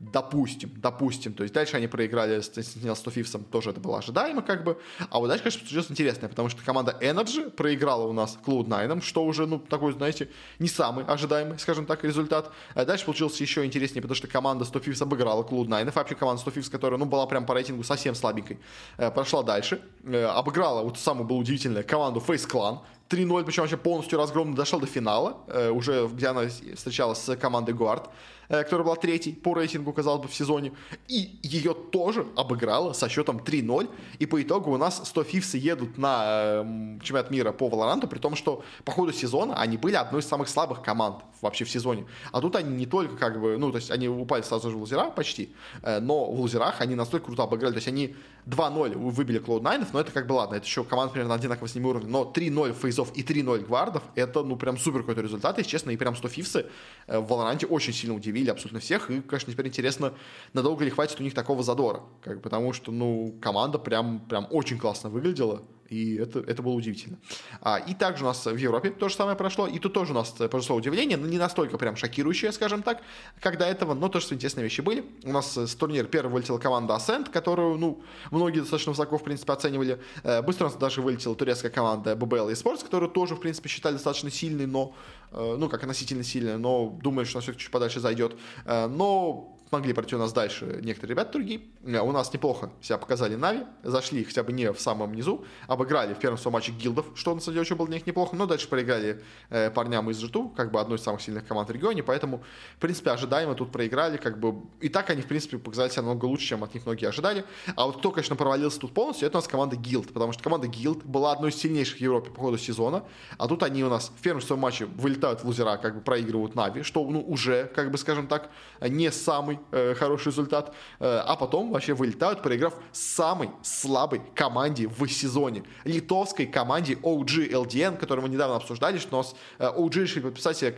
Допустим, 0.00 0.72
допустим. 0.76 1.34
То 1.34 1.44
есть 1.44 1.54
дальше 1.54 1.76
они 1.76 1.86
проиграли 1.86 2.40
с 2.40 2.50
Sentinels 2.50 2.96
100 2.96 3.10
Fifths, 3.12 3.44
тоже 3.50 3.70
это 3.70 3.80
было 3.80 3.98
ожидаемо 3.98 4.42
как 4.42 4.64
бы. 4.64 4.78
А 5.08 5.18
вот 5.18 5.28
дальше, 5.28 5.44
конечно, 5.44 5.60
случилось 5.60 5.90
интересное, 5.90 6.28
потому 6.28 6.48
что 6.48 6.64
команда 6.64 6.98
Energy 7.00 7.48
проиграла 7.48 8.06
у 8.06 8.12
нас 8.12 8.36
Cloud9, 8.44 9.02
что 9.02 9.24
уже, 9.24 9.46
ну, 9.46 9.58
такой, 9.60 9.92
знаете, 9.92 10.28
не 10.58 10.68
самый 10.68 11.04
ожидаемый, 11.04 11.58
скажем 11.58 11.86
так, 11.86 12.02
результат. 12.04 12.50
А 12.74 12.84
дальше 12.84 13.04
получился 13.04 13.42
еще 13.42 13.64
интереснее, 13.64 14.02
потому 14.02 14.16
что 14.16 14.26
команда 14.26 14.64
100 14.64 14.78
Fifths 14.80 15.02
обыграла 15.02 15.44
Cloud9, 15.44 15.92
вообще 15.94 16.14
команда 16.16 16.40
100 16.40 16.50
Fifths, 16.50 16.70
которая, 16.70 16.98
ну, 16.98 17.06
была 17.06 17.26
прям 17.26 17.46
по 17.46 17.54
рейтингу 17.54 17.84
совсем 17.84 18.14
слабенькой, 18.14 18.58
э, 18.98 19.10
прошла 19.10 19.42
дальше, 19.42 19.80
э, 20.04 20.24
обыграла, 20.24 20.82
вот 20.82 20.98
самое 20.98 21.26
было 21.26 21.38
удивительное, 21.38 21.84
команду 21.84 22.22
Face 22.26 22.48
Clan, 22.48 22.80
3-0, 23.08 23.44
причем 23.44 23.62
вообще 23.62 23.76
полностью 23.76 24.18
разгромно 24.18 24.56
дошел 24.56 24.80
до 24.80 24.86
финала, 24.86 25.38
э, 25.48 25.70
уже 25.70 26.08
где 26.08 26.28
она 26.28 26.48
встречалась 26.48 27.18
с 27.18 27.36
командой 27.36 27.72
Гуард. 27.72 28.10
Э, 28.48 28.62
которая 28.62 28.84
была 28.84 28.96
третьей 28.96 29.32
по 29.32 29.54
рейтингу, 29.54 29.92
казалось 29.92 30.22
бы, 30.22 30.28
в 30.28 30.34
сезоне. 30.34 30.72
И 31.08 31.38
ее 31.42 31.74
тоже 31.74 32.26
обыграла 32.36 32.92
со 32.92 33.08
счетом 33.08 33.38
3-0. 33.38 33.88
И 34.18 34.26
по 34.26 34.42
итогу 34.42 34.72
у 34.72 34.76
нас 34.76 35.00
100 35.04 35.24
фифсы 35.24 35.56
едут 35.56 35.98
на 35.98 36.24
э, 36.26 36.98
чемпионат 37.02 37.30
мира 37.30 37.52
по 37.52 37.68
Валоранту, 37.68 38.06
при 38.06 38.18
том, 38.18 38.36
что 38.36 38.62
по 38.84 38.92
ходу 38.92 39.12
сезона 39.12 39.54
они 39.56 39.76
были 39.76 39.94
одной 39.94 40.20
из 40.20 40.26
самых 40.26 40.48
слабых 40.48 40.82
команд 40.82 41.22
вообще 41.40 41.64
в 41.64 41.70
сезоне. 41.70 42.06
А 42.32 42.40
тут 42.40 42.56
они 42.56 42.74
не 42.76 42.86
только 42.86 43.16
как 43.16 43.40
бы, 43.40 43.56
ну, 43.56 43.70
то 43.70 43.76
есть 43.76 43.90
они 43.90 44.08
упали 44.08 44.42
сразу 44.42 44.70
же 44.70 44.76
в 44.76 44.80
лузера 44.80 45.10
почти, 45.10 45.54
э, 45.82 46.00
но 46.00 46.30
в 46.30 46.40
лузерах 46.40 46.80
они 46.80 46.94
настолько 46.94 47.26
круто 47.26 47.44
обыграли. 47.44 47.72
То 47.72 47.78
есть 47.78 47.88
они 47.88 48.14
2-0 48.46 48.96
выбили 48.96 49.40
Cloud9, 49.40 49.88
но 49.92 50.00
это 50.00 50.12
как 50.12 50.26
бы 50.26 50.34
ладно, 50.34 50.56
это 50.56 50.66
еще 50.66 50.84
команда 50.84 51.12
примерно 51.12 51.34
одинаково 51.34 51.68
с 51.68 51.74
ними 51.74 51.86
уровня. 51.86 52.08
Но 52.08 52.30
3-0 52.34 52.72
фейзов 52.94 53.12
и 53.14 53.22
3-0 53.22 53.66
гвардов, 53.66 54.02
это, 54.14 54.42
ну, 54.42 54.56
прям 54.56 54.78
супер 54.78 55.00
какой-то 55.00 55.22
результат. 55.22 55.58
И, 55.58 55.64
честно, 55.64 55.90
и 55.90 55.96
прям 55.96 56.16
100 56.16 56.28
фифсы 56.28 56.66
в 57.06 57.26
Валоранте 57.26 57.66
очень 57.66 57.92
сильно 57.92 58.14
удивили 58.14 58.50
абсолютно 58.50 58.80
всех. 58.80 59.10
И, 59.10 59.20
конечно, 59.20 59.52
теперь 59.52 59.66
интересно, 59.66 60.14
надолго 60.52 60.84
ли 60.84 60.90
хватит 60.90 61.20
у 61.20 61.22
них 61.22 61.34
такого 61.34 61.62
задора. 61.62 62.02
Как, 62.22 62.40
потому 62.42 62.72
что, 62.72 62.92
ну, 62.92 63.34
команда 63.40 63.78
прям, 63.78 64.20
прям 64.20 64.46
очень 64.50 64.78
классно 64.78 65.10
выглядела. 65.10 65.62
И 65.94 66.16
это, 66.16 66.40
это 66.40 66.62
было 66.62 66.72
удивительно. 66.72 67.18
А, 67.60 67.78
и 67.78 67.94
также 67.94 68.24
у 68.24 68.26
нас 68.26 68.44
в 68.44 68.56
Европе 68.56 68.90
то 68.90 69.08
же 69.08 69.14
самое 69.14 69.36
прошло. 69.36 69.68
И 69.68 69.78
тут 69.78 69.92
тоже 69.92 70.12
у 70.12 70.14
нас 70.14 70.30
произошло 70.30 70.76
удивление, 70.76 71.16
но 71.16 71.26
не 71.28 71.38
настолько 71.38 71.78
прям 71.78 71.94
шокирующее, 71.94 72.50
скажем 72.50 72.82
так, 72.82 73.02
как 73.40 73.58
до 73.58 73.64
этого, 73.64 73.94
но 73.94 74.08
тоже 74.08 74.26
интересные 74.30 74.64
вещи 74.64 74.80
были. 74.80 75.04
У 75.22 75.32
нас 75.32 75.56
с 75.56 75.74
турнира 75.76 76.06
первой 76.06 76.32
вылетела 76.32 76.58
команда 76.58 76.94
Ascent, 76.94 77.30
которую, 77.30 77.78
ну, 77.78 78.02
многие 78.32 78.60
достаточно 78.60 78.90
высоко, 78.90 79.18
в 79.18 79.22
принципе, 79.22 79.52
оценивали. 79.52 80.00
Э, 80.24 80.42
быстро 80.42 80.64
у 80.66 80.68
нас 80.68 80.76
даже 80.76 81.00
вылетела 81.00 81.36
турецкая 81.36 81.70
команда 81.70 82.14
BBL 82.14 82.50
Esports, 82.52 82.82
которую 82.82 83.10
тоже, 83.10 83.36
в 83.36 83.40
принципе, 83.40 83.68
считали 83.68 83.94
достаточно 83.94 84.30
сильной, 84.30 84.66
но, 84.66 84.94
э, 85.30 85.56
ну, 85.56 85.68
как 85.68 85.82
относительно 85.82 86.24
сильная, 86.24 86.58
но 86.58 86.98
думаю, 87.02 87.24
что 87.24 87.38
она 87.38 87.42
все-таки 87.42 87.62
чуть 87.62 87.70
подальше 87.70 88.00
зайдет. 88.00 88.36
Э, 88.64 88.88
но 88.88 89.53
смогли 89.74 89.92
пройти 89.92 90.14
у 90.14 90.20
нас 90.20 90.32
дальше 90.32 90.78
некоторые 90.82 91.14
ребята 91.14 91.32
другие. 91.32 91.62
У 91.82 92.12
нас 92.12 92.32
неплохо 92.32 92.70
себя 92.80 92.96
показали 92.96 93.34
Нави, 93.34 93.64
зашли 93.82 94.22
хотя 94.22 94.44
бы 94.44 94.52
не 94.52 94.72
в 94.72 94.80
самом 94.80 95.14
низу, 95.14 95.44
обыграли 95.66 96.14
в 96.14 96.18
первом 96.20 96.38
своем 96.38 96.52
матче 96.52 96.70
гилдов, 96.70 97.06
что 97.16 97.34
на 97.34 97.40
самом 97.40 97.54
деле 97.54 97.62
очень 97.62 97.74
было 97.74 97.88
для 97.88 97.96
них 97.96 98.06
неплохо, 98.06 98.36
но 98.36 98.46
дальше 98.46 98.68
проиграли 98.68 99.20
э, 99.50 99.70
парням 99.70 100.08
из 100.10 100.22
g 100.22 100.30
как 100.56 100.70
бы 100.70 100.80
одной 100.80 100.98
из 100.98 101.02
самых 101.02 101.22
сильных 101.22 101.44
команд 101.44 101.68
в 101.70 101.72
регионе, 101.72 102.04
поэтому, 102.04 102.44
в 102.76 102.78
принципе, 102.78 103.10
ожидаемо 103.10 103.54
тут 103.54 103.72
проиграли, 103.72 104.16
как 104.16 104.38
бы, 104.38 104.62
и 104.80 104.88
так 104.88 105.10
они, 105.10 105.22
в 105.22 105.26
принципе, 105.26 105.58
показали 105.58 105.90
себя 105.90 106.02
намного 106.02 106.26
лучше, 106.26 106.46
чем 106.46 106.62
от 106.62 106.72
них 106.72 106.86
многие 106.86 107.08
ожидали. 107.08 107.44
А 107.74 107.86
вот 107.86 107.98
кто, 107.98 108.12
конечно, 108.12 108.36
провалился 108.36 108.78
тут 108.78 108.94
полностью, 108.94 109.26
это 109.26 109.38
у 109.38 109.40
нас 109.40 109.48
команда 109.48 109.74
Guild, 109.74 110.12
потому 110.12 110.32
что 110.32 110.42
команда 110.44 110.68
Guild 110.68 111.02
была 111.04 111.32
одной 111.32 111.50
из 111.50 111.56
сильнейших 111.56 111.96
в 111.96 112.00
Европе 112.00 112.30
по 112.30 112.42
ходу 112.42 112.58
сезона, 112.58 113.02
а 113.38 113.48
тут 113.48 113.64
они 113.64 113.82
у 113.82 113.88
нас 113.88 114.12
в 114.16 114.22
первом 114.22 114.40
своем 114.40 114.60
матче 114.60 114.86
вылетают 114.86 115.40
в 115.40 115.44
лузера, 115.44 115.76
как 115.78 115.96
бы 115.96 116.00
проигрывают 116.00 116.54
Нави, 116.54 116.84
что, 116.84 117.04
ну, 117.04 117.20
уже, 117.20 117.66
как 117.74 117.90
бы, 117.90 117.98
скажем 117.98 118.28
так, 118.28 118.50
не 118.80 119.10
самый 119.10 119.58
э, 119.70 119.94
хороший 119.94 120.28
результат, 120.28 120.74
э, 121.00 121.22
а 121.24 121.36
потом 121.36 121.70
вообще 121.70 121.94
вылетают, 121.94 122.42
проиграв 122.42 122.74
самой 122.92 123.50
слабой 123.62 124.20
команде 124.34 124.88
в 124.88 125.06
сезоне. 125.08 125.64
Литовской 125.84 126.46
команде 126.46 126.94
OG 126.94 127.50
LDN, 127.50 127.96
которую 127.96 128.26
мы 128.26 128.32
недавно 128.32 128.56
обсуждали, 128.56 128.98
что 128.98 129.16
у 129.16 129.18
нас 129.18 129.34
э, 129.58 129.66
OG 129.66 130.02
решили 130.02 130.22
подписать 130.22 130.56
себе 130.56 130.72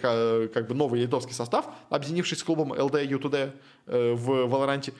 как 0.49 0.69
бы 0.69 0.75
новый 0.75 1.01
литовский 1.01 1.35
состав, 1.35 1.67
объединившись 1.91 2.39
с 2.39 2.45
клубом 2.45 2.73
LD 2.73 3.09
U2D 3.09 3.53
э, 3.87 4.13
в 4.15 4.47
Валоранте. 4.47 4.93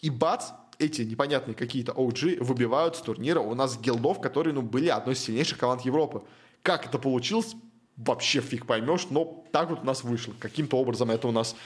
И 0.00 0.10
бац, 0.10 0.50
эти 0.78 1.02
непонятные 1.02 1.54
какие-то 1.54 1.92
OG 1.92 2.42
выбивают 2.42 2.96
с 2.96 3.00
турнира 3.00 3.40
у 3.40 3.54
нас 3.54 3.78
гилдов, 3.78 4.20
которые 4.20 4.54
ну, 4.54 4.62
были 4.62 4.88
одной 4.88 5.14
из 5.14 5.20
сильнейших 5.20 5.58
команд 5.58 5.82
Европы. 5.82 6.22
Как 6.62 6.86
это 6.86 6.98
получилось, 6.98 7.54
вообще 7.96 8.40
фиг 8.40 8.66
поймешь, 8.66 9.06
но 9.10 9.44
так 9.52 9.70
вот 9.70 9.80
у 9.80 9.84
нас 9.84 10.04
вышло. 10.04 10.34
Каким-то 10.38 10.76
образом 10.76 11.10
это 11.10 11.28
у 11.28 11.32
нас 11.32 11.56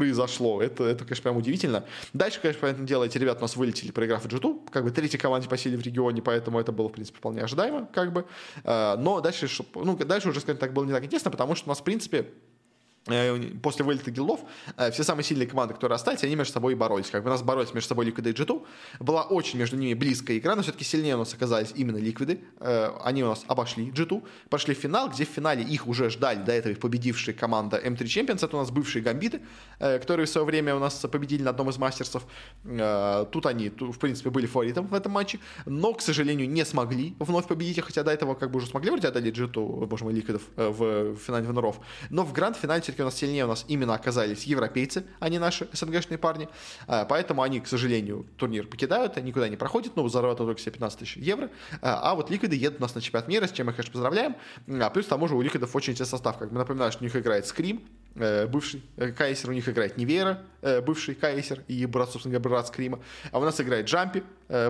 произошло. 0.00 0.62
Это, 0.62 0.84
это, 0.84 1.04
конечно, 1.04 1.24
прям 1.24 1.36
удивительно. 1.36 1.84
Дальше, 2.14 2.40
конечно, 2.40 2.62
понятное 2.62 2.86
дело, 2.86 3.04
эти 3.04 3.18
ребята 3.18 3.40
у 3.40 3.42
нас 3.42 3.54
вылетели, 3.54 3.90
проиграв 3.90 4.24
G2, 4.24 4.70
как 4.70 4.84
бы 4.84 4.90
третьей 4.90 5.18
команде 5.18 5.46
по 5.46 5.58
силе 5.58 5.76
в 5.76 5.82
регионе, 5.82 6.22
поэтому 6.22 6.58
это 6.58 6.72
было, 6.72 6.88
в 6.88 6.92
принципе, 6.92 7.18
вполне 7.18 7.42
ожидаемо, 7.42 7.86
как 7.92 8.10
бы. 8.10 8.24
А, 8.64 8.96
но 8.96 9.20
дальше, 9.20 9.46
ну, 9.74 9.96
дальше 9.98 10.30
уже, 10.30 10.40
скажем 10.40 10.58
так, 10.58 10.72
было 10.72 10.84
не 10.84 10.92
так 10.92 11.04
интересно, 11.04 11.30
потому 11.30 11.54
что 11.54 11.66
у 11.66 11.68
нас, 11.68 11.80
в 11.80 11.84
принципе, 11.84 12.20
Э, 12.20 12.59
после 13.04 13.84
вылета 13.84 14.10
гилдов 14.10 14.40
э, 14.76 14.90
все 14.90 15.04
самые 15.04 15.24
сильные 15.24 15.46
команды, 15.46 15.72
которые 15.72 15.96
остались, 15.96 16.22
они 16.22 16.36
между 16.36 16.52
собой 16.52 16.74
боролись. 16.74 17.08
Как 17.10 17.22
бы 17.22 17.30
у 17.30 17.32
нас 17.32 17.42
боролись 17.42 17.72
между 17.72 17.88
собой 17.88 18.06
Liquid 18.06 18.28
и 18.28 18.32
G2. 18.32 18.66
Была 19.00 19.22
очень 19.22 19.58
между 19.58 19.76
ними 19.76 19.94
близкая 19.94 20.36
игра, 20.36 20.54
но 20.54 20.62
все-таки 20.62 20.84
сильнее 20.84 21.16
у 21.16 21.20
нас 21.20 21.32
оказались 21.32 21.72
именно 21.74 21.96
Liquid. 21.96 22.44
Э, 22.60 22.90
они 23.02 23.24
у 23.24 23.28
нас 23.28 23.44
обошли 23.48 23.90
G2, 23.90 24.22
пошли 24.50 24.74
в 24.74 24.78
финал, 24.78 25.08
где 25.08 25.24
в 25.24 25.28
финале 25.28 25.62
их 25.62 25.86
уже 25.86 26.10
ждали 26.10 26.42
до 26.42 26.52
этого 26.52 26.72
их 26.72 26.78
победившая 26.78 27.34
команда 27.34 27.78
M3 27.78 28.02
Champions. 28.02 28.44
Это 28.44 28.56
у 28.56 28.60
нас 28.60 28.70
бывшие 28.70 29.02
гамбиты, 29.02 29.40
которые 29.78 30.26
в 30.26 30.28
свое 30.28 30.46
время 30.46 30.76
у 30.76 30.78
нас 30.78 30.94
победили 31.10 31.42
на 31.42 31.50
одном 31.50 31.70
из 31.70 31.78
мастерсов. 31.78 32.26
Тут 32.62 33.46
они, 33.46 33.70
в 33.70 33.98
принципе, 33.98 34.30
были 34.30 34.46
фаворитом 34.46 34.86
в 34.88 34.94
этом 34.94 35.12
матче, 35.12 35.38
но, 35.64 35.94
к 35.94 36.02
сожалению, 36.02 36.48
не 36.48 36.64
смогли 36.64 37.14
вновь 37.18 37.46
победить 37.46 37.78
их, 37.78 37.86
хотя 37.86 38.02
до 38.02 38.10
этого 38.10 38.34
как 38.34 38.50
бы 38.50 38.58
уже 38.58 38.66
смогли 38.66 38.90
вроде 38.90 39.08
одолеть 39.08 39.36
G2, 39.36 39.86
боже 39.86 40.04
мой, 40.04 40.12
Liquidов 40.12 40.42
в 40.56 41.16
финале 41.16 41.46
виноров. 41.46 41.80
Но 42.10 42.24
в 42.24 42.32
гранд-финале 42.32 42.82
все-таки 42.90 43.02
у 43.02 43.04
нас 43.04 43.14
сильнее 43.14 43.44
у 43.44 43.48
нас 43.48 43.64
именно 43.68 43.94
оказались 43.94 44.44
европейцы, 44.44 45.04
а 45.20 45.28
не 45.28 45.38
наши 45.38 45.68
СНГшные 45.72 46.18
парни. 46.18 46.48
А, 46.86 47.04
поэтому 47.04 47.42
они, 47.42 47.60
к 47.60 47.66
сожалению, 47.66 48.26
турнир 48.36 48.66
покидают, 48.66 49.16
никуда 49.22 49.48
не 49.48 49.56
проходят, 49.56 49.96
но 49.96 50.08
зарабатывают 50.08 50.56
только 50.56 50.60
себе 50.60 50.72
15 50.72 50.98
тысяч 50.98 51.16
евро. 51.16 51.50
А, 51.80 52.10
а 52.10 52.14
вот 52.14 52.30
Ликвиды 52.30 52.56
едут 52.56 52.78
у 52.80 52.82
нас 52.82 52.94
на 52.94 53.00
чемпионат 53.00 53.28
мира, 53.28 53.46
с 53.46 53.52
чем 53.52 53.66
мы, 53.66 53.72
конечно, 53.72 53.92
поздравляем. 53.92 54.36
А 54.68 54.90
плюс 54.90 55.06
к 55.06 55.08
тому 55.08 55.28
же 55.28 55.36
у 55.36 55.42
Ликвидов 55.42 55.74
очень 55.74 55.92
интересный 55.92 56.10
состав. 56.10 56.38
Как 56.38 56.50
бы 56.50 56.58
напоминаю, 56.58 56.90
что 56.90 57.02
у 57.02 57.04
них 57.04 57.14
играет 57.14 57.46
Скрим, 57.46 57.82
бывший 58.14 58.82
э, 58.96 59.12
Кайсер, 59.12 59.50
у 59.50 59.52
них 59.52 59.68
играет 59.68 59.96
Невера, 59.96 60.42
э, 60.62 60.80
бывший 60.80 61.14
Кайсер 61.14 61.62
и 61.68 61.86
брат, 61.86 62.10
собственно 62.10 62.38
говоря, 62.38 62.56
брат 62.56 62.66
Скрима. 62.68 63.00
А 63.30 63.38
у 63.38 63.42
нас 63.42 63.60
играет 63.60 63.86
Джампи, 63.86 64.22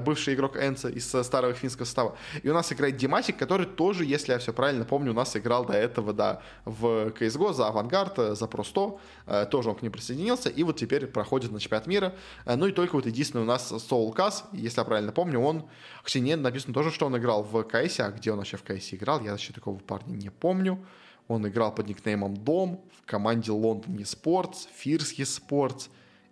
бывший 0.02 0.34
игрок 0.34 0.56
Энца 0.56 0.88
из 0.88 1.08
старого 1.08 1.54
финского 1.54 1.86
состава. 1.86 2.16
И 2.42 2.48
у 2.50 2.52
нас 2.52 2.70
играет 2.70 2.98
Димасик, 2.98 3.38
который 3.38 3.64
тоже, 3.64 4.04
если 4.04 4.32
я 4.32 4.38
все 4.38 4.52
правильно 4.52 4.84
помню, 4.84 5.12
у 5.12 5.14
нас 5.14 5.34
играл 5.36 5.64
до 5.64 5.72
этого, 5.72 6.12
да, 6.12 6.42
в 6.66 7.08
CSGO 7.18 7.54
за 7.54 7.68
Авангард, 7.68 8.36
за 8.36 8.44
Pro 8.44 8.64
100, 8.64 9.00
э, 9.26 9.46
тоже 9.50 9.70
он 9.70 9.76
к 9.76 9.82
ним 9.82 9.92
присоединился, 9.92 10.50
и 10.50 10.62
вот 10.62 10.76
теперь 10.76 11.06
проходит 11.06 11.50
на 11.50 11.60
чемпионат 11.60 11.86
мира. 11.86 12.14
Э, 12.44 12.56
ну 12.56 12.66
и 12.66 12.72
только 12.72 12.94
вот 12.94 13.06
единственный 13.06 13.42
у 13.42 13.46
нас 13.46 13.72
Soul 13.72 14.12
Кас, 14.12 14.44
если 14.52 14.80
я 14.80 14.84
правильно 14.84 15.12
помню, 15.12 15.40
он, 15.40 15.64
хотя 16.02 16.20
нет, 16.20 16.40
написано 16.40 16.74
тоже, 16.74 16.90
что 16.90 17.06
он 17.06 17.16
играл 17.16 17.42
в 17.42 17.62
КС, 17.64 18.00
а 18.00 18.10
где 18.10 18.32
он 18.32 18.38
вообще 18.38 18.58
в 18.58 18.62
КС 18.62 18.92
играл, 18.92 19.22
я 19.22 19.30
вообще 19.30 19.52
такого 19.52 19.78
парня 19.78 20.12
не 20.12 20.30
помню. 20.30 20.84
Он 21.30 21.46
играл 21.46 21.72
под 21.72 21.86
никнеймом 21.86 22.36
Дом 22.36 22.84
в 22.92 23.06
команде 23.06 23.52
Лондон 23.52 23.94
Esports, 23.98 24.66
Фирский 24.74 25.22
Sports, 25.22 25.88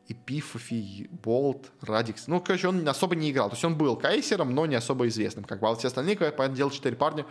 Эпифофи, 0.08 1.08
Болт, 1.22 1.70
Радикс. 1.82 2.26
Ну, 2.26 2.40
короче, 2.40 2.66
он 2.66 2.86
особо 2.88 3.14
не 3.14 3.30
играл. 3.30 3.48
То 3.48 3.54
есть 3.54 3.64
он 3.64 3.78
был 3.78 3.94
кайсером, 3.94 4.52
но 4.52 4.66
не 4.66 4.74
особо 4.74 5.06
известным. 5.06 5.44
Как 5.44 5.60
бы, 5.60 5.68
а 5.68 5.76
все 5.76 5.86
остальные, 5.86 6.16
понятное 6.16 6.48
дело, 6.48 6.72
четыре 6.72 6.96
парня, 6.96 7.26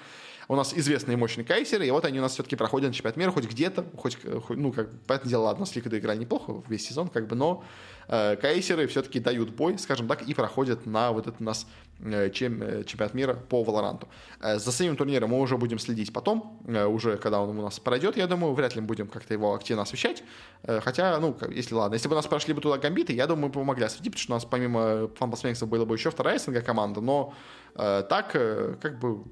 у 0.48 0.56
нас 0.56 0.74
известные 0.74 1.18
мощные 1.18 1.46
кайсеры, 1.46 1.86
и 1.86 1.92
вот 1.92 2.06
они 2.06 2.20
у 2.20 2.22
нас 2.22 2.34
все-таки 2.34 2.56
проходят 2.56 2.90
на 2.90 2.94
чемпионат 2.94 3.18
мира 3.18 3.32
хоть 3.32 3.46
где-то, 3.46 3.86
хоть, 3.98 4.18
хоть 4.46 4.58
ну, 4.58 4.72
как, 4.72 4.90
понятное 5.02 5.30
дело, 5.30 5.44
ладно, 5.44 5.66
с 5.66 5.76
Ликвидой 5.76 6.00
играли 6.00 6.20
неплохо 6.20 6.64
весь 6.68 6.88
сезон, 6.88 7.10
как 7.10 7.28
бы, 7.28 7.36
но 7.36 7.64
э, 8.08 8.38
кайсеры 8.38 8.88
все-таки 8.88 9.20
дают 9.20 9.50
бой, 9.50 9.78
скажем 9.78 10.08
так, 10.08 10.22
и 10.22 10.34
проходят 10.34 10.86
на 10.86 11.12
вот 11.12 11.28
этот 11.28 11.42
у 11.42 11.44
нас 11.44 11.68
э, 12.00 12.30
чем, 12.30 12.62
э, 12.62 12.84
чемпионат 12.86 13.14
мира 13.14 13.34
по 13.34 13.64
Валоранту. 13.64 14.08
Э, 14.40 14.58
за 14.58 14.72
самим 14.72 14.96
турниром 14.96 15.32
мы 15.32 15.42
уже 15.42 15.58
будем 15.58 15.80
следить 15.80 16.14
потом, 16.14 16.62
э, 16.66 16.86
уже 16.86 17.18
когда 17.18 17.42
он 17.42 17.58
у 17.58 17.62
нас 17.62 17.80
пройдет, 17.80 18.16
я 18.16 18.28
думаю, 18.28 18.54
вряд 18.54 18.74
ли 18.76 18.82
мы 18.82 18.88
будем 18.88 19.08
как-то 19.08 19.34
его 19.34 19.54
активно 19.54 19.84
освещать, 19.84 20.24
э, 20.64 20.80
хотя, 20.80 21.20
ну, 21.20 21.36
если 21.50 21.74
ладно, 21.74 21.96
если 21.96 22.08
бы 22.08 22.14
у 22.14 22.18
нас 22.18 22.26
прошли 22.26 22.54
бы 22.54 22.62
туда 22.62 22.78
гамбиты, 22.78 23.12
я 23.12 23.28
думаю, 23.28 23.48
мы 23.48 23.52
помогли 23.52 23.84
осветить, 23.84 24.14
потому 24.14 24.22
что 24.22 24.32
у 24.32 24.36
нас 24.36 24.46
помимо 24.46 25.10
фанбасмейксов 25.16 25.68
была 25.68 25.86
бы 25.86 25.96
еще 25.96 26.10
вторая 26.10 26.40
СНГ 26.40 26.64
команда, 26.64 27.02
но 27.02 27.34
э, 27.76 28.04
так, 28.10 28.32
э, 28.34 28.78
как 28.82 29.00
бы, 29.00 29.26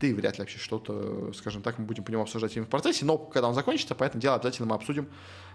и 0.00 0.12
вряд 0.12 0.38
ли 0.38 0.42
вообще 0.42 0.58
что-то, 0.58 1.32
скажем 1.32 1.62
так, 1.62 1.78
мы 1.78 1.86
будем 1.86 2.04
по 2.04 2.10
нему 2.10 2.22
обсуждать 2.22 2.54
именно 2.56 2.66
в 2.66 2.70
процессе, 2.70 3.04
но 3.04 3.18
когда 3.18 3.48
он 3.48 3.54
закончится, 3.54 3.94
поэтому 3.94 4.20
дело 4.20 4.36
обязательно 4.36 4.68
мы 4.68 4.74
обсудим 4.74 5.08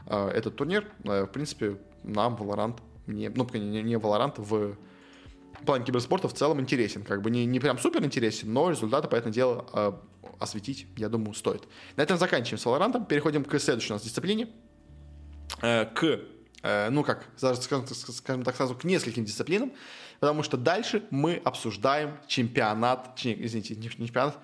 э, 0.07 0.29
этот 0.29 0.55
турнир. 0.55 0.87
Э, 1.03 1.23
в 1.23 1.27
принципе, 1.27 1.77
нам 2.03 2.35
Valorant, 2.35 2.79
не, 3.07 3.29
ну, 3.29 3.47
не, 3.53 3.83
не 3.83 3.95
Valorant 3.95 4.41
в 4.41 4.77
плане 5.65 5.85
киберспорта 5.85 6.27
в 6.27 6.33
целом 6.33 6.59
интересен. 6.59 7.03
Как 7.03 7.21
бы 7.21 7.29
не, 7.29 7.45
не 7.45 7.59
прям 7.59 7.77
супер 7.77 8.03
интересен, 8.03 8.51
но 8.53 8.69
результаты, 8.69 9.07
поэтому 9.07 9.33
дело, 9.33 9.65
э, 9.73 9.91
осветить, 10.39 10.87
я 10.97 11.09
думаю, 11.09 11.33
стоит. 11.33 11.67
На 11.95 12.01
этом 12.03 12.17
заканчиваем 12.17 12.59
с 12.59 12.65
Valorant, 12.65 13.07
переходим 13.07 13.43
к 13.43 13.59
следующей 13.59 13.91
у 13.91 13.95
нас 13.95 14.03
дисциплине, 14.03 14.49
э, 15.61 15.85
к, 15.85 16.21
э, 16.63 16.89
ну 16.89 17.03
как, 17.03 17.27
скажем, 17.35 17.87
скажем 17.87 18.43
так 18.43 18.55
сразу, 18.55 18.75
к 18.75 18.83
нескольким 18.83 19.25
дисциплинам, 19.25 19.73
потому 20.19 20.43
что 20.43 20.57
дальше 20.57 21.03
мы 21.09 21.41
обсуждаем 21.43 22.17
чемпионат, 22.27 23.19
извините, 23.23 23.75
не 23.75 23.89
чемпионат, 23.89 24.37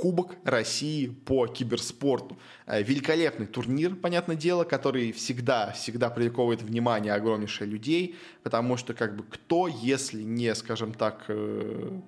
Кубок 0.00 0.36
России 0.44 1.08
по 1.08 1.46
киберспорту. 1.46 2.38
Э, 2.66 2.82
великолепный 2.82 3.46
турнир, 3.46 3.94
понятное 3.94 4.34
дело, 4.34 4.64
который 4.64 5.12
всегда, 5.12 5.72
всегда 5.72 6.08
привлекает 6.08 6.62
внимание 6.62 7.12
огромнейшее 7.12 7.68
людей, 7.68 8.16
потому 8.42 8.78
что 8.78 8.94
как 8.94 9.14
бы 9.14 9.24
кто, 9.24 9.68
если 9.68 10.22
не, 10.22 10.54
скажем 10.54 10.94
так, 10.94 11.24
э, 11.28 12.00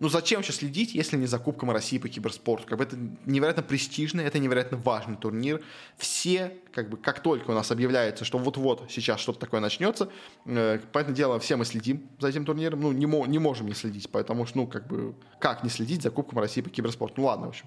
ну 0.00 0.08
зачем 0.08 0.42
сейчас 0.42 0.56
следить, 0.56 0.94
если 0.94 1.16
не 1.16 1.26
за 1.26 1.38
Кубком 1.38 1.70
России 1.70 1.98
по 1.98 2.08
киберспорту? 2.08 2.66
Как 2.66 2.78
бы 2.78 2.84
это 2.84 2.96
невероятно 3.26 3.62
престижный, 3.62 4.24
это 4.24 4.38
невероятно 4.38 4.76
важный 4.78 5.16
турнир. 5.16 5.62
Все, 5.96 6.56
как 6.72 6.90
бы, 6.90 6.96
как 6.96 7.20
только 7.20 7.50
у 7.50 7.54
нас 7.54 7.70
объявляется, 7.70 8.24
что 8.24 8.38
вот-вот 8.38 8.86
сейчас 8.90 9.20
что-то 9.20 9.40
такое 9.40 9.60
начнется, 9.60 10.10
э, 10.46 10.80
поэтому 10.92 11.16
дело, 11.16 11.38
все 11.38 11.56
мы 11.56 11.64
следим 11.64 12.08
за 12.18 12.28
этим 12.28 12.44
турниром, 12.44 12.80
ну, 12.80 12.92
не, 12.92 13.06
мо- 13.06 13.26
не 13.26 13.38
можем 13.38 13.66
не 13.66 13.74
следить, 13.74 14.10
потому 14.10 14.46
что, 14.46 14.58
ну, 14.58 14.66
как 14.66 14.86
бы, 14.86 15.14
как 15.38 15.62
не 15.62 15.70
следить 15.70 16.02
за 16.02 16.10
Кубком 16.10 16.38
России 16.38 16.60
по 16.60 16.70
киберспорту? 16.70 17.20
Ну, 17.20 17.26
ладно, 17.26 17.46
в 17.46 17.48
общем, 17.50 17.66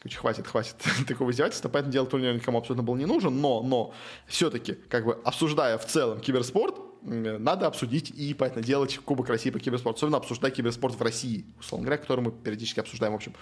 короче, 0.00 0.18
хватит, 0.18 0.46
хватит 0.46 0.76
такого 1.08 1.30
издевательства, 1.30 1.68
поэтому 1.68 1.92
дело 1.92 2.06
турнир 2.06 2.34
никому 2.34 2.58
абсолютно 2.58 2.82
был 2.82 2.96
не 2.96 3.06
нужен, 3.06 3.40
но, 3.40 3.62
но, 3.62 3.94
все-таки, 4.26 4.74
как 4.74 5.04
бы, 5.04 5.20
обсуждая 5.24 5.78
в 5.78 5.86
целом 5.86 6.20
киберспорт, 6.20 6.76
надо 7.04 7.66
обсудить 7.66 8.10
и, 8.10 8.34
понятно, 8.34 8.62
делать 8.62 8.98
Кубок 8.98 9.28
России 9.28 9.50
по 9.50 9.58
киберспорту, 9.58 9.98
особенно 9.98 10.16
обсуждать 10.16 10.54
киберспорт 10.54 10.94
в 10.94 11.02
России, 11.02 11.44
условно 11.58 11.86
говоря, 11.86 12.00
который 12.00 12.20
мы 12.20 12.32
периодически 12.32 12.80
обсуждаем. 12.80 13.12
В 13.12 13.16
общем, 13.16 13.34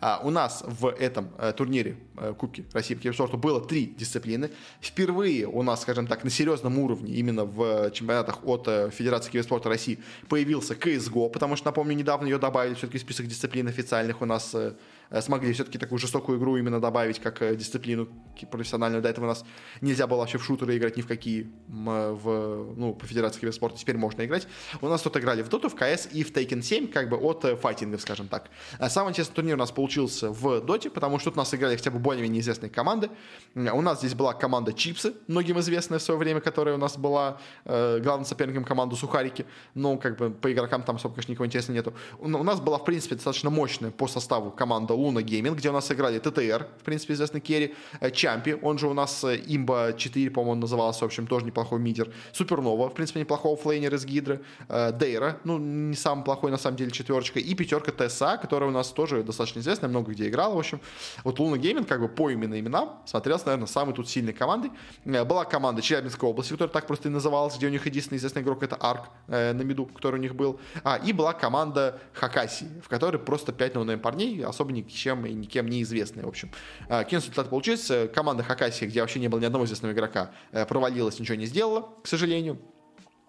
а, 0.00 0.20
у 0.22 0.30
нас 0.30 0.62
в 0.66 0.88
этом 0.88 1.30
э, 1.38 1.52
турнире 1.52 1.96
э, 2.16 2.34
Кубки 2.38 2.64
России 2.72 2.94
по 2.94 3.02
киберспорту 3.02 3.36
было 3.36 3.60
три 3.60 3.86
дисциплины. 3.86 4.50
Впервые 4.80 5.46
у 5.46 5.62
нас, 5.62 5.82
скажем 5.82 6.06
так, 6.06 6.24
на 6.24 6.30
серьезном 6.30 6.78
уровне, 6.78 7.14
именно 7.14 7.44
в 7.44 7.90
чемпионатах 7.90 8.44
от 8.44 8.68
э, 8.68 8.90
Федерации 8.90 9.30
киберспорта 9.30 9.68
России, 9.68 9.98
появился 10.28 10.74
CSGO, 10.74 11.30
потому 11.30 11.56
что, 11.56 11.66
напомню, 11.66 11.94
недавно 11.94 12.26
ее 12.26 12.38
добавили 12.38 12.74
все-таки 12.74 12.98
в 12.98 13.00
список 13.00 13.26
дисциплин 13.26 13.66
официальных 13.68 14.22
у 14.22 14.26
нас 14.26 14.54
Э, 14.58 14.72
смогли 15.20 15.52
все-таки 15.52 15.78
такую 15.78 15.98
жестокую 15.98 16.38
игру 16.38 16.56
именно 16.56 16.80
добавить 16.80 17.18
как 17.18 17.42
э, 17.42 17.56
дисциплину 17.56 18.08
профессиональную. 18.50 19.02
До 19.02 19.08
этого 19.08 19.24
у 19.24 19.28
нас 19.28 19.44
нельзя 19.80 20.06
было 20.06 20.18
вообще 20.18 20.38
в 20.38 20.44
шутеры 20.44 20.76
играть 20.76 20.96
ни 20.96 21.02
в 21.02 21.06
какие 21.06 21.50
в, 21.68 22.74
ну, 22.76 22.94
по 22.94 23.06
Федерации 23.06 23.40
киберспорта. 23.40 23.78
Теперь 23.78 23.96
можно 23.96 24.24
играть. 24.24 24.46
У 24.80 24.88
нас 24.88 25.02
тут 25.02 25.16
играли 25.16 25.42
в 25.42 25.48
Доту, 25.48 25.68
в 25.68 25.74
КС 25.74 26.08
и 26.12 26.22
в 26.22 26.32
Taken 26.32 26.62
7, 26.62 26.88
как 26.88 27.08
бы 27.08 27.16
от 27.16 27.44
э, 27.44 27.56
файтингов, 27.56 28.00
скажем 28.02 28.28
так. 28.28 28.50
Самый 28.88 29.10
интересный 29.10 29.34
турнир 29.34 29.54
у 29.54 29.58
нас 29.58 29.70
получился 29.70 30.30
в 30.30 30.60
Доте, 30.60 30.90
потому 30.90 31.18
что 31.18 31.30
тут 31.30 31.36
у 31.36 31.40
нас 31.40 31.54
играли 31.54 31.76
хотя 31.76 31.90
бы 31.90 31.98
более-менее 31.98 32.40
известные 32.40 32.70
команды. 32.70 33.10
У 33.54 33.80
нас 33.80 33.98
здесь 33.98 34.14
была 34.14 34.34
команда 34.34 34.72
Чипсы, 34.72 35.14
многим 35.26 35.58
известная 35.60 35.98
в 35.98 36.02
свое 36.02 36.18
время, 36.18 36.40
которая 36.40 36.74
у 36.74 36.78
нас 36.78 36.96
была 36.96 37.40
э, 37.64 38.00
главным 38.00 38.24
соперником 38.26 38.64
команды 38.64 38.96
Сухарики. 38.96 39.46
Но 39.74 39.96
как 39.96 40.16
бы 40.18 40.30
по 40.30 40.52
игрокам 40.52 40.82
там 40.82 40.96
особо, 40.96 41.14
конечно, 41.14 41.32
никого 41.32 41.46
интересного 41.46 41.76
нету. 41.76 41.94
У 42.18 42.28
нас 42.28 42.60
была, 42.60 42.78
в 42.78 42.84
принципе, 42.84 43.14
достаточно 43.14 43.50
мощная 43.50 43.90
по 43.90 44.06
составу 44.06 44.50
команда 44.50 44.97
Luna 44.98 45.22
Gaming, 45.22 45.58
где 45.58 45.70
у 45.70 45.72
нас 45.72 45.90
играли 45.90 46.18
ТТР, 46.18 46.66
в 46.80 46.84
принципе, 46.84 47.14
известный 47.14 47.40
Керри, 47.40 47.74
э, 48.00 48.10
Чампи, 48.10 48.56
он 48.60 48.78
же 48.78 48.88
у 48.88 48.94
нас 48.94 49.24
э, 49.24 49.40
Имба 49.46 49.92
4, 49.92 50.30
по-моему, 50.30 50.60
назывался, 50.60 51.00
в 51.00 51.04
общем, 51.04 51.26
тоже 51.26 51.46
неплохой 51.46 51.78
мидер, 51.78 52.12
Супернова, 52.32 52.88
в 52.88 52.94
принципе, 52.94 53.20
неплохой 53.20 53.56
оффлейнер 53.56 53.96
из 53.96 54.04
Гидры, 54.04 54.40
э, 54.68 54.92
Дейра, 54.92 55.38
ну, 55.44 55.58
не 55.58 55.96
самый 55.96 56.24
плохой, 56.24 56.50
на 56.50 56.58
самом 56.58 56.76
деле, 56.76 56.90
четверочка, 56.90 57.38
и 57.38 57.54
пятерка 57.54 57.92
ТСА, 57.92 58.38
которая 58.38 58.70
у 58.70 58.72
нас 58.72 58.88
тоже 58.88 59.22
достаточно 59.22 59.60
известная, 59.60 59.88
много 59.88 60.12
где 60.12 60.28
играла, 60.28 60.54
в 60.54 60.58
общем. 60.58 60.80
Вот 61.24 61.38
Luna 61.38 61.56
Gaming, 61.56 61.88
как 61.88 62.00
бы 62.00 62.08
по 62.08 62.30
именно 62.30 62.58
именам, 62.58 63.00
смотрелся, 63.06 63.46
наверное, 63.46 63.66
самой 63.66 63.94
тут 63.94 64.08
сильной 64.08 64.32
командой. 64.32 64.70
Была 65.04 65.44
команда 65.44 65.82
Челябинской 65.82 66.28
области, 66.28 66.52
которая 66.52 66.72
так 66.72 66.86
просто 66.86 67.08
и 67.08 67.10
называлась, 67.10 67.56
где 67.56 67.66
у 67.66 67.70
них 67.70 67.86
единственный 67.86 68.18
известный 68.18 68.42
игрок 68.42 68.62
это 68.62 68.76
Арк 68.76 69.08
на 69.28 69.62
миду, 69.62 69.86
который 69.86 70.16
у 70.16 70.22
них 70.22 70.34
был. 70.34 70.58
А, 70.84 70.96
и 70.96 71.12
была 71.12 71.32
команда 71.32 72.00
Хакаси, 72.12 72.66
в 72.82 72.88
которой 72.88 73.18
просто 73.18 73.52
5 73.52 73.74
ноунейм 73.74 74.00
парней, 74.00 74.44
особо 74.44 74.72
ни 74.72 74.82
чем 74.88 75.26
и 75.26 75.32
никем 75.32 75.68
не 75.68 75.82
известные, 75.82 76.24
в 76.24 76.28
общем. 76.28 76.50
А, 76.88 77.04
Кинус 77.04 77.24
результат 77.24 77.50
получился. 77.50 78.08
Команда 78.08 78.42
Хакаси, 78.42 78.84
где 78.86 79.00
вообще 79.00 79.20
не 79.20 79.28
было 79.28 79.40
ни 79.40 79.44
одного 79.44 79.64
известного 79.64 79.92
игрока, 79.92 80.32
э, 80.52 80.66
провалилась, 80.66 81.18
ничего 81.18 81.36
не 81.36 81.46
сделала, 81.46 81.88
к 82.02 82.06
сожалению. 82.06 82.58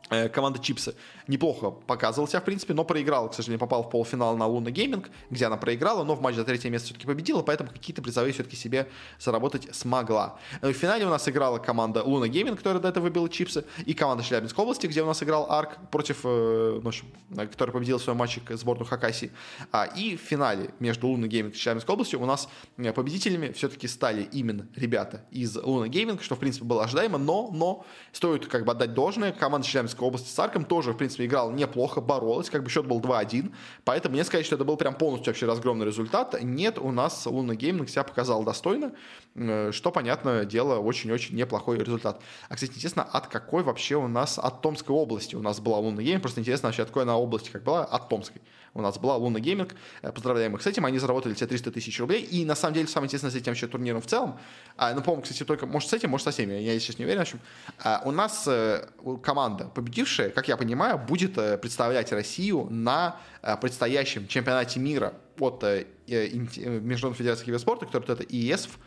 Э, 0.09 0.27
команда 0.27 0.59
Чипсы 0.59 0.95
неплохо 1.27 1.69
показывала 1.69 2.27
себя, 2.27 2.41
в 2.41 2.45
принципе, 2.45 2.73
но 2.73 2.83
проиграла, 2.83 3.27
к 3.27 3.33
сожалению, 3.33 3.59
попала 3.59 3.83
в 3.83 3.89
полуфинал 3.89 4.35
на 4.35 4.47
Luna 4.47 4.71
Gaming, 4.71 5.09
где 5.29 5.45
она 5.45 5.57
проиграла, 5.57 6.03
но 6.03 6.15
в 6.15 6.21
матче 6.21 6.37
за 6.37 6.45
третье 6.45 6.69
место 6.69 6.87
все-таки 6.87 7.05
победила, 7.05 7.43
поэтому 7.43 7.69
какие-то 7.69 8.01
призовые 8.01 8.33
все-таки 8.33 8.55
себе 8.55 8.87
заработать 9.19 9.73
смогла. 9.75 10.39
Э, 10.61 10.69
в 10.69 10.73
финале 10.73 11.05
у 11.05 11.09
нас 11.09 11.27
играла 11.29 11.59
команда 11.59 12.03
Luna 12.03 12.27
Gaming, 12.27 12.57
которая 12.57 12.81
до 12.81 12.89
этого 12.89 13.03
выбила 13.03 13.29
Чипсы, 13.29 13.65
и 13.85 13.93
команда 13.93 14.23
Челябинской 14.23 14.63
области, 14.63 14.87
где 14.87 15.03
у 15.03 15.05
нас 15.05 15.21
играл 15.21 15.51
Арк 15.51 15.77
против, 15.91 16.21
э, 16.23 16.81
ну, 16.83 16.91
который 17.35 17.71
победил 17.71 17.99
в 17.99 18.01
своем 18.01 18.17
матче 18.17 18.41
сборную 18.49 18.87
Хакаси. 18.87 19.31
А, 19.71 19.85
и 19.85 20.17
в 20.17 20.21
финале 20.21 20.71
между 20.79 21.07
Luna 21.07 21.27
Gaming 21.27 21.53
и 21.53 21.57
Челябинской 21.57 21.93
областью 21.93 22.21
у 22.21 22.25
нас 22.25 22.49
победителями 22.95 23.51
все-таки 23.51 23.87
стали 23.87 24.27
именно 24.31 24.67
ребята 24.75 25.23
из 25.29 25.55
Luna 25.55 25.87
Gaming, 25.87 26.23
что, 26.23 26.35
в 26.35 26.39
принципе, 26.39 26.65
было 26.65 26.83
ожидаемо, 26.83 27.17
но, 27.17 27.49
но 27.51 27.85
стоит 28.11 28.47
как 28.47 28.65
бы 28.65 28.71
отдать 28.71 28.93
должное. 28.93 29.31
Команда 29.31 29.67
Челябинской 29.67 29.98
Московской 29.99 30.07
области 30.07 30.29
с 30.29 30.39
Арком 30.39 30.65
тоже, 30.65 30.93
в 30.93 30.97
принципе, 30.97 31.25
играл 31.25 31.51
неплохо, 31.51 32.01
боролась, 32.01 32.49
как 32.49 32.63
бы 32.63 32.69
счет 32.69 32.85
был 32.85 32.99
2-1, 32.99 33.51
поэтому 33.83 34.13
мне 34.13 34.23
сказать, 34.23 34.45
что 34.45 34.55
это 34.55 34.63
был 34.63 34.77
прям 34.77 34.95
полностью 34.95 35.31
вообще 35.31 35.45
разгромный 35.45 35.85
результат. 35.85 36.35
Нет, 36.41 36.77
у 36.77 36.91
нас 36.91 37.25
Luna 37.25 37.55
Gaming 37.55 37.89
себя 37.89 38.03
показал 38.03 38.43
достойно, 38.43 38.93
э, 39.35 39.71
что, 39.71 39.91
понятное 39.91 40.45
дело, 40.45 40.79
очень-очень 40.79 41.35
неплохой 41.35 41.77
результат. 41.79 42.21
А, 42.49 42.55
кстати, 42.55 42.71
интересно, 42.71 43.03
от 43.03 43.27
какой 43.27 43.63
вообще 43.63 43.95
у 43.95 44.07
нас, 44.07 44.39
от 44.39 44.61
Томской 44.61 44.95
области 44.95 45.35
у 45.35 45.41
нас 45.41 45.59
была 45.59 45.77
Luna 45.77 46.01
Gaming, 46.01 46.21
просто 46.21 46.41
интересно 46.41 46.69
вообще, 46.69 46.83
от 46.83 46.89
какой 46.89 47.03
она 47.03 47.17
области 47.17 47.49
как 47.49 47.63
была, 47.63 47.85
от 47.85 48.09
Томской 48.09 48.41
у 48.73 48.81
нас 48.81 48.97
была 48.97 49.15
Luna 49.15 49.39
Gaming. 49.39 49.75
Э, 50.01 50.11
поздравляем 50.11 50.55
их 50.55 50.61
с 50.61 50.67
этим. 50.67 50.85
Они 50.85 50.99
заработали 50.99 51.33
себе 51.33 51.47
300 51.47 51.71
тысяч 51.71 51.99
рублей. 51.99 52.23
И 52.23 52.45
на 52.45 52.55
самом 52.55 52.75
деле 52.75 52.87
самое 52.87 53.07
интересное 53.07 53.31
с 53.31 53.35
этим 53.35 53.53
еще 53.53 53.67
турниром 53.67 54.01
в 54.01 54.07
целом, 54.07 54.39
а, 54.77 54.93
ну, 54.93 55.01
по-моему, 55.01 55.23
кстати, 55.23 55.43
только, 55.43 55.65
может, 55.65 55.89
с 55.89 55.93
этим, 55.93 56.09
может, 56.09 56.25
со 56.25 56.31
всеми, 56.31 56.53
я 56.53 56.79
сейчас 56.79 56.99
не 56.99 57.05
уверен, 57.05 57.19
в 57.19 57.23
общем, 57.23 57.39
а, 57.83 58.01
у 58.05 58.11
нас 58.11 58.45
э, 58.47 58.85
команда, 59.23 59.65
победившая, 59.65 60.29
как 60.29 60.47
я 60.47 60.57
понимаю, 60.57 60.97
будет 60.97 61.37
э, 61.37 61.57
представлять 61.57 62.11
Россию 62.11 62.67
на 62.69 63.17
предстоящем 63.61 64.27
чемпионате 64.27 64.79
мира 64.79 65.13
от 65.39 65.63
Международной 66.07 67.13
Федерации 67.13 67.45
Киберспорта, 67.45 67.85
который 67.85 68.13
это 68.13 68.23
IESF, 68.23 68.69
Э, 68.77 68.79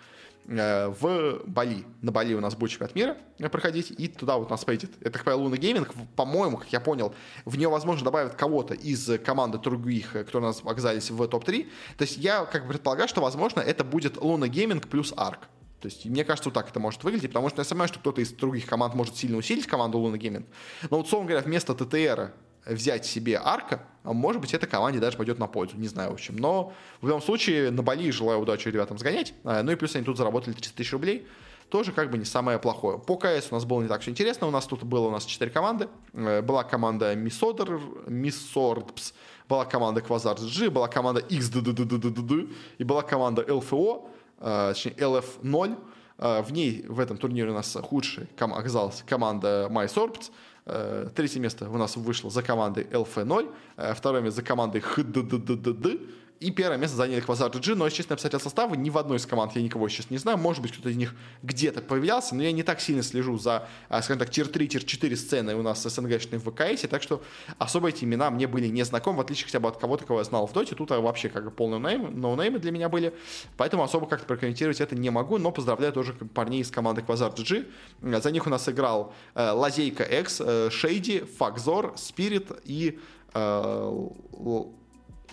в 0.45 1.43
Бали. 1.47 1.84
На 2.01 2.12
Бали 2.12 2.34
у 2.34 2.40
нас 2.40 2.55
будет 2.55 2.70
чемпионат 2.70 2.95
мира 2.95 3.16
проходить, 3.51 3.93
и 3.97 4.09
туда 4.09 4.36
вот 4.36 4.51
нас 4.51 4.64
поедет. 4.64 4.90
Это, 5.01 5.12
как 5.12 5.24
правило, 5.24 5.43
Luna 5.42 5.57
Gaming. 5.57 5.92
По-моему, 6.16 6.57
как 6.57 6.72
я 6.72 6.80
понял, 6.80 7.14
в 7.45 7.57
нее, 7.57 7.68
возможно, 7.68 8.05
добавят 8.05 8.34
кого-то 8.34 8.74
из 8.74 9.11
команды 9.24 9.59
других, 9.59 10.16
кто 10.26 10.38
у 10.38 10.40
нас 10.43 10.62
оказались 10.64 11.11
в 11.11 11.28
топ-3. 11.28 11.68
То 11.97 12.03
есть 12.03 12.16
я 12.16 12.45
как 12.45 12.64
бы 12.64 12.70
предполагаю, 12.70 13.09
что, 13.09 13.20
возможно, 13.20 13.61
это 13.61 13.84
будет 13.84 14.16
Luna 14.16 14.48
Gaming 14.48 14.88
плюс 14.88 15.14
Арк. 15.16 15.49
То 15.80 15.86
есть, 15.86 16.07
мне 16.07 16.24
кажется, 16.24 16.49
вот 16.49 16.55
так 16.55 16.68
это 16.68 16.78
может 16.78 17.03
выглядеть, 17.03 17.30
потому 17.30 17.49
что 17.49 17.61
я 17.61 17.68
понимаю, 17.68 17.88
что 17.88 17.99
кто-то 17.99 18.20
из 18.20 18.30
других 18.32 18.66
команд 18.66 18.95
может 18.95 19.16
сильно 19.16 19.36
усилить 19.36 19.66
команду 19.66 19.99
Luna 19.98 20.16
Gaming. 20.16 20.46
Но 20.90 20.99
вот, 20.99 21.09
словно 21.09 21.28
говоря, 21.28 21.45
вместо 21.45 21.74
ТТР 21.74 22.32
взять 22.66 23.06
себе 23.06 23.40
арка, 23.42 23.82
а 24.04 24.12
может 24.12 24.40
быть, 24.40 24.52
этой 24.52 24.68
команде 24.68 24.98
даже 24.98 25.16
пойдет 25.16 25.38
на 25.38 25.46
пользу, 25.46 25.76
не 25.76 25.88
знаю, 25.88 26.10
в 26.10 26.14
общем. 26.14 26.36
Но 26.36 26.72
в 27.00 27.06
любом 27.06 27.22
случае, 27.22 27.70
на 27.70 27.82
Бали 27.82 28.10
желаю 28.10 28.40
удачи 28.40 28.68
ребятам 28.68 28.98
сгонять. 28.98 29.34
А, 29.44 29.62
ну 29.62 29.72
и 29.72 29.76
плюс 29.76 29.94
они 29.94 30.04
тут 30.04 30.16
заработали 30.16 30.54
300 30.54 30.76
тысяч 30.76 30.92
рублей. 30.92 31.26
Тоже 31.68 31.92
как 31.92 32.10
бы 32.10 32.18
не 32.18 32.24
самое 32.24 32.58
плохое. 32.58 32.98
По 32.98 33.16
КС 33.16 33.48
у 33.50 33.54
нас 33.54 33.64
было 33.64 33.80
не 33.80 33.88
так 33.88 34.02
все 34.02 34.10
интересно. 34.10 34.46
У 34.46 34.50
нас 34.50 34.66
тут 34.66 34.82
было 34.82 35.06
у 35.06 35.10
нас 35.10 35.24
4 35.24 35.50
команды. 35.50 35.88
Э, 36.12 36.42
была 36.42 36.64
команда 36.64 37.14
Мисодер, 37.14 37.80
Миссордпс, 38.08 39.14
была 39.48 39.64
команда 39.64 40.00
Quasar 40.00 40.38
G, 40.38 40.68
была 40.68 40.88
команда 40.88 41.20
XDDDDD, 41.20 42.52
и 42.78 42.84
была 42.84 43.02
команда 43.02 43.42
LFO, 43.42 44.08
точнее 44.38 44.94
LF0. 44.94 45.78
В 46.18 46.52
ней 46.52 46.84
в 46.88 47.00
этом 47.00 47.16
турнире 47.16 47.50
у 47.50 47.54
нас 47.54 47.76
худшей 47.82 48.28
оказалась 48.38 49.02
команда 49.06 49.68
MySorbs, 49.70 50.30
Третье 50.64 51.40
место 51.40 51.68
у 51.68 51.76
нас 51.76 51.96
вышло 51.96 52.30
за 52.30 52.42
командой 52.42 52.86
LF0, 52.90 53.52
второе 53.94 54.22
место 54.22 54.42
за 54.42 54.46
командой 54.46 54.80
HDDDD, 54.80 56.08
и 56.43 56.51
первое 56.51 56.76
место 56.76 56.97
заняли 56.97 57.20
Quasar 57.20 57.50
GG, 57.51 57.74
но, 57.74 57.88
честно, 57.88 58.14
обстоятельства 58.14 58.49
состава 58.49 58.74
ни 58.74 58.90
в 58.90 58.99
одной 58.99 59.18
из 59.18 59.26
команд 59.26 59.53
я 59.55 59.62
никого 59.62 59.88
сейчас 59.88 60.11
не 60.11 60.18
знаю. 60.18 60.38
Может 60.38 60.62
быть, 60.62 60.72
кто-то 60.72 60.88
из 60.88 60.97
них 60.97 61.14
где-то 61.43 61.80
появлялся, 61.80 62.34
но 62.34 62.43
я 62.43 62.53
не 62.53 62.62
так 62.62 62.80
сильно 62.80 63.03
слежу 63.03 63.38
за, 63.38 63.68
а, 63.88 64.03
скажем 64.03 64.18
так, 64.18 64.30
tier-3, 64.30 64.66
tier-4 64.66 65.16
сцены 65.16 65.55
у 65.55 65.62
нас 65.62 65.82
СНГшной 65.82 66.38
в 66.38 66.51
CS, 66.50 66.82
так 66.88 67.03
что 67.03 67.22
особо 67.59 67.88
эти 67.88 68.05
имена 68.05 68.30
мне 68.30 68.47
были 68.47 68.66
не 68.66 68.84
знакомы, 68.84 69.18
в 69.18 69.20
отличие 69.20 69.47
хотя 69.47 69.61
бы 69.61 69.68
от 69.68 69.76
кого-то, 69.76 70.05
кого 70.05 70.18
я 70.18 70.24
знал 70.24 70.47
в 70.47 70.53
Доте. 70.53 70.74
Тут 70.74 70.90
вообще 70.90 71.28
как 71.28 71.45
бы 71.45 71.51
полные 71.51 71.78
ноунеймы, 71.78 72.11
ноунеймы 72.11 72.59
для 72.59 72.72
меня 72.72 72.88
были, 72.88 73.14
поэтому 73.57 73.84
особо 73.84 74.07
как-то 74.07 74.26
прокомментировать 74.26 74.80
это 74.80 74.97
не 74.97 75.11
могу, 75.11 75.38
но 75.38 75.53
поздравляю 75.53 75.93
тоже 75.93 76.12
парней 76.12 76.62
из 76.62 76.70
команды 76.70 77.03
Quasar 77.03 77.32
GG. 77.32 78.20
За 78.20 78.30
них 78.30 78.47
у 78.47 78.51
нас 78.51 78.68
играл 78.68 79.14
э, 79.34 79.51
Лазейка 79.51 80.03
X, 80.03 80.40
э, 80.45 80.70
Шейди, 80.70 81.20
Факзор, 81.20 81.95
Спирит 81.97 82.51
и 82.64 82.99
э, 83.34 84.09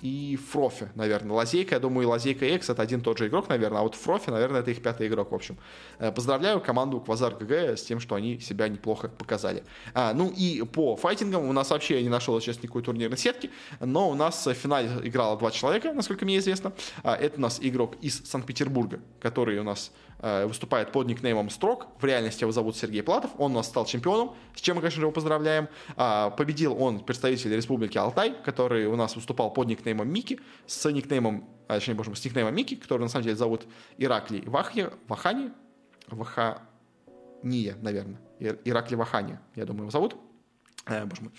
и 0.02 0.38
Фрофи, 0.52 0.90
наверное. 0.96 1.36
Лазейка, 1.36 1.76
я 1.76 1.80
думаю, 1.80 2.08
и 2.08 2.10
Лазейка 2.10 2.46
X 2.46 2.70
это 2.70 2.82
один 2.82 3.02
тот 3.02 3.18
же 3.18 3.28
игрок, 3.28 3.50
наверное, 3.50 3.80
а 3.80 3.84
вот 3.84 3.96
Фрофи, 3.96 4.30
наверное, 4.30 4.62
это 4.62 4.72
их 4.72 4.82
пятый 4.82 5.08
игрок, 5.08 5.32
в 5.32 5.36
общем. 5.36 5.58
Э, 6.00 6.12
поздравляю 6.12 6.62
команду 6.62 7.00
Quasar 7.00 7.36
GG 7.36 7.78
с 7.78 7.84
тем, 7.84 8.00
что 8.00 8.16
они 8.16 8.40
себя 8.40 8.68
неплохо 8.68 9.10
показали. 9.10 9.64
А, 9.94 10.14
ну 10.14 10.32
и 10.36 10.64
по 10.64 10.96
файтингам 10.96 11.48
у 11.48 11.54
нас 11.54 11.70
вообще 11.70 11.98
я 11.98 12.02
не 12.02 12.10
нашел 12.10 12.40
сейчас 12.42 12.62
никакой 12.62 12.84
турнирной 12.84 13.18
сетки, 13.18 13.50
но 13.80 14.10
у 14.10 14.16
нас 14.16 14.46
в 14.46 14.54
финале 14.54 14.90
играло 15.04 15.38
два 15.38 15.52
человека, 15.52 15.94
насколько 15.94 16.26
мне 16.26 16.38
известно. 16.38 16.74
А, 17.04 17.16
это 17.16 17.38
у 17.38 17.42
нас 17.42 17.60
игрок 17.62 17.96
из 18.02 18.22
Санкт-Петербурга, 18.26 19.00
который 19.20 19.60
у 19.60 19.64
нас 19.64 19.92
выступает 20.22 20.92
под 20.92 21.08
никнеймом 21.08 21.50
Строк. 21.50 21.88
В 22.00 22.06
реальности 22.06 22.44
его 22.44 22.52
зовут 22.52 22.76
Сергей 22.76 23.02
Платов. 23.02 23.32
Он 23.38 23.52
у 23.52 23.56
нас 23.56 23.68
стал 23.68 23.86
чемпионом, 23.86 24.36
с 24.56 24.62
чем 24.62 24.76
мы, 24.76 24.82
конечно 24.82 24.98
же, 24.98 25.04
его 25.04 25.12
поздравляем. 25.12 25.70
А, 25.96 26.30
победил 26.32 26.82
он 26.82 27.00
представитель 27.00 27.56
Республики 27.56 27.98
Алтай, 27.98 28.36
который 28.44 28.86
у 28.88 28.96
нас 28.96 29.16
выступал 29.16 29.52
под 29.52 29.68
никнеймом 29.68 30.12
Мики, 30.12 30.40
с 30.66 30.90
никнеймом, 30.90 31.48
а, 31.68 31.76
точнее, 31.76 31.96
боже 31.96 32.16
с 32.16 32.26
никнеймом 32.26 32.54
Мики, 32.56 32.76
который 32.76 33.04
на 33.04 33.10
самом 33.10 33.24
деле 33.24 33.36
зовут 33.36 33.66
Ираклий 33.98 34.44
Вахья, 34.46 34.92
Вахани, 35.08 35.52
Вахания, 36.08 37.76
наверное. 37.82 38.20
Ираклий 38.40 38.98
Вахани, 38.98 39.40
я 39.56 39.66
думаю, 39.66 39.84
его 39.84 39.92
зовут. 39.92 40.16
Э, 40.86 41.06
боже 41.06 41.22
мой. 41.22 41.32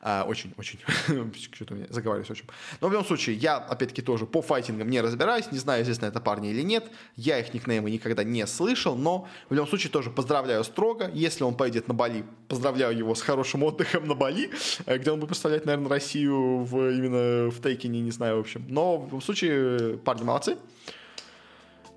А, 0.00 0.26
Что-то 0.32 1.74
у 1.74 1.76
меня 1.76 1.86
заговариваюсь 1.90 2.30
очень. 2.30 2.44
Но 2.80 2.88
в 2.88 2.92
любом 2.92 3.06
случае, 3.06 3.36
я, 3.36 3.56
опять-таки, 3.56 4.02
тоже 4.02 4.26
по 4.26 4.42
файтингам 4.42 4.88
не 4.88 5.00
разбираюсь. 5.00 5.50
Не 5.52 5.58
знаю, 5.58 5.82
известно 5.82 6.06
это 6.06 6.20
парни 6.20 6.50
или 6.50 6.62
нет. 6.62 6.90
Я 7.16 7.38
их 7.38 7.54
никнеймы 7.54 7.90
никогда 7.90 8.24
не 8.24 8.46
слышал. 8.46 8.96
Но 8.96 9.28
в 9.48 9.54
любом 9.54 9.68
случае 9.68 9.90
тоже 9.90 10.10
поздравляю 10.10 10.64
строго. 10.64 11.10
Если 11.12 11.44
он 11.44 11.56
поедет 11.56 11.88
на 11.88 11.94
Бали, 11.94 12.24
поздравляю 12.48 12.96
его 12.96 13.14
с 13.14 13.22
хорошим 13.22 13.62
отдыхом 13.62 14.06
на 14.06 14.14
Бали, 14.14 14.50
э, 14.86 14.98
где 14.98 15.10
он 15.10 15.20
будет 15.20 15.30
представлять, 15.30 15.66
наверное, 15.66 15.88
Россию 15.88 16.64
в, 16.64 16.90
именно 16.90 17.50
в 17.50 17.60
Тейкине, 17.60 18.00
не 18.00 18.10
знаю, 18.10 18.36
в 18.36 18.40
общем. 18.40 18.64
Но 18.68 18.98
в 18.98 19.04
любом 19.06 19.22
случае, 19.22 19.98
парни 19.98 20.24
молодцы. 20.24 20.56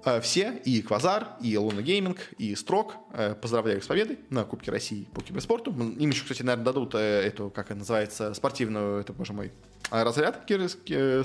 Э, 0.10 0.22
все, 0.22 0.60
и 0.66 0.82
Квазар, 0.82 1.28
и 1.42 1.58
Луна 1.58 1.82
Гейминг, 1.82 2.18
и 2.38 2.56
Строк, 2.56 2.96
э, 3.14 3.36
поздравляю 3.36 3.78
их 3.78 3.84
с 3.84 3.88
победой 3.88 4.20
на 4.30 4.44
Кубке 4.44 4.72
России 4.72 5.08
по 5.14 5.22
киберспорту. 5.22 5.72
Им 5.72 6.10
еще, 6.10 6.24
кстати, 6.24 6.42
наверное, 6.42 6.66
дадут 6.66 6.96
э, 6.96 6.98
эту, 6.98 7.50
как 7.50 7.68
это 7.68 7.76
называется, 7.76 8.34
спортивную, 8.34 9.02
это, 9.02 9.14
боже 9.14 9.34
мой, 9.34 9.52
разряд 9.92 10.48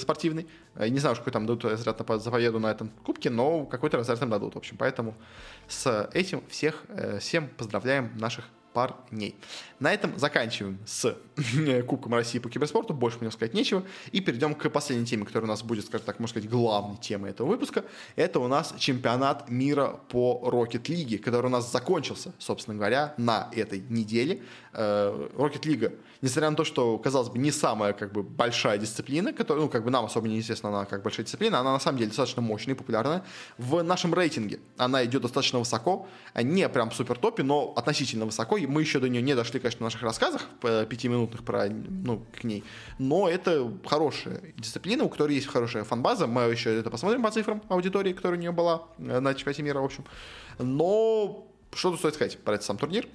спортивный. 0.01 0.47
Не 0.77 0.99
знаю, 0.99 1.17
какой 1.17 1.33
там 1.33 1.47
дадут 1.47 1.65
разряд 1.65 1.99
за 1.99 2.31
победу 2.31 2.59
на 2.59 2.71
этом 2.71 2.91
кубке, 3.05 3.31
но 3.31 3.65
какой-то 3.67 3.97
разряд 3.97 4.23
им 4.23 4.31
дадут, 4.31 4.55
в 4.55 4.59
общем. 4.59 4.77
Поэтому 4.79 5.15
с 5.69 6.09
этим 6.13 6.43
всех, 6.49 6.85
всем 7.21 7.49
поздравляем 7.49 8.11
наших 8.17 8.47
парней. 8.75 9.37
На 9.81 9.95
этом 9.95 10.19
заканчиваем 10.19 10.79
с 10.85 11.17
Кубком 11.87 12.15
России 12.15 12.39
по 12.39 12.51
киберспорту. 12.51 12.93
Больше 12.93 13.19
мне 13.21 13.31
сказать 13.31 13.55
нечего. 13.55 13.85
И 14.13 14.21
перейдем 14.21 14.55
к 14.55 14.69
последней 14.69 15.07
теме, 15.07 15.25
которая 15.25 15.47
у 15.47 15.49
нас 15.49 15.63
будет, 15.63 15.87
скажем 15.87 16.05
так, 16.05 16.19
можно 16.19 16.35
сказать, 16.35 16.51
главной 16.51 16.97
темой 16.99 17.31
этого 17.31 17.49
выпуска. 17.49 17.85
Это 18.17 18.41
у 18.41 18.49
нас 18.49 18.75
чемпионат 18.79 19.49
мира 19.49 20.01
по 20.09 20.43
Rocket 20.45 20.83
League, 20.83 21.19
который 21.19 21.47
у 21.47 21.51
нас 21.51 21.71
закончился, 21.71 22.33
собственно 22.39 22.77
говоря, 22.77 23.15
на 23.17 23.49
этой 23.55 23.81
неделе. 23.89 24.43
Э, 24.73 25.29
Rocket 25.37 25.63
League, 25.63 25.97
несмотря 26.21 26.51
на 26.51 26.57
то, 26.57 26.65
что, 26.65 26.99
казалось 26.99 27.29
бы, 27.29 27.39
не 27.39 27.53
самая 27.53 27.93
как 27.93 28.13
бы 28.13 28.23
большая 28.23 28.79
дисциплина, 28.79 29.33
которая, 29.33 29.65
ну, 29.65 29.71
как 29.71 29.85
бы 29.85 29.91
нам 29.91 30.05
особо 30.05 30.29
неизвестна 30.29 30.71
она 30.71 30.85
как 30.85 31.03
большая 31.03 31.25
дисциплина, 31.25 31.61
она 31.61 31.73
на 31.73 31.79
самом 31.79 31.99
деле 31.99 32.09
достаточно 32.09 32.43
мощная 32.43 32.75
и 32.75 32.79
популярная. 32.79 33.23
В 33.57 33.83
нашем 33.83 34.15
рейтинге 34.15 34.59
она 34.77 35.05
идет 35.05 35.23
достаточно 35.23 35.59
высоко, 35.61 36.09
не 36.35 36.69
прям 36.69 36.91
супер 36.91 37.19
топе, 37.19 37.43
но 37.43 37.73
относительно 37.77 38.27
высоко 38.27 38.57
мы 38.67 38.81
еще 38.83 39.01
до 39.01 39.09
нее 39.09 39.23
не 39.23 39.35
дошли, 39.35 39.61
конечно, 39.61 39.79
в 39.79 39.83
наших 39.83 40.03
рассказах 40.03 40.43
пятиминутных 40.61 41.45
про, 41.45 41.67
ну, 41.69 42.25
к 42.39 42.45
ней, 42.45 42.65
но 42.99 43.29
это 43.29 43.73
хорошая 43.87 44.41
дисциплина, 44.57 45.05
у 45.05 45.09
которой 45.09 45.35
есть 45.35 45.47
хорошая 45.47 45.85
фанбаза, 45.85 46.27
мы 46.27 46.43
еще 46.43 46.79
это 46.79 46.91
посмотрим 46.91 47.23
по 47.23 47.31
цифрам 47.31 47.63
аудитории, 47.69 48.13
которая 48.13 48.39
у 48.39 48.41
нее 48.41 48.53
была 48.53 48.83
э, 48.99 49.21
на 49.21 49.35
чемпионате 49.35 49.63
мира, 49.63 49.81
в 49.81 49.85
общем. 49.85 50.05
Но 50.59 51.47
что 51.73 51.91
тут 51.91 51.99
стоит 51.99 52.15
сказать 52.15 52.39
про 52.39 52.55
этот 52.55 52.67
сам 52.67 52.79
турнир? 52.79 53.07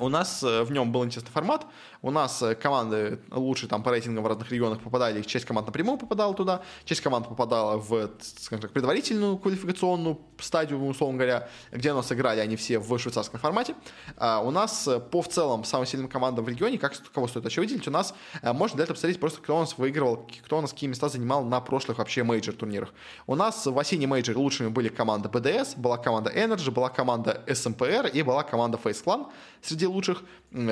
У 0.00 0.08
нас 0.08 0.42
э, 0.42 0.62
в 0.62 0.72
нем 0.72 0.90
был 0.90 1.04
интересный 1.04 1.30
формат. 1.30 1.66
У 2.02 2.10
нас 2.10 2.42
э, 2.42 2.54
команды 2.54 3.18
лучше 3.30 3.66
там 3.68 3.82
по 3.82 3.90
рейтингам 3.90 4.24
в 4.24 4.26
разных 4.26 4.50
регионах 4.50 4.80
попадали. 4.80 5.22
Часть 5.22 5.44
команд 5.44 5.66
напрямую 5.66 5.98
попадала 5.98 6.34
туда, 6.34 6.62
часть 6.84 7.00
команд 7.00 7.28
попадала 7.28 7.78
в, 7.78 8.10
скажем 8.20 8.62
так, 8.62 8.72
предварительную 8.72 9.38
квалификационную 9.38 10.18
стадию, 10.38 10.84
условно 10.84 11.18
говоря, 11.18 11.48
где 11.72 11.92
у 11.92 11.96
нас 11.96 12.10
играли 12.12 12.40
они 12.40 12.56
все 12.56 12.78
в 12.78 12.98
швейцарском 12.98 13.40
формате. 13.40 13.74
А 14.16 14.40
у 14.40 14.50
нас 14.50 14.86
э, 14.88 15.00
по 15.00 15.22
в 15.22 15.28
целом 15.28 15.64
самым 15.64 15.86
сильным 15.86 16.08
командам 16.08 16.44
в 16.44 16.48
регионе, 16.48 16.78
как 16.78 16.94
кого 17.12 17.28
стоит 17.28 17.44
еще 17.46 17.60
выделить, 17.60 17.88
у 17.88 17.90
нас 17.90 18.14
можно 18.42 18.76
для 18.76 18.84
этого 18.84 18.94
посмотреть 18.94 19.20
просто, 19.20 19.40
кто 19.40 19.56
у 19.56 19.60
нас 19.60 19.78
выигрывал, 19.78 20.28
кто 20.44 20.58
у 20.58 20.60
нас 20.60 20.72
какие 20.72 20.88
места 20.88 21.08
занимал 21.08 21.44
на 21.44 21.60
прошлых 21.60 21.98
вообще 21.98 22.22
мейджор 22.22 22.54
турнирах. 22.54 22.92
У 23.26 23.34
нас 23.34 23.66
в 23.66 23.78
осенней 23.78 24.06
мейджоре 24.06 24.38
лучшими 24.38 24.68
были 24.68 24.88
команда 24.88 25.28
BDS, 25.28 25.78
была 25.78 25.98
команда 25.98 26.30
NRG, 26.30 26.70
была 26.70 26.88
команда 26.88 27.42
SMPR 27.46 28.10
и 28.10 28.22
была 28.22 28.42
команда 28.42 28.78
FaZe 28.82 29.02
Clan 29.04 29.26
среди 29.62 29.86
лучших. 29.86 30.22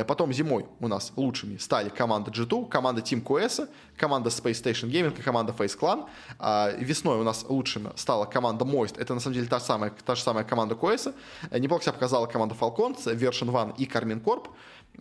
Потом 0.07 0.33
зимой 0.33 0.67
у 0.81 0.89
нас 0.89 1.13
лучшими 1.17 1.59
стали 1.59 1.91
команда 1.91 2.31
G2, 2.31 2.69
команда 2.69 3.03
Team 3.03 3.23
Queso, 3.23 3.69
команда 3.97 4.31
Space 4.31 4.63
Station 4.63 4.91
Gaming 4.91 5.19
и 5.19 5.23
команда 5.23 5.53
FaZe 5.53 5.79
Clan. 5.79 6.07
А 6.39 6.71
весной 6.71 7.19
у 7.19 7.23
нас 7.23 7.45
лучшими 7.49 7.91
стала 7.97 8.25
команда 8.25 8.65
Moist. 8.65 8.99
Это 8.99 9.15
на 9.15 9.21
самом 9.21 9.35
деле 9.35 9.47
та, 9.47 9.61
самая, 9.61 9.93
та 10.05 10.15
же 10.15 10.23
самая 10.23 10.45
команда 10.45 10.75
Queso. 10.75 11.15
Неплохо 11.59 11.85
себя 11.85 11.93
показала 11.93 12.27
команда 12.27 12.55
Falcons, 12.55 13.05
Version 13.05 13.51
One 13.51 13.75
и 13.77 13.85
Carmine 13.85 14.23
Corp. 14.23 14.49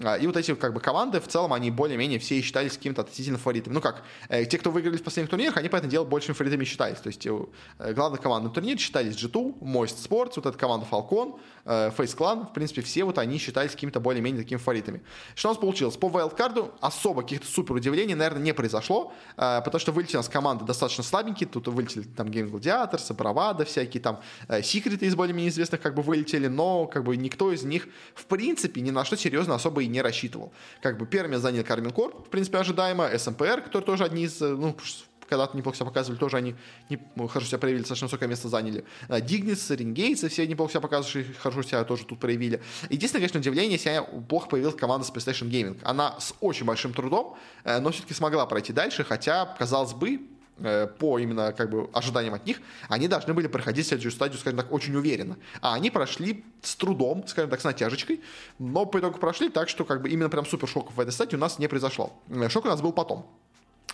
А, 0.02 0.16
и 0.16 0.26
вот 0.26 0.36
эти 0.38 0.54
как 0.56 0.74
бы 0.74 0.80
команды 0.80 1.20
в 1.20 1.28
целом, 1.28 1.54
они 1.54 1.70
более-менее 1.70 2.18
все 2.20 2.42
считались 2.42 2.74
какими-то 2.74 3.02
относительно 3.02 3.38
фаворитами. 3.38 3.74
Ну 3.74 3.82
как, 3.82 4.04
э, 4.30 4.46
те, 4.46 4.58
кто 4.58 4.72
выиграли 4.72 4.98
в 4.98 5.04
последних 5.04 5.30
турнирах, 5.30 5.58
они, 5.58 5.70
по 5.70 5.76
этому 5.76 5.92
делу, 5.92 6.06
большими 6.06 6.34
фаворитами 6.34 6.66
считались. 6.66 6.98
То 6.98 7.08
есть 7.08 7.26
э, 7.26 7.94
главная 7.94 8.20
команда 8.20 8.50
на 8.50 8.54
турнире 8.54 8.78
считались 8.78 9.16
G2, 9.16 9.60
Moist 9.60 10.08
Sports, 10.08 10.34
вот 10.38 10.48
эта 10.48 10.58
команда 10.58 10.88
Falcon, 10.90 11.40
э, 11.66 11.92
Face 11.96 12.18
Clan, 12.18 12.50
в 12.50 12.54
принципе, 12.54 12.82
все 12.82 13.04
вот 13.04 13.20
они 13.20 13.38
считались 13.38 13.72
какими-то 13.72 14.00
более-менее 14.00 14.42
такими 14.44 14.58
фаворитами. 14.58 15.02
Что 15.36 15.50
у 15.50 15.52
нас 15.52 15.60
получилось? 15.60 15.96
По 15.96 16.08
wildcard 16.08 16.72
особо 16.80 17.22
каких-то 17.22 17.46
супер 17.46 17.76
удивлений, 17.76 18.16
наверное, 18.16 18.42
не 18.42 18.54
произошло, 18.54 19.14
э, 19.38 19.62
потому 19.64 19.80
что 19.80 19.92
вылетели 19.92 20.18
у 20.18 20.20
нас 20.20 20.30
команды 20.30 20.66
достаточно 20.66 21.04
слабенькие, 21.04 21.48
тут 21.48 21.68
вылетели 21.68 22.04
там 22.04 22.28
Game 22.28 22.50
Gladiators, 22.50 23.14
Бравада, 23.14 23.64
всякие 23.66 24.02
там 24.02 24.22
э, 24.48 24.64
секреты 24.64 25.06
из 25.06 25.16
более-менее 25.16 25.52
известных 25.52 25.82
как 25.82 25.94
бы 25.94 26.02
вылетели, 26.02 26.48
но 26.48 26.88
как 26.88 27.04
бы 27.04 27.16
никто 27.16 27.52
из 27.52 27.64
них, 27.64 27.88
в 28.16 28.26
принципе, 28.26 28.82
ни 28.82 28.90
на 28.90 29.06
что 29.06 29.16
серьезно 29.16 29.54
особо 29.54 29.83
и 29.84 29.88
не 29.88 30.02
рассчитывал. 30.02 30.52
Как 30.82 30.98
бы 30.98 31.06
первыми 31.06 31.36
занял 31.36 31.64
Кармин 31.64 31.92
Корп, 31.92 32.28
в 32.28 32.30
принципе, 32.30 32.58
ожидаемо, 32.58 33.10
СМПР, 33.18 33.62
который 33.62 33.84
тоже 33.84 34.04
одни 34.04 34.24
из, 34.24 34.42
э, 34.42 34.48
ну, 34.48 34.76
когда-то 35.28 35.58
неплохо 35.58 35.78
себя 35.78 35.88
показывали, 35.88 36.20
тоже 36.20 36.38
они 36.38 36.56
не, 36.90 37.00
ну, 37.16 37.28
хорошо 37.28 37.48
себя 37.48 37.58
проявили, 37.58 37.82
достаточно 37.82 38.08
высокое 38.08 38.30
место 38.30 38.50
заняли. 38.50 38.84
Дигнис, 39.22 39.70
Рингейтс, 39.70 40.24
все 40.24 40.46
неплохо 40.46 40.72
себя 40.72 40.82
показывали, 40.82 41.26
хорошо 41.40 41.64
себя 41.64 41.84
тоже 41.84 42.06
тут 42.06 42.20
проявили. 42.20 42.62
Единственное, 42.90 43.22
конечно, 43.22 43.40
удивление, 43.40 43.78
себя 43.78 44.04
плохо 44.04 44.50
появилась 44.50 44.76
команда 44.76 45.06
с 45.06 45.12
PlayStation 45.12 45.50
Gaming. 45.50 45.80
Она 45.84 46.20
с 46.20 46.34
очень 46.40 46.66
большим 46.66 46.94
трудом, 46.94 47.38
э, 47.64 47.80
но 47.80 47.92
все-таки 47.92 48.14
смогла 48.14 48.46
пройти 48.46 48.74
дальше, 48.74 49.04
хотя, 49.04 49.46
казалось 49.58 49.94
бы, 49.94 50.20
Э, 50.20 50.33
по 51.00 51.20
именно 51.20 51.52
как 51.52 51.70
бы 51.70 51.90
ожиданиям 51.94 52.34
от 52.34 52.46
них, 52.46 52.62
они 52.88 53.08
должны 53.08 53.34
были 53.34 53.48
проходить 53.48 53.88
следующую 53.88 54.12
стадию, 54.12 54.40
скажем 54.40 54.60
так, 54.60 54.72
очень 54.72 54.96
уверенно. 54.96 55.38
А 55.62 55.74
они 55.74 55.90
прошли 55.90 56.46
с 56.62 56.76
трудом, 56.76 57.28
скажем 57.28 57.50
так, 57.50 57.62
с 57.62 57.64
натяжечкой, 57.64 58.22
но 58.60 58.86
по 58.86 59.00
итогу 59.00 59.18
прошли 59.20 59.50
так, 59.50 59.70
что 59.70 59.86
как 59.86 60.02
бы 60.02 60.10
именно 60.10 60.30
прям 60.30 60.46
супер 60.46 60.68
шоков 60.68 60.96
в 60.96 61.00
этой 61.00 61.12
стадии 61.12 61.36
у 61.36 61.40
нас 61.40 61.60
не 61.60 61.68
произошло. 61.68 62.14
Э, 62.30 62.50
шок 62.50 62.66
у 62.66 62.68
нас 62.68 62.82
был 62.82 62.94
потом. 62.94 63.26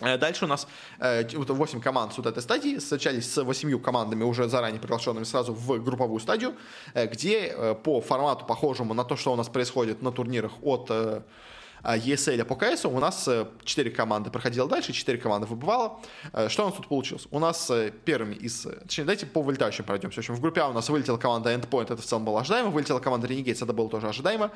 Э, 0.00 0.18
дальше 0.18 0.44
у 0.44 0.48
нас 0.48 0.66
э, 0.98 1.26
8 1.26 1.80
команд 1.80 2.12
с 2.12 2.18
вот 2.18 2.26
этой 2.26 2.42
стадии 2.42 2.76
встречались 2.78 3.32
с 3.32 3.42
8 3.42 3.80
командами, 3.80 4.22
уже 4.22 4.48
заранее 4.48 4.80
приглашенными 4.80 5.24
сразу 5.24 5.52
в 5.52 5.82
групповую 5.82 6.20
стадию, 6.20 6.54
где 6.94 7.76
по 7.84 8.00
формату, 8.00 8.44
похожему 8.46 8.94
на 8.94 9.04
то, 9.04 9.16
что 9.16 9.32
у 9.32 9.36
нас 9.36 9.48
происходит 9.48 10.02
на 10.02 10.12
турнирах 10.12 10.52
от 10.62 10.90
ESL 11.82 12.44
по 12.44 12.56
КС, 12.56 12.84
у 12.84 12.98
нас 12.98 13.28
4 13.64 13.90
команды 13.90 14.30
проходило 14.30 14.68
дальше, 14.68 14.92
4 14.92 15.18
команды 15.18 15.46
выбывало. 15.46 16.00
Что 16.48 16.64
у 16.64 16.66
нас 16.66 16.76
тут 16.76 16.88
получилось? 16.88 17.26
У 17.30 17.38
нас 17.38 17.70
первыми 18.04 18.34
из... 18.34 18.66
Точнее, 18.82 19.04
давайте 19.04 19.26
по 19.26 19.42
вылетающим 19.42 19.84
пройдемся. 19.84 20.16
В 20.16 20.18
общем, 20.18 20.34
в 20.34 20.40
группе 20.40 20.60
А 20.60 20.68
у 20.68 20.72
нас 20.72 20.88
вылетела 20.88 21.16
команда 21.16 21.54
Endpoint, 21.54 21.84
это 21.84 21.96
в 21.96 22.04
целом 22.04 22.24
было 22.24 22.40
ожидаемо. 22.40 22.70
Вылетела 22.70 23.00
команда 23.00 23.26
Renegades, 23.26 23.62
это 23.62 23.72
было 23.72 23.88
тоже 23.88 24.08
ожидаемо. 24.08 24.50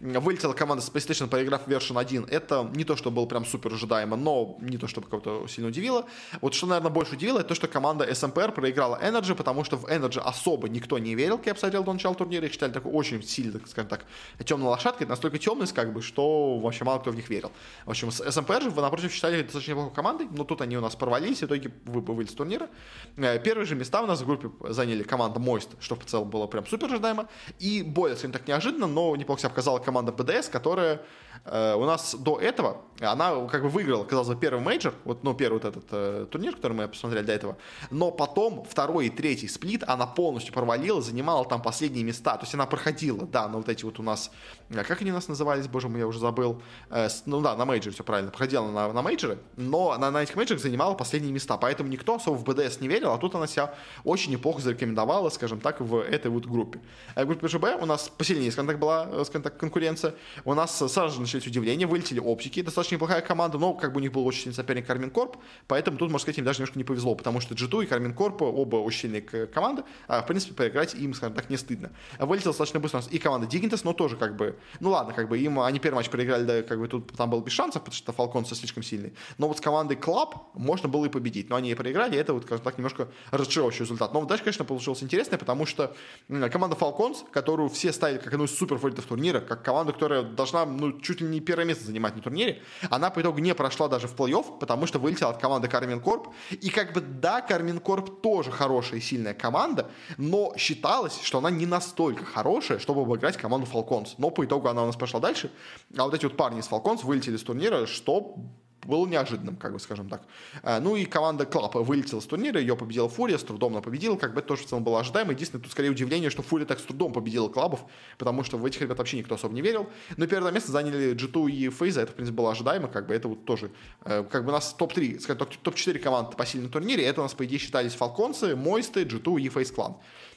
Вылетела 0.00 0.52
команда 0.52 0.84
с 0.84 0.90
PlayStation, 0.90 1.28
проиграв 1.28 1.66
Version 1.66 1.98
1. 1.98 2.26
Это 2.30 2.68
не 2.74 2.84
то, 2.84 2.96
что 2.96 3.10
было 3.10 3.26
прям 3.26 3.44
супер 3.44 3.72
ожидаемо, 3.74 4.16
но 4.16 4.56
не 4.60 4.78
то, 4.78 4.86
чтобы 4.86 5.08
кого-то 5.08 5.46
сильно 5.48 5.68
удивило. 5.68 6.04
Вот 6.40 6.54
что, 6.54 6.66
наверное, 6.66 6.90
больше 6.90 7.14
удивило, 7.14 7.38
это 7.38 7.48
то, 7.48 7.54
что 7.54 7.68
команда 7.68 8.08
SMPR 8.08 8.52
проиграла 8.52 8.98
Energy, 9.02 9.34
потому 9.34 9.64
что 9.64 9.76
в 9.76 9.86
Energy 9.86 10.20
особо 10.20 10.68
никто 10.68 10.98
не 10.98 11.14
верил, 11.14 11.38
как 11.38 11.46
я 11.46 11.54
посмотрел 11.54 11.84
до 11.84 11.92
начала 11.92 12.14
турнира. 12.14 12.46
Их 12.46 12.52
считали 12.52 12.72
такой 12.72 12.92
очень 12.92 13.22
сильно, 13.22 13.60
скажем 13.66 13.88
так, 13.88 14.04
темной 14.44 14.68
лошадкой. 14.68 15.06
Настолько 15.06 15.38
темность, 15.38 15.72
как 15.72 15.92
бы, 15.92 16.02
что 16.02 16.58
вообще 16.68 16.84
мало 16.84 16.98
кто 16.98 17.10
в 17.10 17.16
них 17.16 17.28
верил. 17.28 17.52
В 17.84 17.90
общем, 17.90 18.10
с 18.10 18.20
SMPR 18.20 18.62
же, 18.62 18.70
напротив, 18.70 19.12
считали 19.12 19.42
достаточно 19.42 19.72
неплохой 19.72 19.94
командой, 19.94 20.28
но 20.30 20.44
тут 20.44 20.60
они 20.60 20.76
у 20.76 20.80
нас 20.80 20.96
порвались, 20.96 21.40
в 21.40 21.46
итоге 21.46 21.72
вылез 21.84 22.32
турнира. 22.32 22.68
Э, 23.16 23.38
первые 23.38 23.66
же 23.66 23.74
места 23.74 24.02
у 24.02 24.06
нас 24.06 24.20
в 24.20 24.26
группе 24.26 24.50
заняли 24.72 25.02
команда 25.02 25.40
Moist, 25.40 25.70
что 25.80 25.96
в 25.96 26.04
целом 26.04 26.30
было 26.30 26.46
прям 26.46 26.66
супер 26.66 26.86
ожидаемо. 26.86 27.28
И 27.58 27.82
более, 27.82 28.16
скажем 28.16 28.32
так, 28.32 28.46
неожиданно, 28.46 28.86
но 28.86 29.14
неплохо 29.16 29.40
себя 29.40 29.50
показала 29.50 29.78
команда 29.78 30.12
BDS, 30.12 30.50
которая 30.50 31.02
у 31.44 31.84
нас 31.84 32.14
до 32.14 32.38
этого, 32.38 32.82
она 33.00 33.46
как 33.46 33.62
бы 33.62 33.68
выиграла, 33.68 34.04
казалось 34.04 34.28
бы, 34.28 34.36
первый 34.36 34.60
мейджор, 34.60 34.94
вот, 35.04 35.22
ну, 35.22 35.34
первый 35.34 35.60
вот 35.60 35.64
этот 35.64 35.84
э, 35.90 36.26
турнир, 36.30 36.56
который 36.56 36.72
мы 36.72 36.88
посмотрели 36.88 37.24
до 37.24 37.32
этого, 37.32 37.56
но 37.90 38.10
потом 38.10 38.64
второй 38.68 39.06
и 39.06 39.10
третий 39.10 39.48
сплит 39.48 39.84
она 39.86 40.06
полностью 40.06 40.52
провалила, 40.52 41.00
занимала 41.00 41.44
там 41.44 41.62
последние 41.62 42.04
места, 42.04 42.36
то 42.36 42.42
есть 42.42 42.54
она 42.54 42.66
проходила, 42.66 43.26
да, 43.26 43.48
на 43.48 43.58
вот 43.58 43.68
эти 43.68 43.84
вот 43.84 43.98
у 44.00 44.02
нас, 44.02 44.30
э, 44.70 44.82
как 44.84 45.00
они 45.00 45.10
у 45.10 45.14
нас 45.14 45.28
назывались, 45.28 45.68
боже 45.68 45.88
мой, 45.88 46.00
я 46.00 46.06
уже 46.06 46.18
забыл, 46.18 46.60
э, 46.90 47.08
ну 47.26 47.40
да, 47.40 47.56
на 47.56 47.64
мейджоре 47.64 47.94
все 47.94 48.04
правильно, 48.04 48.30
проходила 48.30 48.68
на, 48.68 48.92
на 48.92 49.02
мейджоры, 49.02 49.38
но 49.56 49.96
на, 49.96 50.10
на 50.10 50.22
этих 50.22 50.34
мейджорах 50.36 50.62
занимала 50.62 50.94
последние 50.94 51.32
места, 51.32 51.56
поэтому 51.56 51.88
никто 51.88 52.16
особо 52.16 52.36
в 52.36 52.44
BDS 52.44 52.80
не 52.80 52.88
верил, 52.88 53.12
а 53.12 53.18
тут 53.18 53.34
она 53.34 53.46
себя 53.46 53.74
очень 54.04 54.32
неплохо 54.32 54.60
зарекомендовала, 54.60 55.28
скажем 55.30 55.60
так, 55.60 55.80
в 55.80 56.00
этой 56.00 56.30
вот 56.30 56.46
группе. 56.46 56.80
А 57.14 57.24
в 57.24 57.26
группе 57.26 57.46
же 57.46 57.71
B 57.71 57.80
у 57.80 57.86
нас 57.86 58.08
посильнее, 58.08 58.50
скажем 58.50 58.68
так, 58.68 58.78
была, 58.78 59.06
э, 59.08 59.24
скажем 59.24 59.42
так, 59.42 59.56
конкуренция, 59.56 60.14
у 60.44 60.54
нас 60.54 60.76
сразу 60.76 61.14
же 61.14 61.20
начались 61.28 61.46
удивления, 61.46 61.86
вылетели 61.86 62.20
оптики, 62.20 62.62
достаточно 62.62 62.96
неплохая 62.96 63.20
команда, 63.20 63.58
но 63.58 63.74
как 63.74 63.92
бы 63.92 63.98
у 63.98 64.00
них 64.00 64.12
был 64.12 64.26
очень 64.26 64.42
сильный 64.42 64.54
соперник 64.54 64.86
Karmine 64.86 65.10
Corp, 65.10 65.36
поэтому 65.66 65.98
тут, 65.98 66.10
можно 66.10 66.22
сказать, 66.22 66.38
им 66.38 66.44
даже 66.44 66.58
немножко 66.58 66.78
не 66.78 66.84
повезло, 66.84 67.14
потому 67.14 67.40
что 67.40 67.54
G2 67.54 67.84
и 67.84 67.86
Karmine 67.86 68.14
Corp 68.14 68.42
оба 68.42 68.76
очень 68.76 69.00
сильные 69.00 69.22
команды, 69.46 69.84
а 70.06 70.22
в 70.22 70.26
принципе 70.26 70.54
проиграть 70.54 70.94
им, 70.94 71.14
скажем 71.14 71.34
так, 71.34 71.50
не 71.50 71.56
стыдно. 71.56 71.90
Вылетел 72.18 72.50
достаточно 72.50 72.80
быстро 72.80 72.98
у 72.98 73.02
нас 73.02 73.12
и 73.12 73.18
команда 73.18 73.46
Dignitas, 73.46 73.84
но 73.84 73.92
тоже 73.92 74.16
как 74.16 74.36
бы, 74.36 74.56
ну 74.80 74.90
ладно, 74.90 75.14
как 75.14 75.28
бы 75.28 75.38
им, 75.38 75.60
они 75.60 75.78
первый 75.78 75.96
матч 75.96 76.10
проиграли, 76.10 76.44
да, 76.44 76.62
как 76.62 76.78
бы 76.78 76.88
тут 76.88 77.12
там 77.16 77.30
был 77.30 77.40
без 77.40 77.52
шансов, 77.52 77.82
потому 77.82 77.94
что 77.94 78.12
Фалконсы 78.12 78.54
слишком 78.54 78.82
сильный, 78.82 79.12
но 79.38 79.48
вот 79.48 79.58
с 79.58 79.60
командой 79.60 79.96
Club 79.96 80.54
можно 80.54 80.88
было 80.88 81.06
и 81.06 81.08
победить, 81.08 81.50
но 81.50 81.56
они 81.56 81.70
и 81.70 81.74
проиграли, 81.74 82.16
и 82.16 82.18
это 82.18 82.32
вот, 82.32 82.44
скажем 82.44 82.64
так, 82.64 82.78
немножко 82.78 83.08
разочаровывающий 83.30 83.84
результат. 83.84 84.14
Но 84.14 84.24
дальше, 84.24 84.44
конечно, 84.44 84.64
получилось 84.64 85.02
интересно, 85.02 85.38
потому 85.38 85.66
что 85.66 85.94
команда 86.28 86.76
Falcons, 86.76 87.24
которую 87.30 87.68
все 87.68 87.92
ставили 87.92 88.18
как 88.18 88.32
одну 88.32 88.44
из 88.44 88.56
супер 88.56 88.76
фаворитов 88.76 89.06
турнира, 89.06 89.40
как 89.40 89.62
команду, 89.62 89.92
которая 89.92 90.22
должна, 90.22 90.64
ну, 90.64 91.00
чуть 91.00 91.17
ли 91.20 91.26
не 91.26 91.40
первое 91.40 91.64
место 91.64 91.84
занимать 91.84 92.16
на 92.16 92.22
турнире, 92.22 92.62
она 92.90 93.10
по 93.10 93.20
итогу 93.20 93.38
не 93.38 93.54
прошла 93.54 93.88
даже 93.88 94.08
в 94.08 94.14
плей-офф, 94.14 94.58
потому 94.58 94.86
что 94.86 94.98
вылетела 94.98 95.30
от 95.30 95.38
команды 95.38 95.68
Karmine 95.68 96.00
Corp. 96.00 96.28
И 96.50 96.70
как 96.70 96.92
бы, 96.92 97.00
да, 97.00 97.40
Karmine 97.40 97.80
Corp 97.80 98.20
тоже 98.20 98.50
хорошая 98.50 98.98
и 98.98 99.02
сильная 99.02 99.34
команда, 99.34 99.90
но 100.16 100.54
считалось, 100.56 101.20
что 101.22 101.38
она 101.38 101.50
не 101.50 101.66
настолько 101.66 102.24
хорошая, 102.24 102.78
чтобы 102.78 103.02
обыграть 103.02 103.36
команду 103.36 103.68
Falcons. 103.70 104.14
Но 104.18 104.30
по 104.30 104.44
итогу 104.44 104.68
она 104.68 104.82
у 104.82 104.86
нас 104.86 104.96
пошла 104.96 105.20
дальше. 105.20 105.50
А 105.96 106.04
вот 106.04 106.14
эти 106.14 106.24
вот 106.24 106.36
парни 106.36 106.60
из 106.60 106.68
Falcons 106.68 107.04
вылетели 107.04 107.36
с 107.36 107.42
турнира, 107.42 107.86
что 107.86 108.36
было 108.84 109.06
неожиданным, 109.06 109.56
как 109.56 109.72
бы 109.72 109.78
скажем 109.78 110.08
так. 110.08 110.22
А, 110.62 110.80
ну 110.80 110.96
и 110.96 111.04
команда 111.04 111.46
Club 111.46 111.74
вылетела 111.74 112.20
с 112.20 112.26
турнира, 112.26 112.60
ее 112.60 112.76
победила 112.76 113.08
FURIA, 113.08 113.38
с 113.38 113.42
трудом 113.42 113.72
она 113.72 113.82
победила, 113.82 114.16
как 114.16 114.34
бы 114.34 114.40
это 114.40 114.48
тоже 114.48 114.62
в 114.62 114.66
целом 114.66 114.84
было 114.84 115.00
ожидаемо. 115.00 115.32
Единственное, 115.32 115.62
тут 115.62 115.72
скорее 115.72 115.90
удивление, 115.90 116.30
что 116.30 116.42
FURIA 116.42 116.66
так 116.66 116.78
с 116.78 116.82
трудом 116.82 117.12
победила 117.12 117.48
Клабов, 117.48 117.84
потому 118.18 118.44
что 118.44 118.56
в 118.56 118.64
этих 118.64 118.80
ребят 118.80 118.98
вообще 118.98 119.18
никто 119.18 119.34
особо 119.34 119.54
не 119.54 119.62
верил. 119.62 119.88
Но 120.16 120.26
первое 120.26 120.52
место 120.52 120.72
заняли 120.72 121.14
G2 121.14 121.50
и 121.50 121.68
FaZe, 121.70 122.02
это, 122.02 122.12
в 122.12 122.14
принципе, 122.14 122.36
было 122.36 122.52
ожидаемо, 122.52 122.88
как 122.88 123.06
бы 123.06 123.14
это 123.14 123.28
вот 123.28 123.44
тоже, 123.44 123.70
э, 124.04 124.24
как 124.30 124.44
бы 124.44 124.50
у 124.50 124.52
нас 124.52 124.72
топ-3, 124.74 125.20
скажем, 125.20 125.48
топ-4 125.62 125.98
команды 125.98 126.36
по 126.36 126.46
сильному 126.46 126.72
турнире, 126.72 127.04
это 127.04 127.20
у 127.20 127.24
нас, 127.24 127.34
по 127.34 127.44
идее, 127.44 127.58
считались 127.58 127.94
Фалконцы, 127.94 128.56
Мойсты, 128.56 129.02
G2 129.02 129.40
и 129.40 129.48
FaZe 129.48 129.72
Clan. 129.72 129.96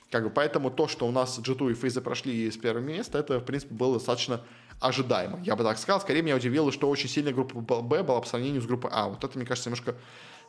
Как 0.09 0.25
бы 0.25 0.29
поэтому 0.29 0.69
то, 0.69 0.89
что 0.89 1.07
у 1.07 1.11
нас 1.11 1.39
G2 1.39 1.71
и 1.71 1.73
Фейза 1.73 2.01
прошли 2.01 2.51
с 2.51 2.57
первого 2.57 2.83
места, 2.83 3.19
это, 3.19 3.39
в 3.39 3.45
принципе, 3.45 3.73
было 3.73 3.93
достаточно 3.93 4.41
ожидаемо. 4.81 5.39
Я 5.43 5.55
бы 5.55 5.63
так 5.63 5.77
сказал. 5.77 6.01
Скорее 6.01 6.21
меня 6.21 6.35
удивило, 6.35 6.71
что 6.71 6.89
очень 6.89 7.07
сильная 7.07 7.33
группа 7.33 7.81
Б 7.81 8.03
была 8.03 8.19
по 8.19 8.27
сравнению 8.27 8.61
с 8.61 8.65
группой 8.65 8.91
А. 8.93 9.07
Вот 9.07 9.23
это, 9.23 9.37
мне 9.37 9.47
кажется, 9.47 9.69
немножко 9.69 9.95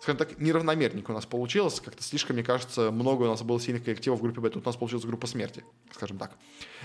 скажем 0.03 0.18
так, 0.18 0.41
неравномерненько 0.41 1.12
у 1.12 1.14
нас 1.14 1.26
получилось. 1.26 1.80
Как-то 1.80 2.03
слишком, 2.03 2.35
мне 2.35 2.45
кажется, 2.45 2.91
много 2.91 3.22
у 3.22 3.28
нас 3.28 3.41
было 3.43 3.61
сильных 3.61 3.85
коллективов 3.85 4.18
в 4.18 4.22
группе 4.22 4.41
Б. 4.41 4.51
Тут 4.51 4.64
у 4.64 4.68
нас 4.68 4.74
получилась 4.74 5.05
группа 5.05 5.28
смерти, 5.28 5.64
скажем 5.93 6.18
так. 6.18 6.33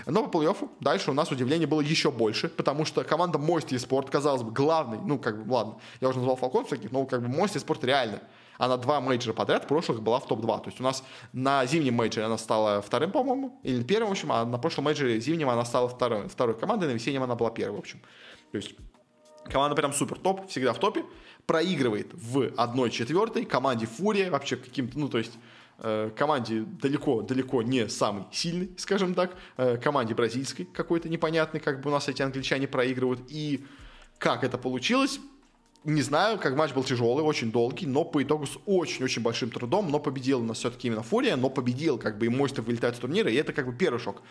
Но 0.06 0.28
по 0.28 0.38
плей-оффу 0.38 0.70
дальше 0.78 1.10
у 1.10 1.14
нас 1.14 1.32
удивление 1.32 1.66
было 1.66 1.80
еще 1.80 2.12
больше, 2.12 2.48
потому 2.48 2.84
что 2.84 3.02
команда 3.02 3.38
Мости 3.38 3.76
Спорт, 3.76 4.08
казалось 4.08 4.42
бы, 4.42 4.52
главный, 4.52 4.98
ну, 5.04 5.18
как 5.18 5.44
бы, 5.44 5.52
ладно, 5.52 5.80
я 6.00 6.08
уже 6.08 6.18
назвал 6.18 6.36
Фалкон 6.36 6.66
всяких, 6.66 6.92
но 6.92 7.06
как 7.06 7.20
бы 7.20 7.26
Мости 7.28 7.58
Спорт 7.58 7.82
реально 7.82 8.22
она 8.58 8.76
два 8.76 9.00
мейджора 9.00 9.32
подряд 9.34 9.66
прошлых 9.66 10.02
была 10.02 10.18
в 10.20 10.26
топ-2. 10.26 10.62
То 10.64 10.66
есть 10.66 10.80
у 10.80 10.82
нас 10.82 11.02
на 11.32 11.64
зимнем 11.64 11.94
мейджоре 11.94 12.26
она 12.26 12.36
стала 12.36 12.82
вторым, 12.82 13.12
по-моему, 13.12 13.58
или 13.62 13.82
первым, 13.82 14.08
в 14.08 14.12
общем, 14.12 14.32
а 14.32 14.44
на 14.44 14.58
прошлом 14.58 14.84
мейджоре 14.84 15.20
зимнем 15.20 15.48
она 15.48 15.64
стала 15.64 15.88
второй, 15.88 16.28
второй 16.28 16.58
командой, 16.58 16.86
на 16.86 16.92
весеннем 16.92 17.22
она 17.22 17.36
была 17.36 17.50
первой, 17.50 17.76
в 17.76 17.78
общем. 17.78 18.00
То 18.50 18.56
есть 18.56 18.74
команда 19.44 19.76
прям 19.76 19.92
супер 19.92 20.18
топ, 20.18 20.48
всегда 20.48 20.72
в 20.72 20.78
топе, 20.78 21.04
проигрывает 21.46 22.12
в 22.12 22.40
1/4 22.40 23.46
команде 23.46 23.86
Фурия, 23.86 24.30
вообще 24.30 24.56
каким-то, 24.56 24.98
ну, 24.98 25.08
то 25.08 25.18
есть 25.18 25.38
э, 25.78 26.10
команде 26.16 26.62
далеко-далеко 26.62 27.62
не 27.62 27.88
самый 27.88 28.24
сильный, 28.32 28.70
скажем 28.76 29.14
так, 29.14 29.36
э, 29.56 29.76
команде 29.76 30.14
бразильской 30.14 30.66
какой-то 30.66 31.08
непонятный, 31.08 31.60
как 31.60 31.80
бы 31.80 31.90
у 31.90 31.92
нас 31.92 32.08
эти 32.08 32.22
англичане 32.22 32.66
проигрывают, 32.66 33.20
и 33.28 33.64
как 34.18 34.42
это 34.42 34.58
получилось, 34.58 35.20
не 35.84 36.02
знаю, 36.02 36.38
как 36.38 36.56
матч 36.56 36.72
был 36.72 36.84
тяжелый, 36.84 37.22
очень 37.22 37.52
долгий, 37.52 37.86
но 37.86 38.04
по 38.04 38.22
итогу 38.22 38.46
с 38.46 38.58
очень-очень 38.66 39.22
большим 39.22 39.50
трудом, 39.50 39.90
но 39.90 40.00
победил 40.00 40.42
нас 40.42 40.58
все-таки 40.58 40.88
именно 40.88 41.02
FURIA, 41.02 41.36
но 41.36 41.50
победил, 41.50 41.98
как 41.98 42.18
бы 42.18 42.26
и 42.26 42.28
Moist 42.28 42.62
вылетает 42.62 42.96
с 42.96 42.98
турнира, 42.98 43.30
и 43.30 43.34
это 43.36 43.52
как 43.52 43.66
бы 43.66 43.72
первый 43.72 43.98
шок. 43.98 44.22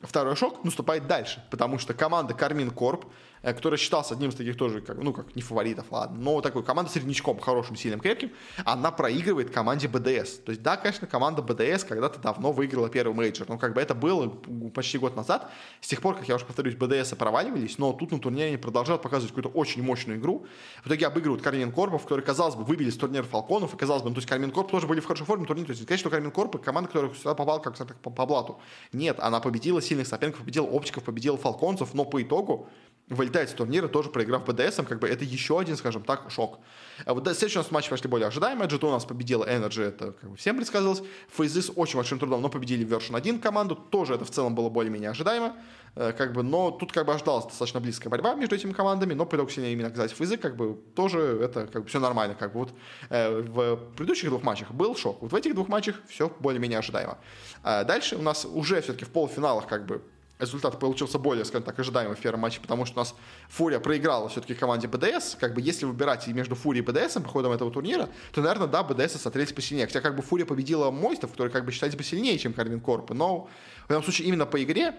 Второй 0.00 0.36
шок 0.36 0.64
наступает 0.64 1.06
дальше, 1.06 1.44
потому 1.50 1.78
что 1.78 1.94
команда 1.94 2.34
Karmine 2.34 2.70
Corp 2.70 3.06
который 3.52 3.78
считался 3.78 4.14
одним 4.14 4.30
из 4.30 4.34
таких 4.34 4.56
тоже, 4.56 4.80
как, 4.80 4.96
ну, 4.96 5.12
как 5.12 5.36
не 5.36 5.42
фаворитов, 5.42 5.86
ладно, 5.90 6.18
но 6.18 6.40
такой 6.40 6.62
команда 6.62 6.90
среднячком, 6.90 7.38
хорошим, 7.38 7.76
сильным, 7.76 8.00
крепким, 8.00 8.30
она 8.64 8.90
проигрывает 8.90 9.50
команде 9.50 9.88
BDS. 9.88 10.38
То 10.38 10.50
есть, 10.50 10.62
да, 10.62 10.76
конечно, 10.76 11.06
команда 11.06 11.42
BDS 11.42 11.84
когда-то 11.84 12.18
давно 12.20 12.52
выиграла 12.52 12.88
первый 12.88 13.14
мейджор, 13.14 13.48
но 13.48 13.58
как 13.58 13.74
бы 13.74 13.80
это 13.80 13.94
было 13.94 14.28
почти 14.74 14.98
год 14.98 15.16
назад. 15.16 15.50
С 15.80 15.88
тех 15.88 16.00
пор, 16.00 16.16
как 16.16 16.28
я 16.28 16.36
уже 16.36 16.44
повторюсь, 16.44 16.74
БДС 16.74 17.14
проваливались, 17.14 17.78
но 17.78 17.92
тут 17.92 18.12
на 18.12 18.18
турнире 18.18 18.48
они 18.48 18.56
продолжают 18.56 19.02
показывать 19.02 19.34
какую-то 19.34 19.56
очень 19.56 19.82
мощную 19.82 20.18
игру. 20.18 20.46
В 20.82 20.86
итоге 20.86 21.06
обыгрывают 21.06 21.42
Кармин 21.42 21.72
Корпов, 21.72 22.02
которые, 22.02 22.24
казалось 22.24 22.54
бы, 22.54 22.64
выбили 22.64 22.90
с 22.90 22.96
турнира 22.96 23.24
Фалконов, 23.24 23.74
и 23.74 23.76
казалось 23.76 24.02
бы, 24.02 24.08
ну, 24.08 24.14
то 24.14 24.18
есть 24.20 24.28
Кармин 24.28 24.50
Корп 24.50 24.70
тоже 24.70 24.86
были 24.86 25.00
в 25.00 25.06
хорошей 25.06 25.26
форме 25.26 25.46
турнире. 25.46 25.74
То 25.74 25.92
есть, 25.92 25.98
что 25.98 26.10
Кармин 26.10 26.30
Корп 26.30 26.62
команда, 26.62 26.88
которая 26.88 27.12
сюда 27.14 27.34
попала 27.34 27.58
как 27.58 27.74
по, 28.00 28.10
по 28.10 28.26
блату. 28.26 28.58
Нет, 28.92 29.18
она 29.20 29.40
победила 29.40 29.82
сильных 29.82 30.06
соперников, 30.06 30.40
победила 30.40 30.66
оптиков, 30.66 31.04
победила 31.04 31.36
фалконцев, 31.36 31.94
но 31.94 32.04
по 32.04 32.22
итогу 32.22 32.68
вылетает 33.08 33.50
с 33.50 33.52
турнира, 33.52 33.88
тоже 33.88 34.08
проиграв 34.08 34.44
БДСом, 34.44 34.86
как 34.86 34.98
бы 34.98 35.08
это 35.08 35.24
еще 35.24 35.58
один, 35.58 35.76
скажем 35.76 36.02
так, 36.02 36.30
шок. 36.30 36.60
А 37.04 37.12
вот 37.12 37.24
следующий 37.24 37.58
у 37.58 37.62
нас 37.62 37.70
матч 37.70 37.88
пошли 37.88 38.08
более 38.08 38.28
ожидаемые. 38.28 38.68
G2 38.68 38.88
у 38.88 38.92
нас 38.92 39.04
победила 39.04 39.44
Energy, 39.44 39.82
это 39.82 40.12
как 40.12 40.30
бы 40.30 40.36
всем 40.36 40.56
предсказывалось. 40.56 41.02
Фейзы 41.36 41.62
с 41.62 41.70
очень 41.74 41.96
большим 41.96 42.18
трудом, 42.18 42.40
но 42.40 42.48
победили 42.48 42.86
Version 42.86 43.16
1 43.16 43.40
команду, 43.40 43.74
тоже 43.76 44.14
это 44.14 44.24
в 44.24 44.30
целом 44.30 44.54
было 44.54 44.70
более-менее 44.70 45.10
ожидаемо. 45.10 45.54
Э, 45.96 46.12
как 46.12 46.32
бы, 46.32 46.42
но 46.42 46.70
тут 46.70 46.92
как 46.92 47.06
бы 47.06 47.14
ожидалась 47.14 47.44
достаточно 47.44 47.80
близкая 47.80 48.10
борьба 48.10 48.34
между 48.34 48.56
этими 48.56 48.72
командами, 48.72 49.14
но 49.14 49.24
итогу 49.24 49.50
сильнее 49.50 49.72
именно 49.72 49.88
оказались 49.88 50.12
Фейзы, 50.12 50.36
как 50.36 50.56
бы 50.56 50.78
тоже 50.94 51.20
это 51.42 51.66
как 51.66 51.82
бы 51.82 51.88
все 51.88 52.00
нормально. 52.00 52.34
Как 52.34 52.52
бы 52.52 52.60
вот 52.60 52.72
э, 53.10 53.40
в 53.40 53.76
предыдущих 53.96 54.28
двух 54.28 54.42
матчах 54.42 54.70
был 54.72 54.96
шок, 54.96 55.22
вот 55.22 55.32
в 55.32 55.34
этих 55.34 55.54
двух 55.54 55.68
матчах 55.68 55.96
все 56.08 56.30
более-менее 56.40 56.78
ожидаемо. 56.78 57.18
А 57.62 57.84
дальше 57.84 58.16
у 58.16 58.22
нас 58.22 58.44
уже 58.44 58.80
все-таки 58.80 59.04
в 59.04 59.10
полуфиналах 59.10 59.66
как 59.66 59.86
бы 59.86 60.02
результат 60.38 60.78
получился 60.78 61.18
более, 61.18 61.44
скажем 61.44 61.64
так, 61.64 61.78
ожидаемый 61.78 62.16
в 62.16 62.20
первом 62.20 62.40
матче, 62.40 62.60
потому 62.60 62.84
что 62.86 62.96
у 62.96 63.00
нас 63.00 63.14
Фурия 63.48 63.78
проиграла 63.78 64.28
все-таки 64.28 64.54
команде 64.54 64.88
БДС. 64.88 65.36
Как 65.38 65.54
бы 65.54 65.60
если 65.60 65.84
выбирать 65.84 66.26
между 66.28 66.54
Фурией 66.54 66.84
и 66.84 66.86
БДС 66.86 67.14
по 67.14 67.28
ходам 67.28 67.52
этого 67.52 67.70
турнира, 67.70 68.08
то, 68.32 68.40
наверное, 68.40 68.66
да, 68.66 68.82
БДС 68.82 69.20
смотрелись 69.20 69.52
посильнее. 69.52 69.86
Хотя 69.86 70.00
как 70.00 70.16
бы 70.16 70.22
Фурия 70.22 70.46
победила 70.46 70.90
Мойстов, 70.90 71.30
которые 71.30 71.52
как 71.52 71.64
бы 71.64 71.72
считались 71.72 71.94
посильнее, 71.94 72.38
чем 72.38 72.52
Карвин 72.52 72.80
Корп. 72.80 73.10
Но 73.10 73.48
в 73.86 73.90
этом 73.90 74.02
случае 74.02 74.28
именно 74.28 74.46
по 74.46 74.62
игре 74.62 74.94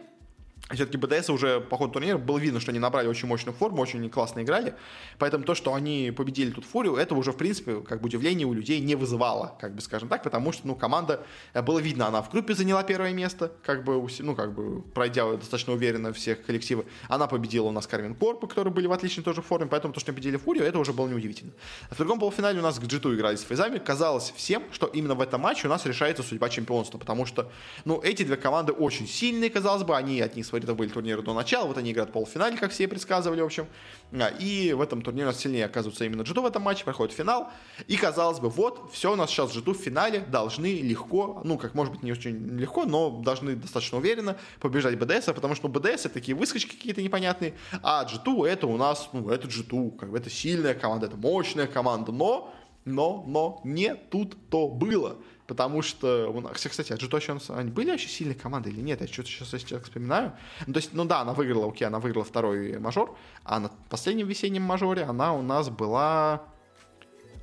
все-таки 0.74 0.98
БДС 0.98 1.30
уже 1.30 1.62
по 1.62 1.78
ходу 1.78 1.94
турнира 1.94 2.18
было 2.18 2.40
видно, 2.40 2.60
что 2.60 2.72
они 2.72 2.80
набрали 2.80 3.08
очень 3.08 3.28
мощную 3.28 3.56
форму, 3.56 3.82
очень 3.82 4.10
классно 4.10 4.42
играли. 4.42 4.74
Поэтому 5.20 5.44
то, 5.44 5.54
что 5.54 5.76
они 5.76 6.12
победили 6.16 6.50
тут 6.50 6.66
Фурию, 6.66 6.96
это 6.96 7.14
уже, 7.14 7.34
в 7.34 7.38
принципе, 7.38 7.82
как 7.82 8.02
бы 8.02 8.08
удивление 8.08 8.48
у 8.48 8.54
людей 8.54 8.80
не 8.80 8.96
вызывало, 8.96 9.56
как 9.62 9.76
бы 9.76 9.82
скажем 9.82 10.10
так, 10.10 10.24
потому 10.24 10.52
что, 10.52 10.66
ну, 10.66 10.76
команда, 10.76 11.24
э, 11.54 11.62
было 11.62 11.78
видно, 11.78 12.08
она 12.08 12.24
в 12.24 12.32
группе 12.32 12.56
заняла 12.56 12.82
первое 12.84 13.14
место, 13.14 13.52
как 13.64 13.84
бы, 13.84 14.08
ну, 14.20 14.36
как 14.36 14.56
бы, 14.56 14.82
пройдя 14.82 15.32
достаточно 15.34 15.74
уверенно 15.74 16.12
всех 16.14 16.44
коллективы. 16.44 16.86
Она 17.10 17.28
победила 17.28 17.68
у 17.68 17.72
нас 17.72 17.86
Карвин 17.86 18.16
Корпа, 18.16 18.48
которые 18.48 18.74
были 18.74 18.88
в 18.88 18.92
отличной 18.92 19.24
тоже 19.24 19.44
форме, 19.44 19.68
поэтому 19.68 19.94
то, 19.94 20.00
что 20.00 20.10
они 20.10 20.16
победили 20.16 20.38
Фурию, 20.38 20.66
это 20.66 20.80
уже 20.80 20.94
было 20.94 21.08
неудивительно. 21.08 21.52
А 21.92 21.94
в 21.94 21.98
другом 21.98 22.20
полуфинале 22.20 22.58
у 22.58 22.64
нас 22.64 22.80
к 22.80 22.82
G2 22.82 23.14
играли 23.14 23.36
с 23.36 23.44
Фейзами. 23.44 23.78
Казалось 23.78 24.34
всем, 24.36 24.64
что 24.72 24.88
именно 24.88 25.14
в 25.14 25.22
этом 25.22 25.42
матче 25.42 25.68
у 25.68 25.70
нас 25.70 25.86
решается 25.86 26.24
судьба 26.24 26.50
чемпионства, 26.50 26.98
потому 26.98 27.28
что, 27.28 27.52
ну, 27.86 28.02
эти 28.02 28.24
две 28.24 28.36
команды 28.36 28.72
очень 28.72 29.08
сильные, 29.08 29.52
казалось 29.52 29.84
бы, 29.84 29.96
они 29.96 30.20
от 30.22 30.36
них 30.36 30.46
фаворитов 30.56 30.78
были 30.78 30.90
турниры 30.90 31.22
до 31.22 31.34
начала, 31.34 31.68
вот 31.68 31.78
они 31.78 31.92
играют 31.92 32.10
в 32.10 32.14
полуфинале, 32.14 32.58
как 32.58 32.72
все 32.72 32.88
предсказывали, 32.88 33.42
в 33.42 33.46
общем, 33.46 33.68
а, 34.14 34.28
и 34.28 34.74
в 34.74 34.82
этом 34.82 35.02
турнире 35.02 35.26
у 35.26 35.28
нас 35.28 35.40
сильнее 35.40 35.66
оказывается 35.66 36.06
именно 36.06 36.22
Джиту 36.22 36.42
в 36.42 36.46
этом 36.46 36.62
матче, 36.62 36.86
проходит 36.86 37.14
финал, 37.14 37.52
и 37.88 37.98
казалось 37.98 38.40
бы, 38.40 38.50
вот, 38.50 38.92
все 38.94 39.12
у 39.12 39.16
нас 39.16 39.30
сейчас 39.30 39.52
Джиту 39.52 39.74
в 39.74 39.78
финале 39.78 40.22
должны 40.22 40.82
легко, 40.82 41.42
ну, 41.44 41.58
как 41.58 41.74
может 41.74 41.94
быть 41.94 42.04
не 42.04 42.12
очень 42.12 42.58
легко, 42.58 42.86
но 42.86 43.10
должны 43.10 43.56
достаточно 43.56 43.98
уверенно 43.98 44.38
побеждать 44.60 44.98
БДС, 44.98 45.26
потому 45.26 45.56
что 45.56 45.68
БДС 45.68 46.06
это 46.06 46.16
такие 46.16 46.36
выскочки 46.36 46.76
какие-то 46.76 47.02
непонятные, 47.02 47.54
а 47.84 48.04
Джиту 48.04 48.46
это 48.46 48.68
у 48.68 48.78
нас, 48.78 49.10
ну, 49.14 49.30
это 49.30 49.48
Джиту, 49.48 49.92
как 49.92 50.12
бы 50.12 50.18
это 50.18 50.30
сильная 50.30 50.74
команда, 50.74 51.08
это 51.08 51.18
мощная 51.18 51.68
команда, 51.68 52.12
но 52.12 52.54
но, 52.86 53.24
но 53.28 53.62
не 53.64 53.96
тут-то 53.96 54.70
было. 54.70 55.18
Потому 55.48 55.84
что, 55.84 56.44
кстати, 56.54 56.92
а 56.92 56.96
Джитоши, 56.96 57.38
они 57.50 57.70
были 57.70 57.92
вообще 57.92 58.08
сильные 58.08 58.36
команды 58.36 58.72
или 58.72 58.82
нет? 58.82 59.02
Я 59.02 59.08
что-то 59.08 59.30
сейчас, 59.30 59.50
сейчас 59.50 59.84
вспоминаю. 59.84 60.34
Ну, 60.66 60.74
то 60.74 60.80
есть, 60.80 60.94
ну 60.94 61.06
да, 61.06 61.22
она 61.22 61.34
выиграла, 61.34 61.70
окей, 61.70 61.86
она 61.86 62.00
выиграла 62.00 62.26
второй 62.26 62.80
мажор, 62.80 63.16
а 63.44 63.60
на 63.60 63.70
последнем 63.90 64.28
весеннем 64.28 64.64
мажоре 64.64 65.04
она 65.04 65.34
у 65.34 65.44
нас 65.44 65.70
была... 65.70 66.44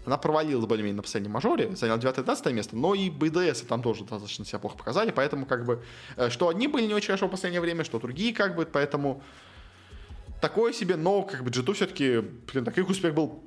Она 0.05 0.17
провалилась 0.17 0.67
более-менее 0.67 0.97
на 0.97 1.03
последнем 1.03 1.31
мажоре, 1.31 1.77
заняла 1.77 1.97
9-15 1.97 2.53
место, 2.53 2.77
но 2.77 2.93
и 2.93 3.09
БДС 3.09 3.61
там 3.61 3.83
тоже 3.83 4.01
достаточно 4.01 4.45
себя 4.45 4.59
плохо 4.59 4.77
показали, 4.77 5.13
поэтому 5.13 5.47
как 5.47 5.65
бы, 5.65 5.81
э, 6.17 6.29
что 6.29 6.49
одни 6.49 6.67
были 6.67 6.87
не 6.87 6.95
очень 6.95 7.07
хорошо 7.07 7.29
в 7.29 7.31
последнее 7.31 7.61
время, 7.61 7.85
что 7.85 8.01
другие 8.01 8.35
как 8.35 8.57
бы, 8.57 8.67
поэтому 8.67 9.23
такое 10.41 10.73
себе, 10.73 10.97
но 10.97 11.23
как 11.23 11.45
бы 11.45 11.51
G2 11.51 11.73
все-таки, 11.75 12.19
блин, 12.19 12.65
таких 12.65 12.89
успех 12.89 13.15
был 13.15 13.45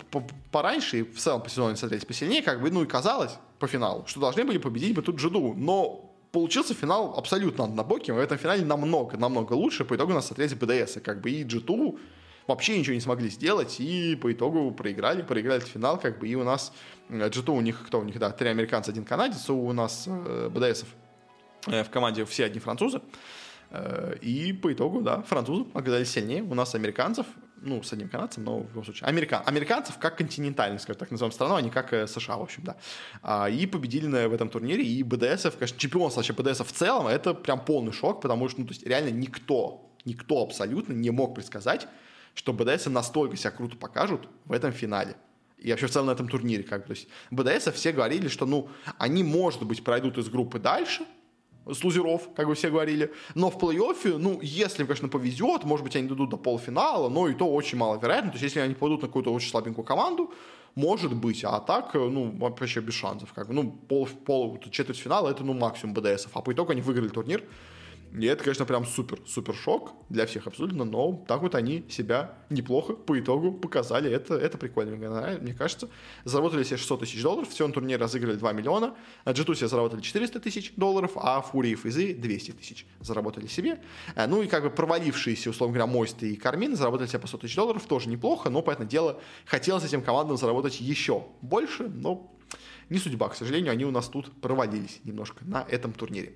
пораньше, 0.49 0.99
и 0.99 1.03
в 1.03 1.19
целом 1.19 1.43
по 1.43 1.49
сезону 1.49 1.75
смотреть 1.75 2.07
посильнее, 2.07 2.41
как 2.41 2.61
бы, 2.61 2.71
ну 2.71 2.83
и 2.83 2.87
казалось 2.87 3.37
по 3.65 3.67
финалу, 3.67 4.03
что 4.05 4.19
должны 4.19 4.45
были 4.45 4.59
победить 4.59 4.93
бы 4.93 5.01
тут 5.01 5.15
G2, 5.15 5.55
но 5.55 6.15
получился 6.31 6.75
финал 6.75 7.15
абсолютно 7.17 7.63
однобоким, 7.63 8.15
в 8.15 8.19
этом 8.19 8.37
финале 8.37 8.63
намного, 8.63 9.17
намного 9.17 9.53
лучше, 9.53 9.85
по 9.85 9.95
итогу 9.95 10.13
нас 10.13 10.27
смотрели 10.27 10.53
БДС, 10.53 10.99
как 11.03 11.21
бы 11.21 11.31
и 11.31 11.43
G2 11.43 11.97
вообще 12.45 12.77
ничего 12.77 12.93
не 12.93 13.01
смогли 13.01 13.29
сделать, 13.29 13.79
и 13.79 14.15
по 14.21 14.31
итогу 14.31 14.71
проиграли, 14.71 15.23
проиграли 15.23 15.57
этот 15.57 15.69
финал, 15.69 15.99
как 15.99 16.19
бы, 16.19 16.27
и 16.27 16.35
у 16.35 16.43
нас 16.43 16.73
G2, 17.09 17.57
у 17.57 17.61
них, 17.61 17.83
кто 17.87 17.99
у 17.99 18.03
них, 18.03 18.19
да, 18.19 18.29
три 18.29 18.49
американца, 18.49 18.91
один 18.91 19.03
канадец, 19.03 19.49
у 19.49 19.73
нас 19.73 20.03
э, 20.05 20.49
БДСов 20.53 20.89
э, 21.65 21.83
в 21.83 21.89
команде 21.89 22.23
все 22.25 22.45
одни 22.45 22.59
французы, 22.59 23.01
Э, 23.71 24.15
и 24.21 24.53
по 24.53 24.71
итогу, 24.71 25.01
да, 25.01 25.21
французы 25.21 25.65
оказались 25.73 26.11
сильнее. 26.11 26.43
У 26.43 26.53
нас 26.53 26.75
американцев, 26.75 27.25
ну, 27.65 27.83
с 27.83 27.91
одним 27.93 28.09
канадцем, 28.09 28.43
но 28.43 28.59
в 28.59 28.69
любом 28.69 28.85
случае, 28.85 29.07
американ, 29.07 29.43
американцев 29.45 29.97
как 29.97 30.17
континентальных, 30.17 30.81
скажем 30.81 30.99
так, 30.99 31.11
назовем 31.11 31.31
страну, 31.31 31.55
а 31.55 31.61
не 31.61 31.69
как 31.69 31.93
э, 31.93 32.07
США, 32.07 32.37
в 32.37 32.43
общем, 32.43 32.63
да. 32.63 32.77
А, 33.21 33.49
и 33.49 33.65
победили 33.65 34.07
на, 34.07 34.29
в 34.29 34.33
этом 34.33 34.49
турнире, 34.49 34.83
и 34.83 35.03
БДСов, 35.03 35.57
конечно, 35.57 35.77
чемпионство 35.77 36.19
вообще 36.19 36.33
БДСов 36.33 36.67
в 36.67 36.71
целом, 36.71 37.07
это 37.07 37.33
прям 37.33 37.63
полный 37.63 37.91
шок, 37.91 38.21
потому 38.21 38.47
что, 38.49 38.61
ну, 38.61 38.67
то 38.67 38.73
есть, 38.73 38.85
реально 38.85 39.09
никто, 39.09 39.91
никто 40.05 40.43
абсолютно 40.43 40.93
не 40.93 41.09
мог 41.09 41.35
предсказать, 41.35 41.87
что 42.33 42.53
БДС 42.53 42.85
настолько 42.85 43.37
себя 43.37 43.51
круто 43.51 43.75
покажут 43.77 44.27
в 44.45 44.51
этом 44.51 44.71
финале. 44.71 45.15
И 45.57 45.71
вообще 45.71 45.87
в 45.87 45.91
целом 45.91 46.07
на 46.07 46.11
этом 46.11 46.27
турнире. 46.27 46.63
Как 46.63 46.81
бы. 46.81 46.87
То 46.87 46.91
есть 46.93 47.07
БДС 47.31 47.71
все 47.73 47.91
говорили, 47.91 48.27
что 48.27 48.45
ну, 48.45 48.69
они, 48.97 49.23
может 49.23 49.63
быть, 49.63 49.83
пройдут 49.83 50.17
из 50.17 50.29
группы 50.29 50.59
дальше, 50.59 51.05
с 51.71 51.83
лузеров, 51.83 52.29
как 52.35 52.47
бы 52.47 52.55
все 52.55 52.69
говорили. 52.69 53.11
Но 53.33 53.49
в 53.49 53.57
плей-оффе, 53.57 54.17
ну, 54.17 54.39
если, 54.41 54.83
конечно, 54.83 55.07
повезет, 55.07 55.63
может 55.63 55.83
быть, 55.83 55.95
они 55.95 56.07
дойдут 56.07 56.29
до 56.29 56.37
полуфинала, 56.37 57.09
но 57.09 57.27
и 57.27 57.33
то 57.33 57.51
очень 57.51 57.77
маловероятно. 57.77 58.31
То 58.31 58.35
есть, 58.35 58.43
если 58.43 58.59
они 58.59 58.75
пойдут 58.75 59.01
на 59.01 59.07
какую-то 59.07 59.33
очень 59.33 59.49
слабенькую 59.49 59.85
команду, 59.85 60.31
может 60.75 61.13
быть, 61.15 61.43
а 61.43 61.59
так, 61.59 61.93
ну, 61.93 62.35
вообще 62.37 62.81
без 62.81 62.93
шансов. 62.93 63.33
Как 63.33 63.47
бы, 63.47 63.53
ну, 63.53 63.71
пол, 63.71 64.07
пол, 64.25 64.59
четвертьфинала 64.69 65.29
это, 65.29 65.43
ну, 65.43 65.53
максимум 65.53 65.93
БДСов. 65.93 66.31
А 66.35 66.41
по 66.41 66.51
итогу 66.51 66.71
они 66.71 66.81
выиграли 66.81 67.07
турнир. 67.07 67.43
И 68.13 68.25
это, 68.25 68.43
конечно, 68.43 68.65
прям 68.65 68.85
супер, 68.85 69.19
супер 69.25 69.53
шок 69.53 69.93
для 70.09 70.25
всех 70.25 70.47
абсолютно, 70.47 70.85
но 70.85 71.23
так 71.27 71.41
вот 71.41 71.55
они 71.55 71.85
себя 71.89 72.35
неплохо 72.49 72.93
по 72.93 73.19
итогу 73.19 73.51
показали. 73.51 74.09
Это, 74.11 74.35
это 74.35 74.57
прикольно, 74.57 74.95
мне 75.41 75.53
кажется. 75.53 75.89
Заработали 76.23 76.63
себе 76.63 76.77
600 76.77 77.01
тысяч 77.01 77.21
долларов, 77.21 77.49
все 77.49 77.67
на 77.67 77.73
турнире 77.73 77.97
разыграли 77.97 78.35
2 78.35 78.53
миллиона. 78.53 78.95
На 79.25 79.33
g 79.33 79.43
себе 79.43 79.67
заработали 79.67 80.01
400 80.01 80.39
тысяч 80.39 80.73
долларов, 80.75 81.11
а 81.15 81.41
Фури 81.41 81.69
и 81.69 81.75
Фейзы 81.75 82.13
200 82.13 82.51
тысяч 82.51 82.85
заработали 83.01 83.47
себе. 83.47 83.81
Э, 84.15 84.27
ну 84.27 84.41
и 84.41 84.47
как 84.47 84.63
бы 84.63 84.69
провалившиеся, 84.69 85.49
условно 85.49 85.73
говоря, 85.73 85.91
Мойсты 85.91 86.31
и 86.31 86.35
Кармин 86.35 86.75
заработали 86.75 87.07
себе 87.07 87.19
по 87.19 87.27
100 87.27 87.37
тысяч 87.39 87.55
долларов, 87.55 87.85
тоже 87.85 88.09
неплохо, 88.09 88.49
но, 88.49 88.61
понятное 88.61 88.87
дело, 88.87 89.19
хотелось 89.45 89.83
этим 89.83 90.01
командам 90.01 90.37
заработать 90.37 90.79
еще 90.79 91.25
больше, 91.41 91.87
но 91.87 92.31
не 92.89 92.99
судьба, 92.99 93.29
к 93.29 93.35
сожалению, 93.35 93.71
они 93.71 93.85
у 93.85 93.91
нас 93.91 94.07
тут 94.07 94.31
провалились 94.41 94.99
немножко 95.03 95.43
на 95.45 95.65
этом 95.69 95.91
турнире. 95.91 96.33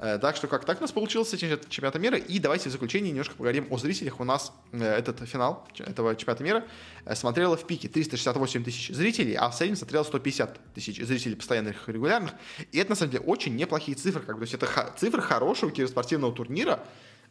Э, 0.00 0.18
так 0.18 0.34
что 0.36 0.48
как 0.48 0.64
так 0.64 0.78
у 0.78 0.80
нас 0.80 0.92
получился 0.92 1.36
чемпионат 1.36 1.98
мира. 1.98 2.16
И 2.16 2.38
давайте 2.38 2.70
в 2.70 2.72
заключение 2.72 3.10
немножко 3.10 3.34
поговорим 3.34 3.66
о 3.70 3.76
зрителях. 3.76 4.18
У 4.18 4.24
нас 4.24 4.50
э, 4.72 4.82
этот 4.82 5.20
финал 5.28 5.68
этого 5.78 6.16
чемпионата 6.16 6.42
мира 6.42 6.64
э, 7.04 7.14
смотрело 7.14 7.56
в 7.56 7.66
пике 7.66 7.88
368 7.88 8.64
тысяч 8.64 8.88
зрителей, 8.94 9.34
а 9.34 9.50
в 9.50 9.54
среднем 9.54 9.76
смотрело 9.76 10.02
150 10.02 10.58
тысяч 10.74 11.04
зрителей 11.04 11.36
постоянных 11.36 11.86
и 11.86 11.92
регулярных. 11.92 12.32
И 12.72 12.78
это, 12.78 12.90
на 12.90 12.96
самом 12.96 13.12
деле, 13.12 13.24
очень 13.24 13.54
неплохие 13.56 13.94
цифры. 13.94 14.22
Как 14.22 14.36
бы, 14.38 14.46
то 14.46 14.50
есть 14.50 14.54
это 14.54 14.94
цифры 14.96 15.20
хорошего 15.20 15.70
киберспортивного 15.70 16.34
турнира, 16.34 16.82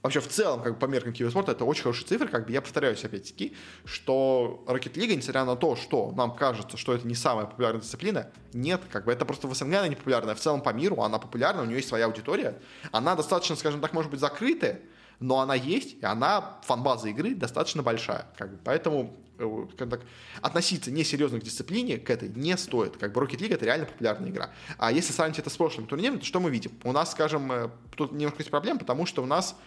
вообще 0.01 0.19
в 0.19 0.27
целом, 0.27 0.61
как 0.61 0.73
бы 0.73 0.79
по 0.79 0.85
меркам 0.85 1.13
киберспорта, 1.13 1.51
это 1.51 1.65
очень 1.65 1.83
хорошие 1.83 2.07
цифры, 2.07 2.27
как 2.27 2.45
бы 2.45 2.51
я 2.51 2.61
повторяюсь 2.61 3.03
опять-таки, 3.03 3.55
что 3.85 4.63
Rocket 4.67 4.93
League, 4.93 5.15
несмотря 5.15 5.45
на 5.45 5.55
то, 5.55 5.75
что 5.75 6.11
нам 6.11 6.35
кажется, 6.35 6.77
что 6.77 6.93
это 6.93 7.07
не 7.07 7.15
самая 7.15 7.45
популярная 7.45 7.81
дисциплина, 7.81 8.31
нет, 8.53 8.81
как 8.89 9.05
бы 9.05 9.11
это 9.11 9.25
просто 9.25 9.47
в 9.47 9.53
СНГ 9.53 9.73
она 9.75 9.87
не 9.87 9.95
популярная, 9.95 10.35
в 10.35 10.39
целом 10.39 10.61
по 10.61 10.69
миру 10.69 11.01
она 11.01 11.19
популярна, 11.19 11.63
у 11.63 11.65
нее 11.65 11.77
есть 11.77 11.89
своя 11.89 12.05
аудитория, 12.05 12.59
она 12.91 13.15
достаточно, 13.15 13.55
скажем 13.55 13.81
так, 13.81 13.93
может 13.93 14.09
быть 14.09 14.19
закрытая, 14.19 14.79
но 15.19 15.39
она 15.39 15.53
есть, 15.53 15.97
и 16.01 16.05
она, 16.05 16.59
фан-база 16.63 17.09
игры 17.09 17.35
достаточно 17.35 17.83
большая, 17.83 18.25
как 18.37 18.51
бы, 18.51 18.59
поэтому 18.63 19.17
э, 19.37 19.67
как 19.77 19.89
так, 19.89 20.01
относиться 20.41 20.91
несерьезно 20.91 21.41
к 21.41 21.43
дисциплине, 21.43 21.97
к 21.97 22.09
этой 22.09 22.29
не 22.29 22.55
стоит. 22.55 22.95
Как 22.95 23.11
бы 23.11 23.21
Rocket 23.21 23.39
League 23.39 23.53
это 23.53 23.65
реально 23.65 23.85
популярная 23.85 24.29
игра. 24.29 24.51
А 24.77 24.93
если 24.93 25.11
сравнить 25.11 25.39
это 25.39 25.49
с 25.49 25.57
прошлым 25.57 25.87
турниром, 25.87 26.19
то 26.19 26.25
что 26.25 26.39
мы 26.39 26.49
видим? 26.49 26.71
У 26.85 26.93
нас, 26.93 27.11
скажем, 27.11 27.51
э, 27.51 27.69
тут 27.97 28.13
немножко 28.13 28.39
есть 28.39 28.49
проблем, 28.49 28.79
потому 28.79 29.05
что 29.05 29.21
у 29.21 29.25
нас 29.25 29.57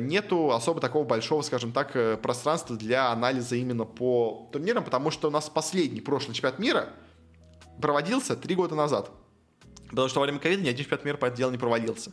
нету 0.00 0.50
особо 0.50 0.80
такого 0.80 1.04
большого, 1.04 1.42
скажем 1.42 1.72
так, 1.72 1.94
э, 1.94 2.16
пространства 2.16 2.76
для 2.76 3.10
анализа 3.10 3.56
именно 3.56 3.84
по 3.84 4.48
турнирам, 4.52 4.84
потому 4.84 5.10
что 5.10 5.28
у 5.28 5.30
нас 5.30 5.48
последний 5.48 6.00
прошлый 6.00 6.34
чемпионат 6.34 6.58
мира 6.58 6.88
проводился 7.80 8.36
три 8.36 8.54
года 8.54 8.74
назад. 8.74 9.10
Потому 9.90 10.08
что 10.08 10.18
во 10.18 10.24
время 10.24 10.40
ковида 10.40 10.62
ни 10.62 10.68
один 10.68 10.84
чемпионат 10.84 11.04
мира 11.04 11.16
по 11.16 11.26
этому 11.26 11.36
делу 11.36 11.52
не 11.52 11.58
провалился. 11.58 12.10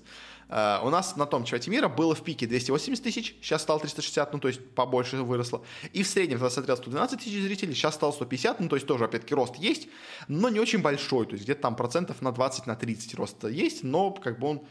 Uh, 0.50 0.86
у 0.86 0.90
нас 0.90 1.16
на 1.16 1.26
том 1.26 1.46
чемпионате 1.46 1.72
мира 1.72 1.88
было 1.88 2.14
в 2.14 2.22
пике 2.22 2.46
280 2.46 3.04
тысяч, 3.04 3.36
сейчас 3.42 3.64
стало 3.64 3.80
360, 3.80 4.34
ну 4.34 4.40
то 4.40 4.50
есть 4.50 4.60
побольше 4.76 5.18
выросло. 5.18 5.64
И 5.94 6.04
в 6.04 6.08
среднем 6.08 6.38
тогда 6.38 6.52
смотрел 6.52 6.78
112 6.78 7.20
тысяч 7.20 7.42
зрителей, 7.42 7.74
сейчас 7.74 7.96
стало 7.96 8.12
150, 8.12 8.60
ну 8.60 8.70
то 8.70 8.76
есть 8.76 8.86
тоже 8.86 9.06
опять-таки 9.06 9.34
рост 9.34 9.56
есть, 9.56 9.88
но 10.28 10.50
не 10.50 10.60
очень 10.60 10.82
большой, 10.82 11.26
то 11.26 11.32
есть 11.32 11.46
где-то 11.46 11.62
там 11.62 11.76
процентов 11.76 12.22
на 12.22 12.32
20, 12.32 12.68
на 12.68 12.76
30 12.76 13.16
роста 13.16 13.48
есть, 13.48 13.84
но 13.84 14.12
как 14.12 14.38
бы 14.38 14.48
он 14.48 14.62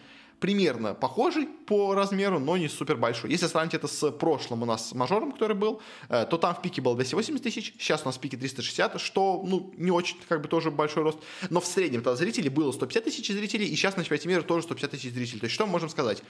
примерно 0.43 0.95
похожий 0.95 1.47
по 1.47 1.95
размеру, 1.95 2.40
но 2.40 2.57
не 2.57 2.68
супер 2.68 2.97
большой. 2.97 3.30
Если 3.30 3.47
сравнить 3.47 3.74
это 3.74 3.86
с 3.86 4.11
прошлым 4.11 4.64
у 4.64 4.66
нас 4.66 4.93
мажором, 4.93 5.30
который 5.30 5.55
был, 5.55 5.80
э, 6.09 6.26
то 6.28 6.36
там 6.36 6.53
в 6.57 6.61
пике 6.61 6.82
было 6.82 6.97
280 6.97 7.40
тысяч, 7.40 7.74
сейчас 7.78 8.03
у 8.03 8.07
нас 8.07 8.16
в 8.16 8.20
пике 8.20 8.36
360, 8.36 9.01
что, 9.01 9.40
ну, 9.47 9.72
не 9.76 9.93
очень, 9.93 10.16
как 10.28 10.43
бы, 10.43 10.49
тоже 10.49 10.72
большой 10.72 11.05
рост. 11.05 11.18
Но 11.49 11.61
в 11.61 11.66
среднем 11.66 12.03
тогда 12.03 12.16
зрителей 12.16 12.49
было 12.49 12.72
150 12.72 13.05
тысяч 13.05 13.28
зрителей, 13.28 13.66
и 13.66 13.76
сейчас 13.76 13.97
на 13.97 14.03
чемпионате 14.03 14.28
мира 14.28 14.43
тоже 14.43 14.64
150 14.64 14.90
тысяч 14.90 15.12
зрителей. 15.12 15.38
То 15.38 15.45
есть, 15.45 15.55
что 15.55 15.64
мы 15.64 15.72
можем 15.72 15.88
сказать? 15.88 16.24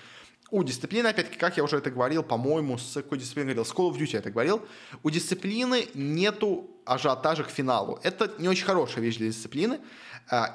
У 0.50 0.62
дисциплины, 0.62 1.06
опять-таки, 1.06 1.38
как 1.38 1.56
я 1.56 1.64
уже 1.64 1.78
это 1.78 1.90
говорил, 1.90 2.22
по-моему, 2.22 2.76
с 2.76 2.92
какой 2.92 3.16
дисциплиной 3.16 3.54
говорил, 3.54 3.64
с 3.64 3.74
Call 3.74 3.90
of 3.90 3.98
Duty 3.98 4.10
я 4.12 4.18
это 4.18 4.30
говорил, 4.30 4.60
у 5.02 5.08
дисциплины 5.08 5.88
нету 5.94 6.68
ажиотажа 6.84 7.44
к 7.44 7.48
финалу. 7.50 7.98
Это 8.02 8.30
не 8.38 8.48
очень 8.48 8.66
хорошая 8.66 9.02
вещь 9.02 9.16
для 9.16 9.28
дисциплины, 9.28 9.80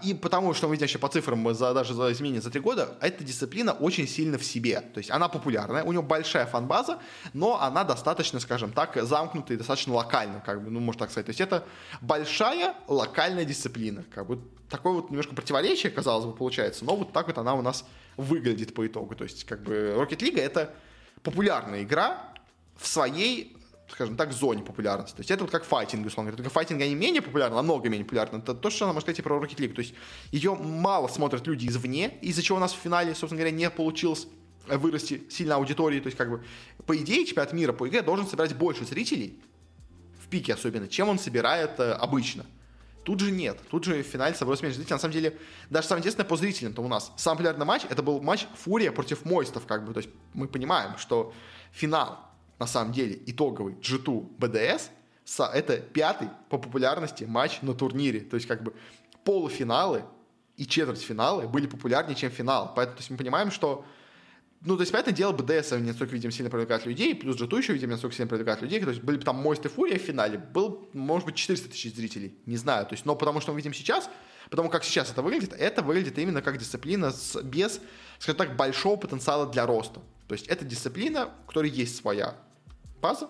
и 0.03 0.13
потому 0.13 0.53
что 0.53 0.67
мы 0.67 0.73
видим 0.73 0.87
еще 0.87 0.97
по 0.97 1.07
цифрам 1.07 1.53
за, 1.53 1.73
даже 1.73 1.93
за 1.93 2.11
изменения 2.11 2.41
за 2.41 2.49
три 2.49 2.61
года, 2.61 2.97
эта 2.99 3.23
дисциплина 3.23 3.73
очень 3.73 4.07
сильно 4.07 4.37
в 4.37 4.43
себе. 4.43 4.81
То 4.81 4.97
есть 4.97 5.11
она 5.11 5.27
популярная, 5.27 5.83
у 5.83 5.91
нее 5.91 6.01
большая 6.01 6.45
фан-база, 6.45 6.99
но 7.33 7.61
она 7.61 7.83
достаточно, 7.83 8.39
скажем 8.39 8.71
так, 8.71 8.97
замкнутая 9.01 9.55
и 9.55 9.57
достаточно 9.57 9.93
локальная, 9.93 10.39
как 10.39 10.63
бы, 10.63 10.71
ну, 10.71 10.79
можно 10.79 10.99
так 10.99 11.11
сказать. 11.11 11.27
То 11.27 11.29
есть 11.31 11.41
это 11.41 11.63
большая 12.01 12.75
локальная 12.87 13.45
дисциплина. 13.45 14.03
Как 14.13 14.25
бы 14.25 14.39
такое 14.69 14.93
вот 14.93 15.09
немножко 15.09 15.35
противоречие, 15.35 15.91
казалось 15.91 16.25
бы, 16.25 16.33
получается, 16.33 16.85
но 16.85 16.95
вот 16.95 17.13
так 17.13 17.27
вот 17.27 17.37
она 17.37 17.53
у 17.53 17.61
нас 17.61 17.85
выглядит 18.15 18.73
по 18.73 18.85
итогу. 18.87 19.15
То 19.15 19.25
есть 19.25 19.43
как 19.43 19.61
бы 19.61 19.95
Rocket 19.97 20.19
League 20.19 20.39
это 20.39 20.73
популярная 21.23 21.83
игра 21.83 22.33
в 22.77 22.87
своей 22.87 23.56
скажем 23.89 24.17
так, 24.17 24.33
зоне 24.33 24.63
популярности. 24.63 25.15
То 25.15 25.21
есть 25.21 25.31
это 25.31 25.43
вот 25.43 25.51
как 25.51 25.63
файтинг, 25.63 26.05
условно 26.05 26.31
говоря. 26.31 26.43
Только 26.43 26.53
файтинг 26.53 26.81
они 26.81 26.95
менее 26.95 27.21
популярны, 27.21 27.55
намного 27.55 27.89
менее 27.89 28.05
популярны. 28.05 28.37
Это 28.39 28.53
то, 28.53 28.69
что 28.69 28.85
она 28.85 28.93
может 28.93 29.05
сказать 29.05 29.19
и 29.19 29.21
про 29.21 29.37
Rocket 29.37 29.57
League. 29.57 29.73
То 29.73 29.81
есть 29.81 29.93
ее 30.31 30.55
мало 30.55 31.07
смотрят 31.07 31.47
люди 31.47 31.67
извне, 31.67 32.17
из-за 32.21 32.41
чего 32.41 32.57
у 32.57 32.61
нас 32.61 32.73
в 32.73 32.77
финале, 32.77 33.15
собственно 33.15 33.39
говоря, 33.39 33.55
не 33.55 33.69
получилось 33.69 34.27
вырасти 34.67 35.23
сильно 35.29 35.55
аудитории. 35.55 35.99
То 35.99 36.07
есть, 36.07 36.17
как 36.17 36.29
бы, 36.29 36.43
по 36.85 36.97
идее, 36.97 37.25
чемпионат 37.25 37.53
мира 37.53 37.73
по 37.73 37.87
игре 37.87 38.01
должен 38.01 38.27
собирать 38.27 38.55
больше 38.55 38.85
зрителей, 38.85 39.41
в 40.21 40.27
пике 40.27 40.53
особенно, 40.53 40.87
чем 40.87 41.07
он 41.09 41.19
собирает 41.19 41.79
э, 41.79 41.93
обычно. 41.93 42.45
Тут 43.05 43.21
же 43.21 43.31
нет. 43.31 43.57
Тут 43.69 43.85
же 43.85 44.03
в 44.03 44.05
финале 44.05 44.35
собралось 44.35 44.61
меньше 44.61 44.79
зрителей. 44.79 44.95
На 44.95 44.99
самом 44.99 45.13
деле, 45.13 45.37
даже 45.69 45.87
самое 45.87 46.01
интересное 46.01 46.25
по 46.25 46.35
зрителям 46.35 46.73
то 46.73 46.81
у 46.81 46.89
нас. 46.89 47.13
Самый 47.15 47.37
популярный 47.37 47.65
матч, 47.65 47.83
это 47.89 48.03
был 48.03 48.19
матч 48.19 48.47
Фурия 48.55 48.91
против 48.91 49.23
Мойстов, 49.23 49.65
как 49.65 49.85
бы. 49.85 49.93
То 49.93 49.99
есть 49.99 50.09
мы 50.33 50.49
понимаем, 50.49 50.97
что 50.97 51.33
финал, 51.71 52.26
на 52.59 52.67
самом 52.67 52.93
деле, 52.93 53.19
итоговый 53.25 53.75
G2 53.75 54.37
BDS, 54.37 54.89
это 55.53 55.77
пятый 55.77 56.29
по 56.49 56.57
популярности 56.57 57.25
матч 57.25 57.61
на 57.61 57.73
турнире. 57.73 58.21
То 58.21 58.35
есть, 58.35 58.47
как 58.47 58.63
бы, 58.63 58.73
полуфиналы 59.23 60.03
и 60.55 60.65
четвертьфиналы 60.65 61.47
были 61.47 61.67
популярнее, 61.67 62.15
чем 62.15 62.31
финал. 62.31 62.73
Поэтому 62.75 62.97
то 62.97 63.01
есть, 63.01 63.09
мы 63.11 63.17
понимаем, 63.17 63.51
что 63.51 63.85
ну, 64.61 64.75
то 64.75 64.81
есть, 64.81 64.91
понятное 64.91 65.13
дело, 65.13 65.33
БДС 65.33 65.71
не 65.73 65.91
настолько, 65.91 66.13
видимо, 66.15 66.31
сильно 66.31 66.49
привлекает 66.49 66.85
людей, 66.85 67.13
плюс 67.13 67.39
G2 67.39 67.57
еще, 67.59 67.73
видимо, 67.73 67.89
не 67.89 67.93
настолько 67.93 68.15
сильно 68.15 68.27
привлекает 68.27 68.61
людей. 68.61 68.79
То 68.81 68.89
есть, 68.89 69.03
были 69.03 69.17
бы 69.17 69.23
там 69.23 69.35
Мост 69.35 69.63
и 69.65 69.69
Фурия 69.69 69.99
в 69.99 70.01
финале, 70.01 70.39
был, 70.39 70.89
может 70.93 71.27
быть, 71.27 71.35
400 71.35 71.69
тысяч 71.69 71.93
зрителей, 71.93 72.35
не 72.47 72.57
знаю. 72.57 72.85
То 72.87 72.93
есть, 72.93 73.05
но 73.05 73.15
потому 73.15 73.39
что 73.39 73.51
мы 73.51 73.57
видим 73.57 73.73
сейчас, 73.73 74.09
потому 74.49 74.69
как 74.69 74.83
сейчас 74.83 75.11
это 75.11 75.21
выглядит, 75.21 75.53
это 75.53 75.83
выглядит 75.83 76.17
именно 76.17 76.41
как 76.41 76.57
дисциплина 76.57 77.11
с, 77.11 77.39
без, 77.43 77.79
скажем 78.17 78.37
так, 78.37 78.55
большого 78.55 78.95
потенциала 78.95 79.45
для 79.45 79.67
роста. 79.67 80.01
То 80.27 80.33
есть, 80.33 80.47
это 80.47 80.65
дисциплина, 80.65 81.29
у 81.43 81.47
которой 81.47 81.69
есть 81.69 81.95
своя 81.95 82.35
база, 83.01 83.29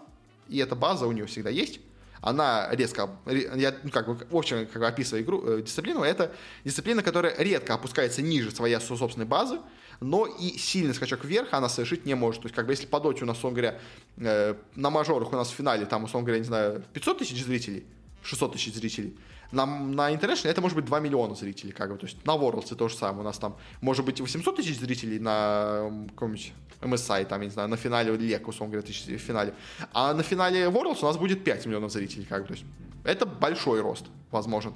и 0.50 0.58
эта 0.60 0.76
база 0.76 1.08
у 1.08 1.12
нее 1.12 1.26
всегда 1.26 1.50
есть. 1.50 1.80
Она 2.22 2.68
резко, 2.72 3.10
я, 3.28 3.76
ну, 3.84 3.92
как 3.92 4.08
бы, 4.08 4.16
в 4.30 4.36
общем, 4.36 4.66
как 4.66 4.82
бы 4.82 4.88
описывая 4.88 5.22
игру, 5.22 5.44
э, 5.46 5.62
дисциплину, 5.62 6.02
это 6.02 6.34
дисциплина, 6.66 7.04
которая 7.04 7.36
редко 7.38 7.76
опускается 7.76 8.22
ниже 8.22 8.50
своей 8.52 8.80
собственной 8.80 9.28
базы, 9.28 9.60
но 10.00 10.26
и 10.26 10.58
сильный 10.58 10.94
скачок 10.94 11.26
вверх 11.26 11.50
она 11.54 11.70
совершить 11.70 12.06
не 12.06 12.16
может. 12.16 12.42
То 12.42 12.46
есть, 12.48 12.56
как 12.56 12.66
бы, 12.66 12.74
если 12.74 12.88
по 12.88 13.00
доте 13.00 13.24
у 13.24 13.28
нас, 13.28 13.38
условно 13.38 13.62
говоря, 13.62 13.80
э, 14.18 14.56
на 14.76 14.90
мажорах 14.90 15.32
у 15.32 15.36
нас 15.36 15.50
в 15.50 15.54
финале, 15.54 15.86
там, 15.86 16.06
условно 16.06 16.26
говоря, 16.26 16.40
не 16.40 16.48
знаю, 16.48 16.84
500 16.94 17.20
тысяч 17.20 17.44
зрителей, 17.44 17.86
600 18.24 18.54
тысяч 18.54 18.74
зрителей, 18.74 19.16
на, 19.52 19.66
на 19.66 20.14
International 20.14 20.50
это 20.50 20.62
может 20.62 20.76
быть 20.76 20.86
2 20.86 21.00
миллиона 21.00 21.36
зрителей, 21.36 21.72
как 21.72 21.92
бы, 21.92 21.98
то 21.98 22.06
есть 22.06 22.26
на 22.26 22.32
Worlds 22.32 22.76
то 22.76 22.88
же 22.88 22.96
самое, 22.96 23.22
у 23.22 23.24
нас 23.24 23.38
там 23.38 23.58
может 23.82 24.06
быть 24.06 24.20
800 24.20 24.56
тысяч 24.56 24.80
зрителей 24.80 25.20
на 25.20 26.08
каком-нибудь 26.10 26.54
MSI, 26.82 27.26
там, 27.26 27.42
я 27.42 27.48
не 27.48 27.52
знаю, 27.52 27.70
на 27.70 27.78
финале 27.78 28.16
Лек, 28.16 28.48
условно 28.48 28.74
говоря, 28.74 28.88
тысяч 28.88 29.06
в 29.06 29.18
финале, 29.18 29.54
а 29.94 30.14
на 30.14 30.24
финале 30.24 30.66
Worlds 30.66 31.00
у 31.02 31.06
нас 31.06 31.18
будет 31.18 31.44
5 31.44 31.66
миллионов 31.66 31.92
зрителей, 31.92 32.26
как 32.26 32.44
бы, 32.44 32.48
то 32.48 32.54
есть 32.54 32.66
это 33.04 33.26
большой 33.26 33.82
рост, 33.82 34.06
возможен. 34.32 34.74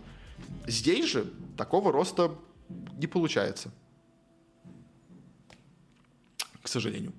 Здесь 0.67 1.05
же 1.09 1.25
такого 1.57 1.91
роста 1.91 2.31
не 2.97 3.07
получается 3.07 3.71
к 6.61 6.67
сожалению. 6.67 7.13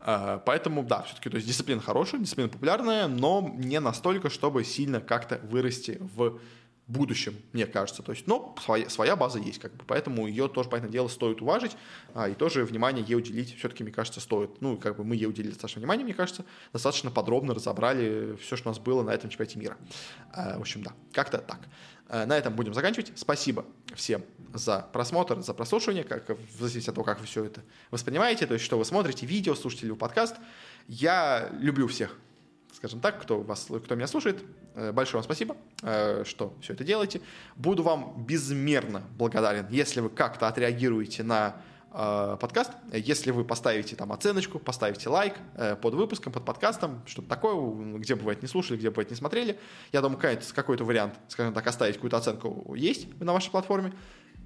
А, 0.00 0.38
поэтому, 0.38 0.82
да, 0.82 1.02
все-таки, 1.02 1.28
то 1.30 1.36
есть 1.36 1.46
дисциплина 1.46 1.80
хорошая, 1.80 2.20
дисциплина 2.20 2.48
популярная, 2.48 3.06
но 3.06 3.54
не 3.56 3.80
настолько, 3.80 4.30
чтобы 4.30 4.64
сильно 4.64 5.00
как-то 5.00 5.40
вырасти 5.44 5.98
в 6.00 6.40
будущем, 6.90 7.36
мне 7.52 7.66
кажется. 7.66 8.02
То 8.02 8.12
есть, 8.12 8.26
но 8.26 8.54
своя, 8.62 8.88
своя 8.88 9.16
база 9.16 9.38
есть, 9.38 9.58
как 9.58 9.74
бы, 9.74 9.84
поэтому 9.86 10.26
ее 10.26 10.48
тоже, 10.48 10.68
понятное 10.68 10.92
дело, 10.92 11.08
стоит 11.08 11.40
уважить, 11.40 11.76
а, 12.14 12.28
и 12.28 12.34
тоже 12.34 12.64
внимание 12.64 13.04
ей 13.04 13.14
уделить 13.14 13.56
все-таки, 13.56 13.82
мне 13.82 13.92
кажется, 13.92 14.20
стоит. 14.20 14.60
Ну, 14.60 14.76
как 14.76 14.96
бы 14.96 15.04
мы 15.04 15.16
ей 15.16 15.26
уделили 15.26 15.50
достаточно 15.50 15.80
внимания, 15.80 16.04
мне 16.04 16.14
кажется, 16.14 16.44
достаточно 16.72 17.10
подробно 17.10 17.54
разобрали 17.54 18.36
все, 18.36 18.56
что 18.56 18.68
у 18.68 18.72
нас 18.72 18.78
было 18.78 19.02
на 19.02 19.10
этом 19.10 19.30
чемпионате 19.30 19.58
мира. 19.58 19.76
А, 20.32 20.58
в 20.58 20.60
общем, 20.60 20.82
да, 20.82 20.92
как-то 21.12 21.38
так. 21.38 21.60
А, 22.08 22.26
на 22.26 22.36
этом 22.36 22.54
будем 22.54 22.74
заканчивать. 22.74 23.12
Спасибо 23.14 23.64
всем 23.94 24.22
за 24.52 24.88
просмотр, 24.92 25.40
за 25.40 25.54
прослушивание, 25.54 26.04
как, 26.04 26.28
в 26.28 26.58
зависимости 26.58 26.90
от 26.90 26.96
того, 26.96 27.04
как 27.04 27.20
вы 27.20 27.26
все 27.26 27.44
это 27.44 27.62
воспринимаете, 27.90 28.46
то 28.46 28.54
есть, 28.54 28.64
что 28.64 28.78
вы 28.78 28.84
смотрите, 28.84 29.26
видео, 29.26 29.54
слушаете 29.54 29.86
ли 29.86 29.92
вы 29.92 29.98
подкаст. 29.98 30.36
Я 30.88 31.50
люблю 31.60 31.86
всех 31.86 32.16
скажем 32.72 33.00
так, 33.00 33.20
кто, 33.20 33.40
вас, 33.40 33.68
кто 33.84 33.94
меня 33.94 34.06
слушает. 34.06 34.42
Э, 34.74 34.92
большое 34.92 35.18
вам 35.18 35.24
спасибо, 35.24 35.56
э, 35.82 36.24
что 36.24 36.54
все 36.60 36.72
это 36.72 36.84
делаете. 36.84 37.20
Буду 37.56 37.82
вам 37.82 38.24
безмерно 38.26 39.02
благодарен, 39.16 39.66
если 39.70 40.00
вы 40.00 40.10
как-то 40.10 40.48
отреагируете 40.48 41.22
на 41.22 41.56
э, 41.92 42.36
подкаст. 42.40 42.72
Если 42.92 43.30
вы 43.30 43.44
поставите 43.44 43.96
там 43.96 44.12
оценочку, 44.12 44.58
поставите 44.58 45.08
лайк 45.08 45.34
под 45.82 45.94
выпуском, 45.94 46.32
под 46.32 46.44
подкастом, 46.44 47.02
что-то 47.06 47.28
такое, 47.28 47.54
где 47.98 48.14
бывает 48.14 48.42
не 48.42 48.48
слушали, 48.48 48.78
где 48.78 48.90
бывает 48.90 49.10
не 49.10 49.16
смотрели. 49.16 49.58
Я 49.92 50.00
думаю, 50.00 50.20
какой-то 50.54 50.84
вариант, 50.84 51.14
скажем 51.28 51.52
так, 51.52 51.66
оставить 51.66 51.96
какую-то 51.96 52.16
оценку 52.16 52.74
есть 52.74 53.08
на 53.20 53.32
вашей 53.32 53.50
платформе 53.50 53.92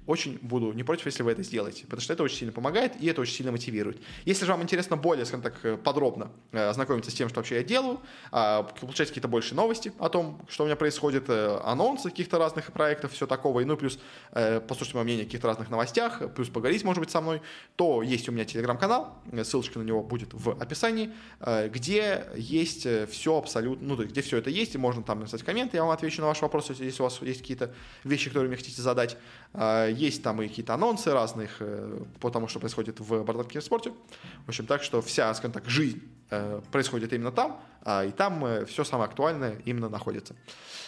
очень 0.07 0.37
буду 0.41 0.71
не 0.73 0.83
против, 0.83 1.05
если 1.05 1.23
вы 1.23 1.31
это 1.31 1.43
сделаете, 1.43 1.83
потому 1.83 2.01
что 2.01 2.13
это 2.13 2.23
очень 2.23 2.37
сильно 2.37 2.53
помогает 2.53 2.93
и 2.99 3.07
это 3.07 3.21
очень 3.21 3.33
сильно 3.33 3.51
мотивирует. 3.51 4.01
Если 4.25 4.45
же 4.45 4.51
вам 4.51 4.61
интересно 4.61 4.97
более, 4.97 5.25
скажем 5.25 5.41
так, 5.41 5.53
э, 5.63 5.77
подробно 5.77 6.31
э, 6.51 6.67
ознакомиться 6.67 7.11
с 7.11 7.13
тем, 7.13 7.29
что 7.29 7.39
вообще 7.39 7.55
я 7.55 7.63
делаю, 7.63 7.99
а, 8.31 8.63
получать 8.63 9.09
какие-то 9.09 9.27
больше 9.27 9.55
новости 9.55 9.93
о 9.99 10.09
том, 10.09 10.41
что 10.47 10.63
у 10.63 10.67
меня 10.67 10.75
происходит, 10.75 11.25
э, 11.29 11.59
анонсы 11.63 12.09
каких-то 12.09 12.37
разных 12.37 12.71
проектов, 12.71 13.13
все 13.13 13.27
такого, 13.27 13.61
и 13.61 13.65
ну 13.65 13.77
плюс 13.77 13.99
послушать 14.67 14.93
мое 14.93 15.03
мнение 15.03 15.23
о 15.23 15.25
каких-то 15.25 15.47
разных 15.47 15.69
новостях, 15.69 16.21
плюс 16.33 16.49
поговорить, 16.49 16.83
может 16.83 16.99
быть, 16.99 17.09
со 17.09 17.21
мной, 17.21 17.41
то 17.75 18.01
есть 18.01 18.27
у 18.27 18.31
меня 18.31 18.45
телеграм-канал, 18.45 19.17
ссылочка 19.43 19.79
на 19.79 19.83
него 19.83 20.03
будет 20.03 20.33
в 20.33 20.51
описании, 20.51 21.11
где 21.67 22.27
есть 22.35 22.87
все 23.09 23.37
абсолютно, 23.37 23.87
ну, 23.87 24.03
где 24.03 24.21
все 24.21 24.37
это 24.37 24.49
есть, 24.49 24.75
и 24.75 24.77
можно 24.77 25.03
там 25.03 25.19
написать 25.19 25.43
комменты, 25.43 25.77
я 25.77 25.83
вам 25.83 25.91
отвечу 25.91 26.21
на 26.21 26.27
ваши 26.27 26.41
вопросы, 26.41 26.75
если 26.79 27.01
у 27.01 27.05
вас 27.05 27.21
есть 27.21 27.41
какие-то 27.41 27.73
вещи, 28.03 28.29
которые 28.29 28.49
мне 28.49 28.57
хотите 28.57 28.81
задать. 28.81 29.17
Есть 29.89 30.23
там 30.23 30.41
и 30.41 30.47
какие-то 30.47 30.73
анонсы 30.73 31.11
разных 31.11 31.57
э, 31.59 32.03
по 32.19 32.29
тому, 32.29 32.47
что 32.47 32.59
происходит 32.59 32.99
в 32.99 33.23
бардовском 33.23 33.61
спорте. 33.61 33.93
В 34.45 34.49
общем, 34.49 34.65
так 34.65 34.83
что 34.83 35.01
вся, 35.01 35.33
скажем 35.33 35.53
так, 35.53 35.69
жизнь 35.69 36.01
э, 36.29 36.61
происходит 36.71 37.13
именно 37.13 37.31
там, 37.31 37.61
а, 37.81 38.03
и 38.03 38.11
там 38.11 38.43
э, 38.43 38.65
все 38.65 38.83
самое 38.83 39.07
актуальное 39.07 39.61
именно 39.65 39.87
находится. 39.87 40.35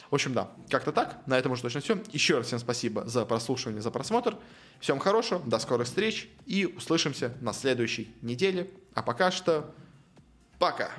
В 0.09 0.15
общем, 0.15 0.33
да, 0.33 0.51
как-то 0.69 0.91
так. 0.91 1.17
На 1.27 1.37
этом 1.37 1.51
уже 1.51 1.61
точно 1.61 1.81
все. 1.81 2.01
Еще 2.11 2.37
раз 2.37 2.47
всем 2.47 2.59
спасибо 2.59 3.05
за 3.05 3.25
прослушивание, 3.25 3.81
за 3.81 3.91
просмотр. 3.91 4.37
Всем 4.79 4.99
хорошего, 4.99 5.41
до 5.45 5.59
скорых 5.59 5.87
встреч 5.87 6.29
и 6.45 6.65
услышимся 6.65 7.33
на 7.41 7.53
следующей 7.53 8.13
неделе. 8.21 8.69
А 8.93 9.01
пока 9.01 9.31
что 9.31 9.73
пока. 10.59 10.91